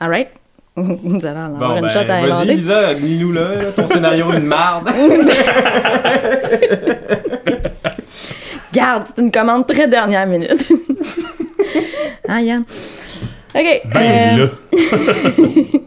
[0.00, 0.28] Alright.
[0.76, 2.54] Vous allez en avoir Bon, une ben, shot à vas-y, inventer.
[2.54, 4.90] Lisa, dis-nous là, là, ton scénario est une marde.
[8.72, 10.68] Garde, c'est une commande très dernière minute.
[12.28, 12.64] ah, Yann.
[13.54, 13.80] OK.
[13.94, 14.50] Ben, euh, là.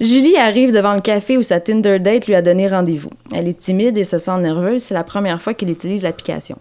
[0.00, 3.10] Julie arrive devant le café où sa Tinder date lui a donné rendez-vous.
[3.34, 4.82] Elle est timide et se sent nerveuse.
[4.82, 6.56] C'est la première fois qu'elle utilise l'application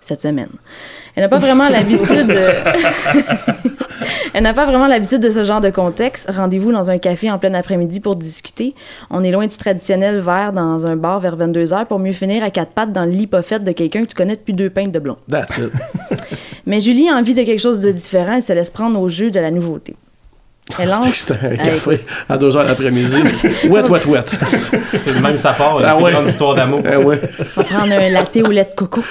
[0.00, 0.50] cette semaine.
[1.16, 2.28] Elle n'a pas vraiment l'habitude.
[2.28, 2.52] de-
[4.34, 6.30] Elle n'a pas vraiment l'habitude de ce genre de contexte.
[6.30, 8.74] Rendez-vous dans un café en plein après-midi pour discuter.
[9.10, 12.50] On est loin du traditionnel verre dans un bar vers 22h pour mieux finir à
[12.50, 15.16] quatre pattes dans l'hypophète de quelqu'un que tu connais depuis deux pintes de blond.
[15.28, 15.72] That's it.
[16.66, 19.30] Mais Julie a envie de quelque chose de différent et se laisse prendre au jeu
[19.32, 19.96] de la nouveauté.
[20.78, 21.14] Elle entre.
[21.14, 23.22] C'était un Hey, café à 2h l'après-midi.
[23.70, 24.24] wet, wet, wet.
[24.92, 26.12] C'est le même ça part, une Ah ouais.
[26.12, 26.80] grande histoire d'amour.
[26.84, 27.20] Eh ouais.
[27.56, 29.02] On va prendre un latte au lait de coco.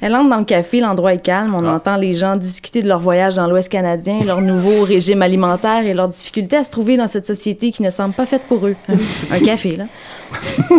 [0.00, 1.54] Elle entre dans le café, l'endroit est calme.
[1.54, 5.84] On entend les gens discuter de leur voyage dans l'Ouest canadien, leur nouveau régime alimentaire
[5.86, 8.66] et leurs difficultés à se trouver dans cette société qui ne semble pas faite pour
[8.66, 8.76] eux.
[9.30, 9.84] Un café, là.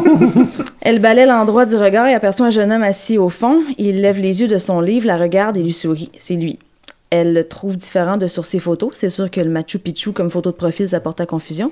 [0.81, 3.61] Elle balaie l'endroit du regard et aperçoit un jeune homme assis au fond.
[3.77, 6.09] Il lève les yeux de son livre, la regarde et lui sourit.
[6.17, 6.57] C'est lui.
[7.11, 8.91] Elle le trouve différent de sur ses photos.
[8.93, 11.71] C'est sûr que le Machu Picchu comme photo de profil, ça porte à confusion.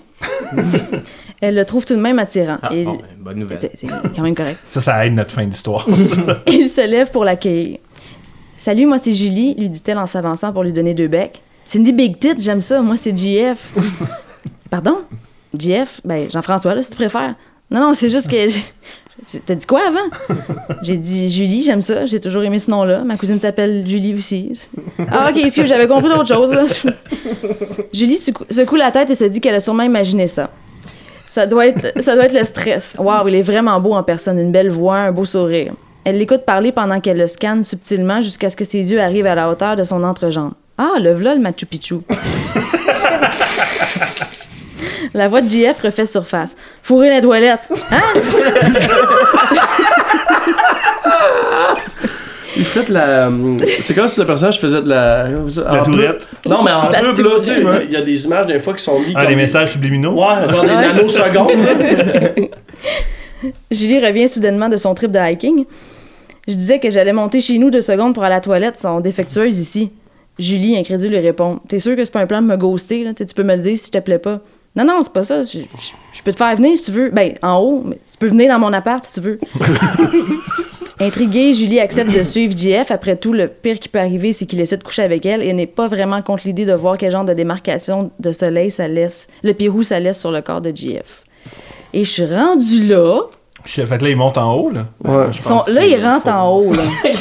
[1.41, 2.57] Elle le trouve tout de même attirant.
[2.61, 3.57] Ah, Et- bon, ben, bonne nouvelle.
[3.61, 4.59] c'est c'est quand même correct.
[4.71, 5.87] Ça, ça aide notre fin d'histoire.
[6.47, 7.77] Il se lève pour l'accueillir.
[8.57, 11.41] Salut, moi c'est Julie, lui dit-elle en s'avançant pour lui donner deux becs.
[11.63, 13.73] Cindy Big Tit, j'aime ça, moi c'est JF.
[14.69, 14.97] Pardon?
[15.57, 16.01] JF?
[16.03, 17.35] Ben, Jean-François, là, si tu préfères.
[17.71, 18.47] Non, non, c'est juste que.
[19.45, 20.35] T'as dit quoi avant?
[20.81, 23.03] J'ai dit Julie, j'aime ça, j'ai toujours aimé ce nom-là.
[23.03, 24.53] Ma cousine s'appelle Julie aussi.
[25.11, 26.53] Ah, ok, excuse, j'avais compris d'autres choses.
[26.53, 26.63] là.
[27.93, 30.49] Julie secou- secoue la tête et se dit qu'elle a sûrement imaginé ça.
[31.25, 32.95] Ça doit être, ça doit être le stress.
[32.97, 35.73] Waouh, il est vraiment beau en personne, une belle voix, un beau sourire.
[36.05, 39.35] Elle l'écoute parler pendant qu'elle le scanne subtilement jusqu'à ce que ses yeux arrivent à
[39.35, 40.53] la hauteur de son entrejambe.
[40.77, 41.95] Ah, le v'là le Machu Picchu.
[45.13, 46.55] la voix de JF refait surface.
[46.83, 47.67] Fourrer les toilettes.
[47.91, 48.01] Hein?
[52.57, 53.31] Il fait de la.
[53.81, 55.27] C'est comme si le personnage faisait de la.
[55.29, 56.27] La tourette.
[56.45, 58.73] Non, mais en La pub, là, tu sais, il y a des images des fois
[58.73, 60.13] qui sont mis Ah, des- messages subliminaux?
[60.13, 61.51] Ouais, genre des nanosecondes.
[63.71, 65.65] Julie revient soudainement de son trip de hiking.
[66.47, 68.99] Je disais que j'allais monter chez nous deux secondes pour aller à la toilette, sont
[68.99, 69.91] défectueuses ici.
[70.39, 73.13] Julie, incrédule, lui répond T'es sûr que c'est pas un plan de me ghoster, là?
[73.13, 74.39] Tu peux me le dire si je te plais pas.
[74.75, 75.41] Non, non, c'est pas ça.
[75.41, 77.09] Je, je- je peux te faire venir si tu veux.
[77.09, 79.39] Ben, en haut, mais tu peux venir dans mon appart si tu veux.
[81.01, 82.91] Intriguée, Julie accepte de suivre JF.
[82.91, 85.53] Après tout, le pire qui peut arriver, c'est qu'il essaie de coucher avec elle et
[85.53, 89.27] n'est pas vraiment contre l'idée de voir quel genre de démarcation de soleil ça laisse,
[89.43, 91.23] le pirou ça laisse sur le corps de JF.
[91.93, 93.21] Et je suis rendue là.
[93.65, 94.81] Fait que là, il monte en haut, là.
[95.03, 95.25] Ouais.
[95.33, 96.71] Ils sont- là, ils rentrent en haut.
[96.73, 96.81] Là.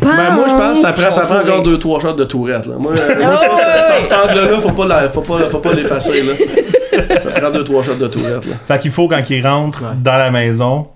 [0.00, 2.24] Ben, moi, je pense que ça prend, ça vont prend encore deux, trois shots de
[2.24, 2.66] tourette.
[2.66, 2.74] Là.
[2.78, 6.22] Moi, moi Ah ouais, cet angle-là, faut pas la- faut pas, faut pas l'effacer.
[6.22, 6.32] Là.
[7.20, 8.46] Ça prend deux, trois shots de tourette.
[8.46, 8.54] Là.
[8.66, 9.88] Fait qu'il faut, quand il rentre Ouais.
[10.02, 10.86] dans la maison,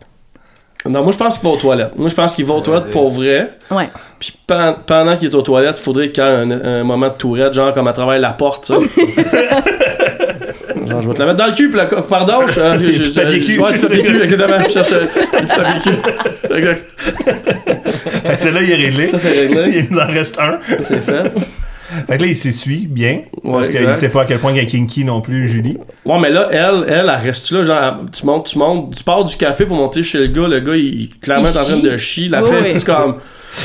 [0.87, 1.97] Non, moi, je pense qu'il va aux toilettes.
[1.99, 3.53] Moi, je pense qu'il va aux toilettes pour vrai.
[3.71, 3.89] Ouais.
[4.19, 7.09] Puis pen- pendant qu'il est aux toilettes, il faudrait qu'il y ait un, un moment
[7.09, 8.75] de tourette, genre comme à travers la porte, ça.
[10.87, 13.21] genre, je vais te la mettre dans le cul, la pardon, je, je, je, je,
[13.21, 13.59] papier cul.
[13.61, 14.59] Ouais, du papier cul, exactement.
[14.67, 15.99] Je cherche euh, du papier cul.
[16.47, 16.85] C'est exact.
[18.25, 19.07] fait que celle-là, il est réglé.
[19.07, 19.71] Ça, c'est réglé.
[19.91, 20.59] Il nous en reste un.
[20.69, 21.33] Ça, c'est fait.
[22.09, 23.21] Fait que là, il s'essuie bien.
[23.45, 25.77] Ouais, parce qu'il sait pas à quel point il est kinky non plus, Julie.
[26.05, 29.23] Ouais, mais là, elle, elle, elle reste là, genre, tu montes, tu montes, tu pars
[29.25, 31.65] du café pour monter chez le gars, le gars, il, il clairement Il est en
[31.65, 32.73] train de chier, la Oui, fait, oui.
[32.73, 33.17] c'est comme.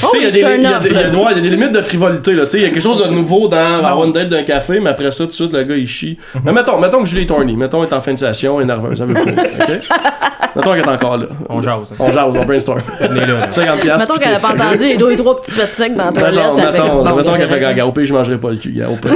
[0.03, 1.09] Oh, il y a des turn il y a off, des- il y a- là.
[1.17, 2.81] ouais, il y a des limites de frivolité, là, tu sais, il y a quelque
[2.81, 5.53] chose de nouveau dans avoir une date d'un café, mais après ça, tout de suite,
[5.53, 6.17] le gars, il chie.
[6.43, 8.63] Mais mettons, mettons que Julie est horny, mettons, elle est en fin de session, elle
[8.63, 9.79] est nerveuse, elle veut fou, ok?
[10.55, 11.25] mettons qu'elle est encore là.
[11.49, 11.93] On jase.
[11.99, 12.79] On jase, on brainstorm.
[12.99, 13.51] Venez là, là.
[13.51, 14.07] 50 piastres.
[14.07, 16.43] Mettons qu'elle a pas entendu les deux et trois petits pets secs dans la toilette.
[16.55, 19.11] Mettons, mettons, qu'elle fait gaga, au pire, je mangerai pas le cul, gars, au pire.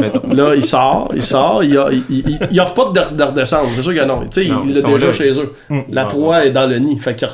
[0.00, 0.22] Mettons.
[0.34, 3.68] Là, il sort, il sort, il, a- il, il, il offre pas de, de redescendre,
[3.74, 4.20] c'est sûr que non.
[4.30, 5.12] Tu sais, Non, il l'a déjà là.
[5.12, 5.52] chez eux.
[5.90, 7.28] La Ouais, proie est dans le nid, fait qu'il.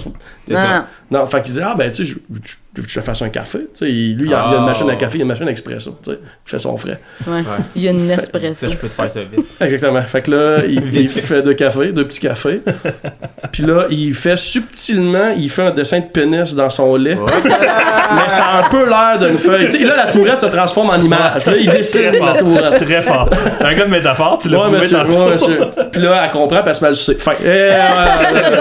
[1.13, 1.27] Non.
[1.27, 2.53] Fait qu'il dit, ah ben, tu sais, je, je,
[2.83, 3.59] je- je te fasse un café.
[3.59, 5.29] Tu sais, il- lui, il a, il a une machine à café, il a une
[5.29, 5.99] machine à expresso.
[6.03, 6.99] Tu sais, il fait son frais.
[7.27, 7.43] Ouais.
[7.77, 8.69] Il y a une Ça, espresso.
[8.71, 9.47] je peux te faire ça vite.
[9.61, 10.03] Exactement.
[10.03, 11.43] Fait que là, il, fait.
[11.43, 12.63] deux cafés, deux petits cafés.
[13.53, 17.19] Puis là, il fait subtilement, il fait un dessin de pénis dans son lait.
[17.45, 19.67] Mais ça a un peu l'air d'une feuille.
[19.67, 21.45] Tu sais, là, la tourette se transforme en image.
[21.47, 22.37] Là, il dessine Très la fort.
[22.39, 22.85] tourette.
[22.85, 23.29] Très fort.
[23.59, 25.61] C'est un gars de métaphore, tu l'as Ouais, monsieur, ouais, monsieur.
[25.93, 27.19] Puis là, elle comprend, puis elle se met à.
[27.19, 28.61] Fait que, eh, ouais, ouais, ouais.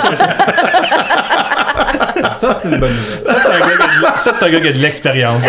[2.37, 3.25] Ça, c'est une bonne nouvelle.
[3.25, 5.41] Ça, c'est un gars qui a de- ça, c'est un gars qui a de l'expérience.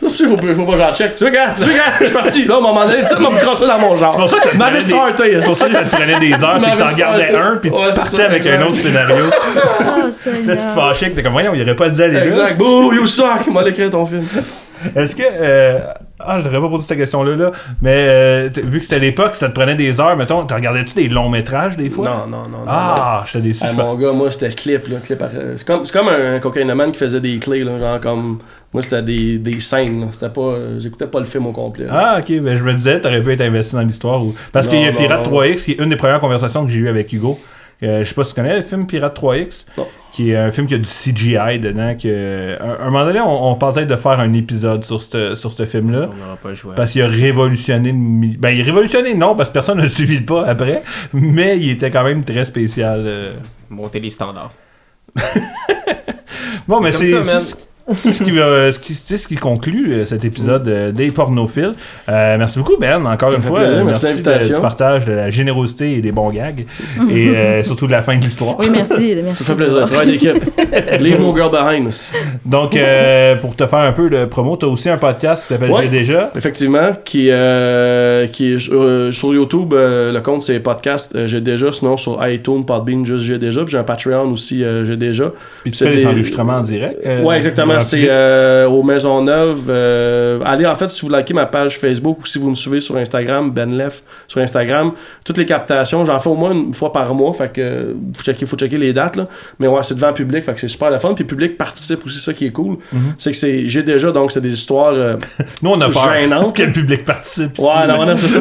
[0.00, 1.14] Ça aussi, faut, pas- faut pas j'en check.
[1.14, 2.44] Tu veux, gars, tu veux, gars, je suis parti.
[2.44, 4.12] Là, à un moment donné, ça m'a me crosser dans mon genre.
[4.12, 5.36] C'est pour ça que ça te prenait des- starté.
[5.36, 7.36] C'est pour ça que ça te prenait des heures, c'est que t'en starté.
[7.36, 8.68] un, puis tu Ouais, c'est partais ça, avec un exact.
[8.70, 9.16] autre scénario.
[9.26, 9.82] Oh,
[10.46, 12.26] Là, tu te fâchais que t'es comme, voyons, il aurait pas dû aller là.
[12.26, 12.56] Exact.
[12.58, 13.46] Bouh, you suck.
[13.52, 14.24] M'a écrit ton film.
[14.94, 15.22] Est-ce que.
[15.22, 15.78] euh,
[16.26, 17.52] Ah, je devrais pas poser cette question-là, là.
[17.82, 21.08] Mais euh, vu que c'était l'époque, ça te prenait des heures, mettons, t'en regardais-tu des
[21.08, 22.04] longs métrages des fois?
[22.04, 22.58] Non, non, non.
[22.58, 22.64] non, non.
[22.68, 23.60] Ah, j'étais déçu.
[23.64, 24.98] Ah, je mon gars, moi, c'était clip, là.
[25.04, 25.22] Clip
[25.56, 27.78] C'est comme, c'est comme un cocaïnomane qui faisait des clés, là.
[27.78, 28.38] Genre, comme.
[28.72, 30.06] Moi, c'était des, des scènes, là.
[30.12, 30.78] C'était pas.
[30.78, 31.86] J'écoutais pas le film au complet.
[31.86, 32.14] là.
[32.14, 34.24] Ah, ok, ben je me disais, t'aurais pu être investi dans l'histoire.
[34.24, 34.34] Ou...
[34.52, 35.40] Parce qu'il y a Pirate non.
[35.40, 37.38] 3X, qui est une des premières conversations que j'ai eues avec Hugo.
[37.84, 39.86] Euh, je sais pas si tu connais le film Pirate 3X, Non.
[40.12, 41.94] qui est un film qui a du CGI dedans.
[42.00, 42.56] Que...
[42.60, 45.52] À un moment donné, on, on parle peut-être de faire un épisode sur ce sur
[45.52, 46.08] film-là.
[46.76, 50.18] Parce qu'il a révolutionné le Ben, il a révolutionné, non, parce que personne ne suivi
[50.18, 50.82] le pas après.
[51.12, 53.02] Mais il était quand même très spécial.
[53.06, 53.32] euh.
[53.70, 54.52] Monter les standards.
[56.66, 57.14] Bon, mais c'est.
[57.98, 61.10] C'est- ce qui, va- ce qui- c'est ce qui conclut euh, cet épisode euh, des
[61.10, 61.74] pornophiles.
[62.08, 63.60] Euh, merci beaucoup, Ben, encore Ça une fois.
[63.60, 64.54] plaisir, Euh, merci de merci de- l'invitation.
[64.56, 66.64] du partage, de la générosité et des bons gags.
[67.10, 68.58] et euh, surtout de la fin de l'histoire.
[68.58, 69.14] Oui, merci.
[69.24, 69.86] merci Ça fait plaisir.
[69.86, 70.42] Travail d'équipe.
[71.00, 71.90] Leave no girl behind.
[72.44, 75.48] Donc, euh, pour te faire un peu de promo, tu as aussi un podcast qui
[75.54, 75.82] s'appelle Ouais.
[75.84, 76.30] J'ai déjà.
[76.36, 81.40] Effectivement, qui, euh, qui est euh, sur YouTube, euh, le compte c'est podcast euh, J'ai
[81.40, 83.62] déjà, sinon sur iTunes, Podbean, juste J'ai déjà.
[83.62, 85.32] Puis j'ai un Patreon aussi, euh, J'ai déjà.
[85.62, 86.98] Puis tu C'est fais des enregistrements en direct.
[87.04, 87.73] euh, ouais, exactement.
[87.80, 89.62] C'est euh, aux Maisonneuve.
[89.68, 92.80] Euh, allez, en fait, si vous likez ma page Facebook ou si vous me suivez
[92.80, 94.92] sur Instagram, Ben Lef sur Instagram,
[95.24, 97.32] toutes les captations, j'en fais au moins une fois par mois.
[97.32, 99.16] Fait que euh, faut checker, faut checker les dates.
[99.16, 99.26] Là.
[99.58, 100.44] Mais ouais, c'est devant le public.
[100.44, 101.14] Fait que c'est super le fun.
[101.14, 102.76] Puis le public participe aussi, ça qui est cool.
[103.18, 104.92] C'est que c'est J'ai déjà, donc c'est des histoires.
[104.94, 105.16] euh,
[105.62, 106.56] Nous, on a peur gênante.
[106.56, 107.56] que le public participe.
[107.58, 108.40] ici, Ouais, non, mais- non, c'est ça.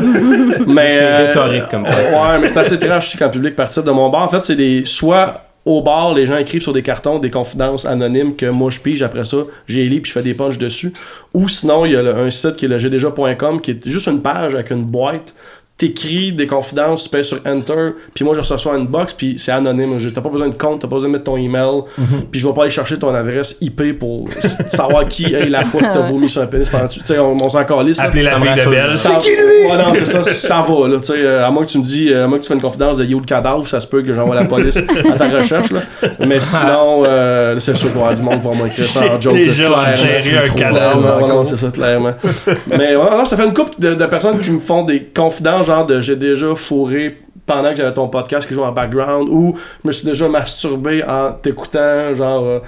[0.67, 1.91] mais, C'est euh, rhétorique comme ça.
[1.91, 4.23] Ouais, mais c'est assez trash aussi quand le public participe de mon bar.
[4.23, 4.83] En fait, c'est des.
[4.85, 8.79] Soit au bar, les gens écrivent sur des cartons des confidences anonymes que moi je
[8.79, 9.37] pige après ça,
[9.67, 10.93] j'ai lis puis je fais des punches dessus.
[11.33, 14.21] Ou sinon, il y a un site qui est le gdja.com qui est juste une
[14.21, 15.33] page avec une boîte.
[15.87, 19.51] T'écris des confidences, tu payes sur Enter, puis moi je reçois une box, puis c'est
[19.51, 19.97] anonyme.
[20.15, 21.81] T'as pas besoin de compte, t'as pas besoin de mettre ton email,
[22.31, 24.25] puis je vais pas aller chercher ton adresse IP pour
[24.67, 27.35] savoir qui est la fois que t'as vomi sur un pénis pendant Tu sais, on,
[27.35, 28.05] on s'en calisse, là.
[28.05, 28.69] Appeler la fille de.
[28.69, 28.89] Belle.
[28.97, 29.17] Ça-
[29.63, 30.97] Ouais, non, c'est ça, ça va, là.
[30.99, 32.55] Tu sais, euh, à moins que tu me dis, euh, à moins que tu fasses
[32.55, 34.77] une confidence de Yo le cadavre, ça se peut que j'envoie la police
[35.13, 35.81] à ta recherche, là.
[36.25, 39.21] Mais sinon, euh, c'est sûr y avoir du monde qui va m'écrire ça en J'ai
[39.21, 39.33] joke.
[39.33, 41.47] déjà enterré un cadavre non, cours.
[41.47, 42.13] c'est ça, clairement.
[42.67, 45.65] Mais ouais, non, ça fait une couple de, de personnes qui me font des confidences,
[45.81, 49.87] de j'ai déjà fourré pendant que j'avais ton podcast qui joue en background ou je
[49.87, 52.43] me suis déjà masturbé en t'écoutant, genre.
[52.45, 52.59] euh,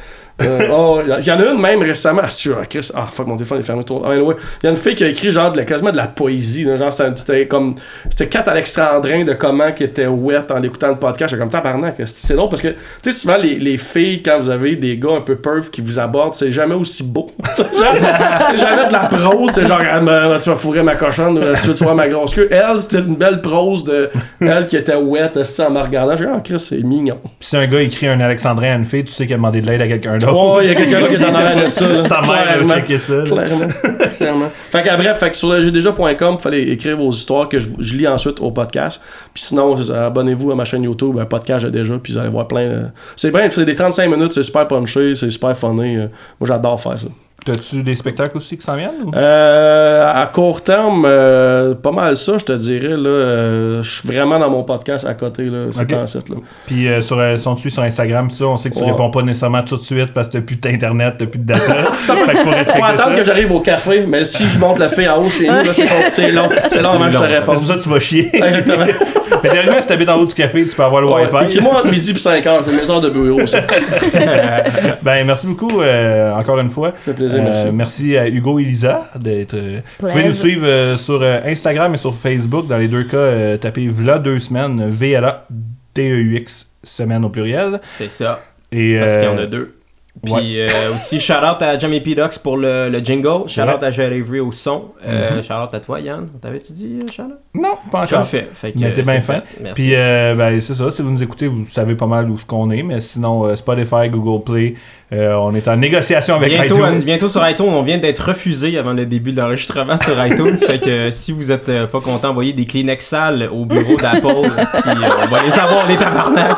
[0.41, 2.22] euh, oh, il y en a une même récemment.
[2.24, 2.90] Ah, sur Chris.
[2.94, 4.03] Ah, fuck, mon téléphone est fermé trop.
[4.06, 4.22] Ah, il
[4.64, 6.66] y a une fille qui a écrit genre de la- quasiment de la poésie.
[6.78, 7.76] genre, c'était comme.
[8.10, 11.30] C'était 4 Alexandrin de comment qui était wet en écoutant le podcast.
[11.30, 11.95] J'étais comme tabarnak.
[12.06, 15.14] C'est drôle parce que, tu sais, souvent, les, les filles, quand vous avez des gars
[15.18, 17.28] un peu perv qui vous abordent, c'est jamais aussi beau.
[17.56, 19.52] c'est jamais, de la prose.
[19.53, 22.36] C'est genre, ah, ben, tu vas fourrer ma cochonne, euh, tu tu vois ma grosse
[22.36, 22.49] queue.
[22.52, 24.10] Elle, c'était une belle prose de
[24.41, 26.18] elle qui était wet, en me regardant.
[26.18, 27.20] J'ai dit, ah, Chris, c'est mignon.
[27.40, 29.62] Puis si un gars écrit un Alexandrin à une fille, tu sais qu'il a demandé
[29.62, 30.18] de l'aide à quelqu'un.
[30.31, 31.88] Oh, il y a quelqu'un là qui est en arrière de ça.
[31.88, 32.07] là.
[32.07, 33.14] Sa mère a checké ça.
[33.15, 33.23] là.
[33.23, 33.68] Clairement.
[34.18, 34.49] Clairement.
[34.69, 37.68] Fait que, bref, fait que sur le gdja.com, il fallait écrire vos histoires que je,
[37.80, 39.02] je lis ensuite au podcast.
[39.34, 42.47] Puis sinon, abonnez-vous à ma chaîne YouTube, un podcast j'ai déjà, puis vous allez voir
[42.47, 42.68] plein.
[42.68, 42.85] de-
[43.15, 45.97] C'est bien, c'est des 35 minutes, c'est super punché, c'est super funny.
[45.97, 46.07] euh,
[46.39, 47.07] Moi, j'adore faire ça.
[47.45, 49.03] T'as-tu des spectacles aussi qui s'en viennent?
[49.05, 49.11] ou?
[49.15, 52.88] Euh, à court terme, euh, pas mal ça, je te dirais.
[52.97, 53.07] là.
[53.07, 55.93] Euh, je suis vraiment dans mon podcast à côté, là, c'est Ok.
[55.93, 56.38] en site, là.
[56.65, 58.89] Puis euh, sur, sont-tu sur Instagram, ça, on sait que tu Ouais.
[58.89, 61.73] réponds pas nécessairement tout de suite parce que t'as plus d'internet, t'as plus de data.
[62.01, 63.15] fait qu'il faut attendre ça.
[63.15, 65.84] que j'arrive au café, mais si je monte la fille en haut chez nous, c'est
[65.85, 67.55] long, c'est long, c'est avant que je te C'est réponde.
[67.57, 68.30] pour ça que tu vas chier.
[68.35, 68.85] Exactement.
[69.43, 71.27] Mais théoriquement, si t'habites en haut du café, tu peux avoir le Ouais.
[71.31, 71.45] Wi-Fi.
[71.53, 73.59] Écris-moi entre midi et 5 heures, c'est mes heures de bureau, ça.
[75.03, 76.89] Ben, merci beaucoup, encore une fois.
[77.05, 77.68] Ça fait plaisir, Euh, merci.
[77.72, 79.53] merci à Hugo et Lisa d'être.
[79.56, 82.68] euh, vous pouvez nous suivre euh, sur euh, Instagram et sur Facebook.
[82.68, 87.80] Dans les deux cas, euh, tapez VLA deux semaines, V-L-A-D-E-U-X, semaine au pluriel.
[87.84, 88.41] C'est ça.
[88.72, 89.76] Et, Parce euh, qu'il y en a deux.
[90.24, 92.16] Puis euh, aussi, shout out à Jamie P.
[92.16, 93.49] Ducks pour le, le jingle.
[93.49, 93.84] Shout out Ouais.
[93.88, 94.86] à Jerry Avery au son.
[95.06, 95.44] Euh, Mhm.
[95.44, 96.30] Shout out à toi, Yann.
[96.41, 97.34] T'avais-tu dit euh, shout out?
[97.53, 98.30] Non, pas Je le encore.
[98.30, 98.48] fais.
[98.53, 99.34] Fait que, Mais t'es euh, bien fin.
[99.41, 99.44] fait.
[99.62, 99.82] Merci.
[99.84, 100.90] Puis, euh, ben, c'est ça.
[100.90, 102.82] Si vous nous écoutez, vous savez pas mal où ce qu'on est.
[102.82, 104.76] Mais sinon, euh, Spotify, Google Play,
[105.14, 106.99] euh, on est en négociation avec Bientôt, iTunes.
[106.99, 110.57] bientôt sur iTunes, on vient d'être refusé avant le début de l'enregistrement sur iTunes.
[110.57, 113.98] fait que euh, si vous êtes euh, pas content, envoyez des Kleenex sales au bureau
[113.98, 114.22] d'Apple.
[114.23, 116.57] puis euh, on va les avoir, les tabarnak.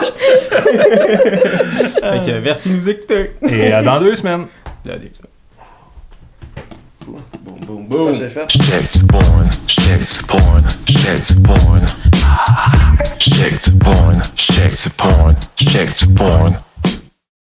[1.99, 3.32] fait que merci de nous écouter.
[3.49, 4.45] Et à dans deux semaines.
[7.06, 7.22] Porn,
[13.84, 14.22] porn,
[14.98, 16.57] porn, shit porn.